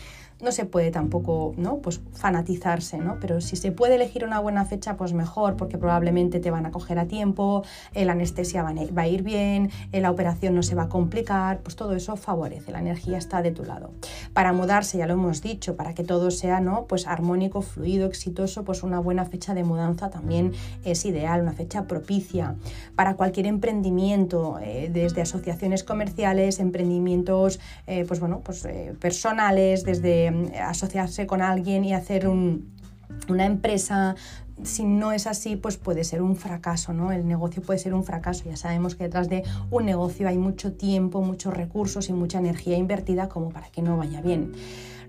no 0.42 0.52
se 0.52 0.64
puede 0.64 0.90
tampoco 0.90 1.54
¿no? 1.56 1.78
pues 1.78 2.00
fanatizarse, 2.12 2.98
¿no? 2.98 3.18
pero 3.20 3.40
si 3.40 3.56
se 3.56 3.72
puede 3.72 3.94
elegir 3.94 4.24
una 4.24 4.40
buena 4.40 4.64
fecha, 4.64 4.96
pues 4.96 5.12
mejor, 5.12 5.56
porque 5.56 5.78
probablemente 5.78 6.40
te 6.40 6.50
van 6.50 6.66
a 6.66 6.70
coger 6.70 6.98
a 6.98 7.06
tiempo, 7.06 7.64
la 7.94 8.12
anestesia 8.12 8.62
va 8.62 9.02
a 9.02 9.08
ir 9.08 9.22
bien, 9.22 9.70
la 9.92 10.10
operación 10.10 10.54
no 10.54 10.62
se 10.62 10.74
va 10.74 10.84
a 10.84 10.88
complicar, 10.88 11.60
pues 11.60 11.76
todo 11.76 11.94
eso 11.94 12.16
favorece, 12.16 12.72
la 12.72 12.80
energía 12.80 13.18
está 13.18 13.42
de 13.42 13.52
tu 13.52 13.64
lado. 13.64 13.90
Para 14.32 14.52
mudarse, 14.52 14.98
ya 14.98 15.06
lo 15.06 15.14
hemos 15.14 15.42
dicho, 15.42 15.76
para 15.76 15.94
que 15.94 16.04
todo 16.04 16.30
sea 16.30 16.60
¿no? 16.60 16.86
pues 16.86 17.06
armónico, 17.06 17.62
fluido, 17.62 18.06
exitoso, 18.06 18.64
pues 18.64 18.82
una 18.82 18.98
buena 18.98 19.24
fecha 19.24 19.54
de 19.54 19.64
mudanza 19.64 20.10
también 20.10 20.52
es 20.84 21.04
ideal, 21.04 21.42
una 21.42 21.52
fecha 21.52 21.86
propicia. 21.86 22.56
Para 22.96 23.14
cualquier 23.14 23.46
emprendimiento, 23.46 24.58
eh, 24.60 24.90
desde 24.92 25.22
asociaciones 25.22 25.84
comerciales, 25.84 26.58
emprendimientos 26.58 27.60
eh, 27.86 28.04
pues 28.06 28.20
bueno, 28.20 28.40
pues, 28.44 28.64
eh, 28.64 28.94
personales, 28.98 29.84
desde 29.84 30.31
asociarse 30.60 31.26
con 31.26 31.42
alguien 31.42 31.84
y 31.84 31.94
hacer 31.94 32.28
una 32.28 33.46
empresa, 33.46 34.14
si 34.62 34.84
no 34.84 35.12
es 35.12 35.26
así, 35.26 35.56
pues 35.56 35.76
puede 35.76 36.04
ser 36.04 36.22
un 36.22 36.36
fracaso, 36.36 36.92
¿no? 36.92 37.12
El 37.12 37.26
negocio 37.26 37.62
puede 37.62 37.78
ser 37.78 37.94
un 37.94 38.04
fracaso. 38.04 38.44
Ya 38.46 38.56
sabemos 38.56 38.94
que 38.94 39.04
detrás 39.04 39.28
de 39.28 39.42
un 39.70 39.84
negocio 39.84 40.28
hay 40.28 40.38
mucho 40.38 40.72
tiempo, 40.72 41.22
muchos 41.22 41.54
recursos 41.54 42.08
y 42.08 42.12
mucha 42.12 42.38
energía 42.38 42.76
invertida 42.76 43.28
como 43.28 43.50
para 43.50 43.68
que 43.70 43.82
no 43.82 43.96
vaya 43.96 44.20
bien. 44.20 44.52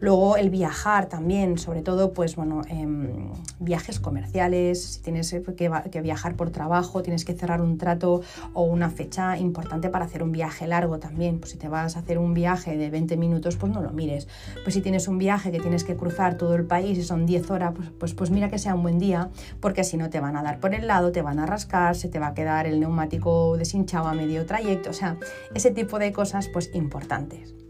Luego 0.04 0.36
el 0.36 0.50
viajar 0.50 1.08
también, 1.08 1.58
sobre 1.58 1.82
todo, 1.82 2.12
pues 2.12 2.36
bueno, 2.36 2.64
em, 2.68 3.32
viajes 3.60 4.02
comerciales, 4.02 4.84
si 4.84 5.02
tienes 5.02 5.34
que, 5.56 6.02
viajar 6.02 6.36
por 6.36 6.50
trabajo, 6.50 7.02
tienes 7.02 7.24
que 7.24 7.34
cerrar 7.34 7.62
un 7.62 7.78
trato 7.78 8.20
o 8.52 8.64
una 8.64 8.90
fecha 8.90 9.38
importante 9.38 9.90
para 9.90 10.04
hacer 10.04 10.22
un 10.22 10.34
viaje 10.34 10.68
largo 10.68 11.00
también. 11.00 11.40
Pues 11.40 11.52
si 11.52 11.58
te 11.58 11.70
vas 11.70 11.96
a 11.96 12.00
hacer 12.00 12.18
un 12.18 12.34
viaje 12.34 12.76
de 12.76 12.90
20 12.90 13.16
minutos, 13.16 13.56
pues 13.56 13.72
no 13.72 13.82
lo 13.82 13.92
mires. 13.92 14.28
Pues 14.64 14.74
si 14.74 14.82
tienes 14.82 15.08
un 15.08 15.20
viaje 15.20 15.54
que 15.54 15.62
tienes 15.62 15.86
que 15.86 15.96
cruzar 15.96 16.36
todo 16.36 16.56
el 16.56 16.66
país 16.66 16.98
y 16.98 17.04
son 17.04 17.26
10 17.26 17.50
horas, 17.50 17.72
pues, 17.74 17.90
pues, 17.98 18.14
pues 18.14 18.30
mira 18.30 18.50
que 18.50 18.58
sea 18.58 18.76
un 18.76 18.84
buen 18.84 19.00
día, 19.00 19.30
porque 19.62 19.86
si 19.86 19.96
no 19.96 20.10
te 20.10 20.20
van 20.20 20.36
a 20.36 20.44
dar 20.44 20.60
por 20.60 20.76
el 20.76 20.86
lado, 20.86 21.14
te 21.14 21.22
van 21.22 21.40
a 21.40 21.46
rascar, 21.46 21.96
se 21.96 22.10
te 22.10 22.20
va 22.20 22.28
a 22.28 22.34
quedar 22.34 22.68
el 22.68 22.82
neumático 22.82 23.56
deshinchado 23.56 24.10
a 24.10 24.14
medio 24.14 24.46
trayecto, 24.46 24.90
o 24.90 24.94
sea, 24.94 25.16
ese 25.56 25.72
tipo 25.72 25.98
de 25.98 26.12
cosas 26.12 26.50
pues 26.50 26.72
importantes. 26.74 27.63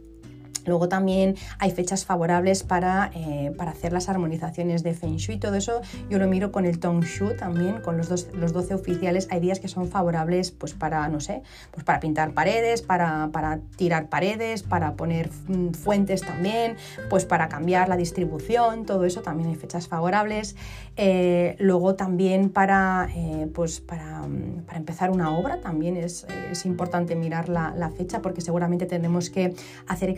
Luego 0.65 0.89
también 0.89 1.35
hay 1.59 1.71
fechas 1.71 2.05
favorables 2.05 2.63
para, 2.63 3.11
eh, 3.15 3.51
para, 3.57 3.71
hacer 3.71 3.93
las 3.93 4.09
armonizaciones 4.09 4.83
de 4.83 4.93
Feng 4.93 5.17
Shui. 5.17 5.37
Todo 5.37 5.55
eso 5.55 5.81
yo 6.09 6.19
lo 6.19 6.27
miro 6.27 6.51
con 6.51 6.65
el 6.65 6.79
Tong 6.79 7.03
Shu 7.03 7.35
también, 7.35 7.81
con 7.81 7.97
los, 7.97 8.09
dos, 8.09 8.27
los 8.33 8.53
12 8.53 8.75
oficiales. 8.75 9.27
Hay 9.31 9.39
días 9.39 9.59
que 9.59 9.67
son 9.67 9.87
favorables 9.87 10.51
pues 10.51 10.73
para, 10.73 11.07
no 11.09 11.19
sé, 11.19 11.41
pues 11.71 11.83
para 11.83 11.99
pintar 11.99 12.33
paredes, 12.33 12.81
para, 12.81 13.29
para 13.31 13.59
tirar 13.75 14.09
paredes, 14.09 14.63
para 14.63 14.95
poner 14.95 15.29
mm, 15.47 15.71
fuentes 15.71 16.21
también, 16.21 16.77
pues 17.09 17.25
para 17.25 17.49
cambiar 17.49 17.89
la 17.89 17.97
distribución, 17.97 18.85
todo 18.85 19.05
eso 19.05 19.21
también 19.21 19.49
hay 19.49 19.55
fechas 19.55 19.87
favorables. 19.87 20.55
Eh, 20.95 21.55
luego 21.59 21.95
también 21.95 22.49
para, 22.49 23.09
eh, 23.15 23.49
pues 23.53 23.79
para, 23.79 24.21
mm, 24.21 24.65
para, 24.65 24.77
empezar 24.77 25.09
una 25.09 25.35
obra 25.35 25.59
también 25.59 25.97
es, 25.97 26.27
es 26.51 26.65
importante 26.65 27.15
mirar 27.15 27.49
la, 27.49 27.91
fecha 27.97 28.21
porque 28.21 28.41
seguramente 28.41 28.85
tenemos 28.85 29.29
que 29.29 29.53
hacer 29.87 30.09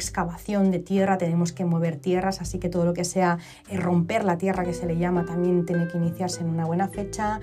de 0.72 0.80
tierra, 0.80 1.18
tenemos 1.18 1.52
que 1.52 1.66
mover 1.66 1.98
tierras, 1.98 2.42
así 2.42 2.60
que 2.60 2.70
todo 2.70 2.86
lo 2.86 2.94
que 2.94 3.04
sea 3.04 3.40
eh, 3.70 3.78
romper 3.78 4.24
la 4.24 4.38
tierra 4.38 4.64
que 4.64 4.74
se 4.74 4.86
le 4.86 4.98
llama 4.98 5.26
también 5.26 5.66
tiene 5.66 5.88
que 5.88 5.98
iniciarse 5.98 6.42
en 6.42 6.50
una 6.50 6.66
buena 6.66 6.88
fecha 6.88 7.40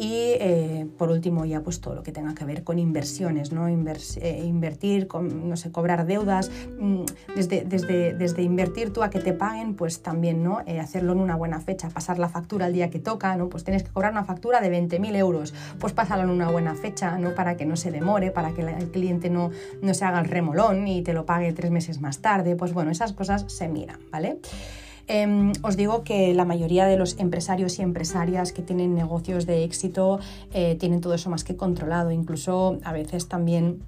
y 0.00 0.32
eh, 0.40 0.86
por 0.96 1.10
último 1.10 1.44
ya 1.44 1.60
pues 1.60 1.82
todo 1.82 1.94
lo 1.94 2.02
que 2.02 2.10
tenga 2.10 2.34
que 2.34 2.46
ver 2.46 2.64
con 2.64 2.78
inversiones, 2.78 3.52
¿no? 3.52 3.68
Eh, 3.68 4.42
invertir, 4.46 5.06
no 5.12 5.56
sé, 5.58 5.70
cobrar 5.70 6.06
deudas, 6.06 6.50
mm, 6.80 7.02
desde, 7.36 7.66
desde, 7.66 8.14
desde, 8.14 8.42
invertir 8.42 8.94
tú 8.94 9.02
a 9.02 9.10
que 9.10 9.20
te 9.20 9.34
paguen, 9.34 9.74
pues 9.74 10.00
también 10.00 10.42
¿no? 10.42 10.62
hacerlo 10.80 11.12
en 11.12 11.20
una 11.20 11.36
buena 11.36 11.60
fecha, 11.60 11.90
pasar 11.90 12.18
la 12.18 12.30
factura 12.30 12.68
el 12.68 12.72
día 12.72 12.88
que 12.88 12.98
toca, 12.98 13.36
¿no? 13.36 13.50
pues 13.50 13.62
tienes 13.62 13.82
que 13.82 13.90
cobrar 13.90 14.12
una 14.12 14.24
factura 14.24 14.62
de 14.62 14.70
20.000 14.70 15.14
euros, 15.16 15.52
pues 15.78 15.92
pásalo 15.92 16.22
en 16.22 16.30
una 16.30 16.50
buena 16.50 16.74
fecha, 16.74 17.18
¿no? 17.18 17.34
para 17.34 17.58
que 17.58 17.66
no 17.66 17.76
se 17.76 17.90
demore, 17.90 18.30
para 18.30 18.52
que 18.52 18.62
el 18.62 18.90
cliente 18.90 19.28
no, 19.28 19.50
no 19.82 19.92
se 19.92 20.06
haga 20.06 20.20
el 20.20 20.28
remolón 20.28 20.88
y 20.88 21.02
te 21.02 21.12
lo 21.12 21.26
pague 21.26 21.52
tres 21.52 21.70
meses 21.70 22.00
más 22.00 22.20
tarde 22.20 22.56
pues 22.56 22.72
bueno, 22.72 22.90
esas 22.90 23.12
cosas 23.12 23.44
se 23.48 23.68
miran, 23.68 24.00
¿vale? 24.10 24.38
Em, 25.12 25.50
os 25.62 25.74
digo 25.76 26.04
que 26.04 26.32
la 26.34 26.44
mayoría 26.44 26.86
de 26.86 26.96
los 26.96 27.18
empresarios 27.18 27.80
y 27.80 27.82
empresarias 27.82 28.52
que 28.52 28.62
tienen 28.62 28.94
negocios 28.94 29.44
de 29.44 29.64
éxito 29.64 30.20
eh, 30.54 30.76
tienen 30.78 31.00
todo 31.00 31.14
eso 31.14 31.28
más 31.28 31.42
que 31.42 31.56
controlado, 31.56 32.12
incluso 32.12 32.78
a 32.84 32.92
veces 32.92 33.26
también 33.26 33.82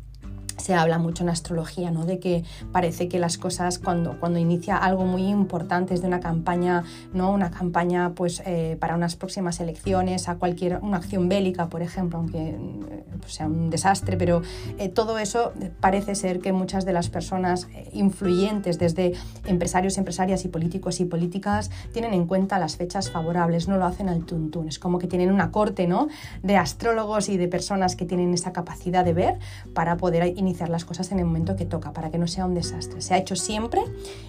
se 0.63 0.75
habla 0.75 0.99
mucho 0.99 1.25
en 1.25 1.29
astrología, 1.29 1.91
¿no? 1.91 2.07
De 2.07 2.21
que 2.21 2.45
parece 2.71 3.09
que 3.09 3.19
las 3.19 3.37
cosas 3.37 3.81
cuando, 3.81 4.19
cuando 4.21 4.39
inicia 4.39 4.77
algo 4.77 5.05
muy 5.05 5.27
importante 5.27 5.93
es 5.93 6.03
de 6.03 6.07
una 6.07 6.21
campaña, 6.21 6.85
¿no? 7.13 7.33
Una 7.33 7.51
campaña 7.51 8.13
pues 8.15 8.43
eh, 8.47 8.77
para 8.79 8.95
unas 8.95 9.17
próximas 9.17 9.59
elecciones, 9.59 10.29
a 10.29 10.37
cualquier, 10.37 10.79
una 10.81 10.99
acción 10.99 11.29
bélica, 11.29 11.69
por 11.69 11.83
ejemplo, 11.83 12.19
aunque 12.19 12.51
eh, 12.51 13.05
sea 13.27 13.49
un 13.49 13.71
desastre, 13.71 14.17
pero 14.17 14.43
eh, 14.79 14.89
todo 14.89 15.19
eso 15.19 15.53
parece 15.81 16.15
ser 16.15 16.39
que 16.39 16.53
muchas 16.53 16.85
de 16.85 16.93
las 16.93 17.09
personas 17.09 17.67
influyentes, 17.93 18.79
desde 18.79 19.15
empresarios, 19.47 19.99
empresarias 19.99 20.45
y 20.45 20.49
políticos 20.49 21.01
y 21.01 21.07
políticas, 21.07 21.71
tienen 21.93 22.15
en 22.15 22.27
cuenta 22.27 22.61
las 22.61 22.77
fechas 22.77 23.11
favorables, 23.11 23.67
no 23.67 23.79
lo 23.79 23.85
hacen 23.85 24.09
al 24.09 24.25
tuntún, 24.25 24.69
es 24.69 24.79
como 24.79 25.01
que 25.01 25.09
tienen 25.09 25.33
una 25.33 25.51
corte, 25.51 25.89
¿no? 25.89 26.07
De 26.45 26.57
astrólogos 26.57 27.29
y 27.29 27.37
de 27.37 27.49
personas 27.49 27.97
que 27.97 28.05
tienen 28.05 28.33
esa 28.33 28.53
capacidad 28.53 29.05
de 29.05 29.13
ver 29.13 29.39
para 29.75 29.97
poder 29.97 30.33
iniciar 30.37 30.52
las 30.69 30.85
cosas 30.85 31.13
en 31.13 31.19
el 31.19 31.25
momento 31.25 31.57
que 31.57 31.65
toca, 31.65 31.93
para 31.93 32.11
que 32.11 32.19
no 32.19 32.27
sea 32.27 32.47
un 32.47 32.55
desastre. 32.55 33.01
Se 33.01 33.15
ha 33.15 33.19
hecho 33.19 33.37
siempre 33.37 33.83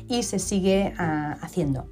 y 0.07 0.23
se 0.23 0.39
sigue 0.39 0.93
ah, 0.97 1.37
haciendo. 1.41 1.87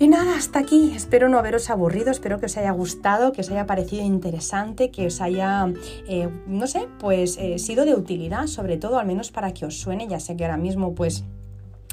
Y 0.00 0.06
nada, 0.06 0.36
hasta 0.36 0.60
aquí. 0.60 0.92
Espero 0.94 1.28
no 1.28 1.38
haberos 1.38 1.70
aburrido, 1.70 2.12
espero 2.12 2.38
que 2.38 2.46
os 2.46 2.56
haya 2.56 2.70
gustado, 2.70 3.32
que 3.32 3.40
os 3.40 3.50
haya 3.50 3.66
parecido 3.66 4.04
interesante, 4.04 4.92
que 4.92 5.06
os 5.06 5.20
haya, 5.20 5.72
eh, 6.06 6.28
no 6.46 6.68
sé, 6.68 6.86
pues 7.00 7.36
eh, 7.36 7.58
sido 7.58 7.84
de 7.84 7.96
utilidad, 7.96 8.46
sobre 8.46 8.76
todo 8.76 9.00
al 9.00 9.06
menos 9.08 9.32
para 9.32 9.52
que 9.52 9.66
os 9.66 9.80
suene. 9.80 10.06
Ya 10.06 10.20
sé 10.20 10.36
que 10.36 10.44
ahora 10.44 10.56
mismo 10.56 10.94
pues 10.94 11.24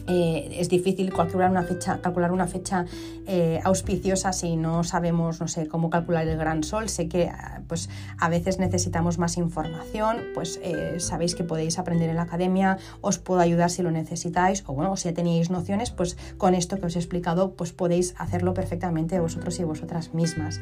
eh, 0.07 0.57
es 0.59 0.69
difícil 0.69 1.11
calcular 1.13 1.49
una 1.49 1.63
fecha, 1.63 1.99
calcular 2.01 2.31
una 2.31 2.47
fecha 2.47 2.85
eh, 3.27 3.59
auspiciosa 3.63 4.33
si 4.33 4.55
no 4.55 4.83
sabemos, 4.83 5.41
no 5.41 5.47
sé, 5.47 5.67
cómo 5.67 5.89
calcular 5.89 6.27
el 6.27 6.37
gran 6.37 6.63
sol. 6.63 6.89
Sé 6.89 7.07
que 7.07 7.31
pues, 7.67 7.89
a 8.19 8.29
veces 8.29 8.59
necesitamos 8.59 9.17
más 9.17 9.37
información, 9.37 10.17
pues 10.33 10.59
eh, 10.63 10.99
sabéis 10.99 11.35
que 11.35 11.43
podéis 11.43 11.79
aprender 11.79 12.09
en 12.09 12.17
la 12.17 12.23
academia, 12.23 12.77
os 13.01 13.17
puedo 13.17 13.39
ayudar 13.39 13.69
si 13.69 13.81
lo 13.81 13.91
necesitáis, 13.91 14.63
o 14.67 14.73
bueno, 14.73 14.95
si 14.97 15.09
ya 15.09 15.13
teníais 15.13 15.49
nociones, 15.49 15.91
pues 15.91 16.17
con 16.37 16.55
esto 16.55 16.79
que 16.79 16.85
os 16.85 16.95
he 16.95 16.99
explicado, 16.99 17.53
pues 17.53 17.73
podéis 17.73 18.15
hacerlo 18.17 18.53
perfectamente 18.53 19.19
vosotros 19.19 19.59
y 19.59 19.63
vosotras 19.63 20.13
mismas. 20.13 20.61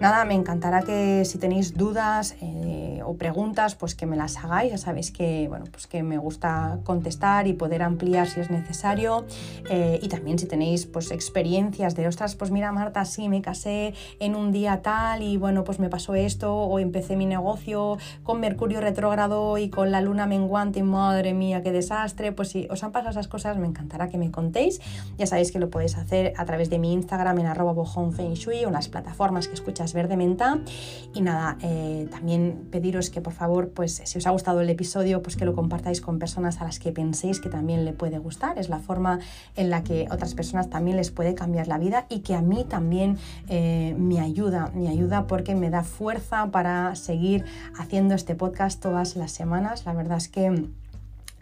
Nada, 0.00 0.24
me 0.24 0.34
encantará 0.34 0.82
que 0.82 1.24
si 1.24 1.38
tenéis 1.38 1.74
dudas 1.74 2.34
o 3.04 3.16
preguntas, 3.16 3.74
pues 3.74 3.94
que 3.94 4.06
me 4.06 4.16
las 4.16 4.36
hagáis. 4.36 4.72
Ya 4.72 4.78
sabéis 4.78 5.10
que, 5.10 5.46
bueno, 5.48 5.66
pues 5.70 5.86
que 5.86 6.02
me 6.02 6.18
gusta 6.18 6.78
contestar 6.84 7.46
y 7.46 7.52
poder 7.52 7.82
ampliar 7.82 8.28
si 8.28 8.40
es 8.40 8.50
necesario. 8.50 8.63
Eh, 9.70 9.98
y 10.02 10.08
también 10.08 10.38
si 10.38 10.46
tenéis 10.46 10.86
pues 10.86 11.10
experiencias 11.10 11.94
de, 11.94 12.06
ostras, 12.06 12.34
pues 12.36 12.50
mira 12.50 12.72
Marta, 12.72 13.04
sí, 13.04 13.28
me 13.28 13.42
casé 13.42 13.94
en 14.20 14.34
un 14.34 14.52
día 14.52 14.82
tal 14.82 15.22
y 15.22 15.36
bueno, 15.36 15.64
pues 15.64 15.78
me 15.78 15.88
pasó 15.88 16.14
esto 16.14 16.54
o 16.54 16.78
empecé 16.78 17.16
mi 17.16 17.26
negocio 17.26 17.98
con 18.22 18.40
Mercurio 18.40 18.80
retrógrado 18.80 19.58
y 19.58 19.70
con 19.70 19.90
la 19.90 20.00
luna 20.00 20.26
menguante, 20.26 20.82
madre 20.82 21.34
mía, 21.34 21.62
qué 21.62 21.72
desastre. 21.72 22.32
Pues 22.32 22.48
si 22.48 22.66
os 22.70 22.82
han 22.84 22.92
pasado 22.92 23.10
esas 23.10 23.28
cosas, 23.28 23.56
me 23.56 23.66
encantará 23.66 24.08
que 24.08 24.18
me 24.18 24.30
contéis. 24.30 24.80
Ya 25.18 25.26
sabéis 25.26 25.52
que 25.52 25.58
lo 25.58 25.70
podéis 25.70 25.96
hacer 25.96 26.32
a 26.36 26.44
través 26.44 26.70
de 26.70 26.78
mi 26.78 26.92
Instagram 26.92 27.38
en 27.38 27.46
arroba 27.46 27.72
o 27.74 28.70
las 28.70 28.88
plataformas 28.88 29.48
que 29.48 29.54
escuchas 29.54 29.92
verde 29.92 30.16
menta. 30.16 30.58
Y 31.14 31.20
nada, 31.20 31.58
eh, 31.62 32.08
también 32.10 32.68
pediros 32.70 33.10
que 33.10 33.20
por 33.20 33.32
favor, 33.32 33.70
pues 33.70 34.02
si 34.04 34.18
os 34.18 34.26
ha 34.26 34.30
gustado 34.30 34.60
el 34.60 34.70
episodio, 34.70 35.22
pues 35.22 35.36
que 35.36 35.44
lo 35.44 35.54
compartáis 35.54 36.00
con 36.00 36.18
personas 36.18 36.60
a 36.60 36.64
las 36.64 36.78
que 36.78 36.92
penséis 36.92 37.40
que 37.40 37.48
también 37.48 37.84
le 37.84 37.92
puede 37.92 38.18
gustar. 38.18 38.53
Es 38.56 38.68
la 38.68 38.78
forma 38.78 39.20
en 39.56 39.70
la 39.70 39.82
que 39.82 40.06
otras 40.10 40.34
personas 40.34 40.70
también 40.70 40.96
les 40.96 41.10
puede 41.10 41.34
cambiar 41.34 41.68
la 41.68 41.78
vida 41.78 42.06
y 42.08 42.20
que 42.20 42.34
a 42.34 42.42
mí 42.42 42.64
también 42.64 43.18
eh, 43.48 43.94
me 43.98 44.20
ayuda, 44.20 44.70
me 44.74 44.88
ayuda 44.88 45.26
porque 45.26 45.54
me 45.54 45.70
da 45.70 45.82
fuerza 45.82 46.50
para 46.50 46.94
seguir 46.94 47.44
haciendo 47.78 48.14
este 48.14 48.34
podcast 48.34 48.80
todas 48.80 49.16
las 49.16 49.32
semanas. 49.32 49.86
La 49.86 49.92
verdad 49.92 50.18
es 50.18 50.28
que 50.28 50.68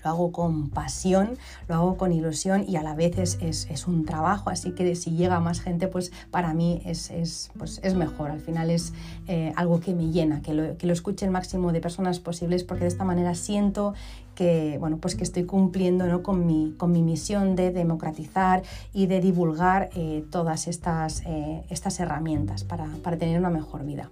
lo 0.04 0.10
hago 0.10 0.32
con 0.32 0.70
pasión, 0.70 1.38
lo 1.68 1.74
hago 1.74 1.96
con 1.96 2.12
ilusión 2.12 2.64
y 2.66 2.76
a 2.76 2.82
la 2.82 2.94
vez 2.94 3.16
es, 3.18 3.86
un 3.86 4.04
trabajo, 4.04 4.50
así 4.50 4.72
que 4.72 4.94
si 4.94 5.12
llega 5.12 5.40
más 5.40 5.60
gente, 5.60 5.88
pues 5.88 6.12
para 6.30 6.54
mí 6.54 6.82
es, 6.84 7.50
pues 7.56 7.80
es 7.82 7.94
mejor, 7.94 8.30
al 8.30 8.40
final 8.40 8.70
es 8.70 8.92
eh, 9.28 9.52
algo 9.56 9.80
que 9.80 9.94
me 9.94 10.10
llena, 10.10 10.42
que 10.42 10.54
lo, 10.54 10.76
que 10.76 10.86
lo 10.86 10.92
escuche 10.92 11.24
el 11.24 11.30
máximo 11.30 11.72
de 11.72 11.80
personas 11.80 12.20
posibles, 12.20 12.64
porque 12.64 12.84
de 12.84 12.88
esta 12.88 13.04
manera 13.04 13.34
siento 13.34 13.94
que, 14.34 14.76
bueno, 14.78 14.98
pues 14.98 15.14
que 15.14 15.24
estoy 15.24 15.44
cumpliendo 15.44 16.06
¿no? 16.06 16.22
con, 16.22 16.46
mi, 16.46 16.74
con 16.76 16.92
mi 16.92 17.02
misión 17.02 17.56
de 17.56 17.70
democratizar 17.70 18.62
y 18.92 19.06
de 19.06 19.20
divulgar 19.20 19.90
eh, 19.94 20.24
todas 20.30 20.68
estas, 20.68 21.22
eh, 21.26 21.62
estas 21.70 22.00
herramientas 22.00 22.64
para, 22.64 22.86
para 23.02 23.16
tener 23.16 23.38
una 23.38 23.50
mejor 23.50 23.84
vida. 23.84 24.10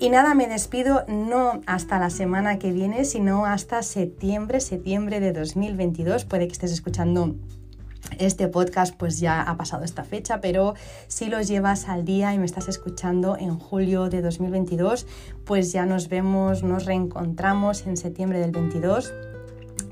Y 0.00 0.10
nada, 0.10 0.34
me 0.34 0.46
despido 0.46 1.04
no 1.08 1.60
hasta 1.66 1.98
la 1.98 2.10
semana 2.10 2.58
que 2.58 2.72
viene, 2.72 3.04
sino 3.04 3.44
hasta 3.44 3.82
septiembre, 3.82 4.60
septiembre 4.60 5.20
de 5.20 5.32
2022. 5.32 6.24
Puede 6.24 6.46
que 6.46 6.52
estés 6.52 6.72
escuchando 6.72 7.34
este 8.18 8.48
podcast 8.48 8.94
pues 8.96 9.20
ya 9.20 9.42
ha 9.42 9.56
pasado 9.56 9.84
esta 9.84 10.04
fecha, 10.04 10.40
pero 10.40 10.74
si 11.06 11.26
los 11.26 11.48
llevas 11.48 11.88
al 11.88 12.04
día 12.04 12.34
y 12.34 12.38
me 12.38 12.46
estás 12.46 12.68
escuchando 12.68 13.36
en 13.36 13.58
julio 13.58 14.08
de 14.08 14.22
2022, 14.22 15.06
pues 15.44 15.72
ya 15.72 15.86
nos 15.86 16.08
vemos, 16.08 16.62
nos 16.62 16.84
reencontramos 16.84 17.86
en 17.86 17.96
septiembre 17.96 18.40
del 18.40 18.52
22 18.52 19.12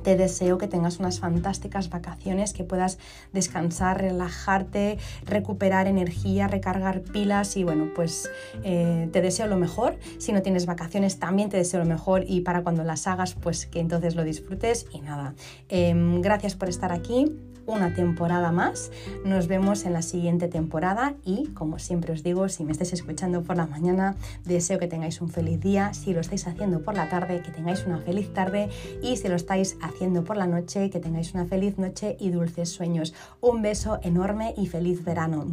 te 0.06 0.16
deseo 0.16 0.56
que 0.56 0.68
tengas 0.68 1.00
unas 1.00 1.18
fantásticas 1.18 1.90
vacaciones, 1.90 2.52
que 2.52 2.62
puedas 2.62 2.96
descansar, 3.32 4.00
relajarte, 4.00 4.98
recuperar 5.24 5.88
energía, 5.88 6.46
recargar 6.46 7.00
pilas 7.02 7.56
y 7.56 7.64
bueno, 7.64 7.88
pues 7.92 8.30
eh, 8.62 9.08
te 9.12 9.20
deseo 9.20 9.48
lo 9.48 9.56
mejor. 9.56 9.98
Si 10.18 10.32
no 10.32 10.42
tienes 10.42 10.64
vacaciones, 10.64 11.18
también 11.18 11.48
te 11.48 11.56
deseo 11.56 11.80
lo 11.80 11.86
mejor 11.86 12.22
y 12.24 12.42
para 12.42 12.62
cuando 12.62 12.84
las 12.84 13.08
hagas, 13.08 13.34
pues 13.34 13.66
que 13.66 13.80
entonces 13.80 14.14
lo 14.14 14.22
disfrutes 14.22 14.86
y 14.92 15.00
nada. 15.00 15.34
Em, 15.68 16.20
gracias 16.20 16.54
por 16.54 16.68
estar 16.68 16.92
aquí 16.92 17.26
una 17.66 17.94
temporada 17.94 18.52
más. 18.52 18.90
Nos 19.24 19.48
vemos 19.48 19.84
en 19.84 19.92
la 19.92 20.02
siguiente 20.02 20.48
temporada 20.48 21.14
y, 21.24 21.48
como 21.48 21.78
siempre 21.78 22.12
os 22.12 22.22
digo, 22.22 22.48
si 22.48 22.64
me 22.64 22.72
estáis 22.72 22.92
escuchando 22.92 23.42
por 23.42 23.56
la 23.56 23.66
mañana, 23.66 24.16
deseo 24.44 24.78
que 24.78 24.86
tengáis 24.86 25.20
un 25.20 25.28
feliz 25.28 25.60
día. 25.60 25.92
Si 25.94 26.12
lo 26.12 26.20
estáis 26.20 26.46
haciendo 26.46 26.82
por 26.82 26.94
la 26.94 27.08
tarde, 27.08 27.42
que 27.42 27.50
tengáis 27.50 27.84
una 27.86 27.98
feliz 27.98 28.32
tarde. 28.32 28.68
Y 29.02 29.16
si 29.16 29.28
lo 29.28 29.36
estáis 29.36 29.76
haciendo 29.82 30.24
por 30.24 30.36
la 30.36 30.46
noche, 30.46 30.90
que 30.90 31.00
tengáis 31.00 31.34
una 31.34 31.46
feliz 31.46 31.78
noche 31.78 32.16
y 32.18 32.30
dulces 32.30 32.70
sueños. 32.70 33.14
Un 33.40 33.62
beso 33.62 33.98
enorme 34.02 34.54
y 34.56 34.66
feliz 34.66 35.04
verano. 35.04 35.46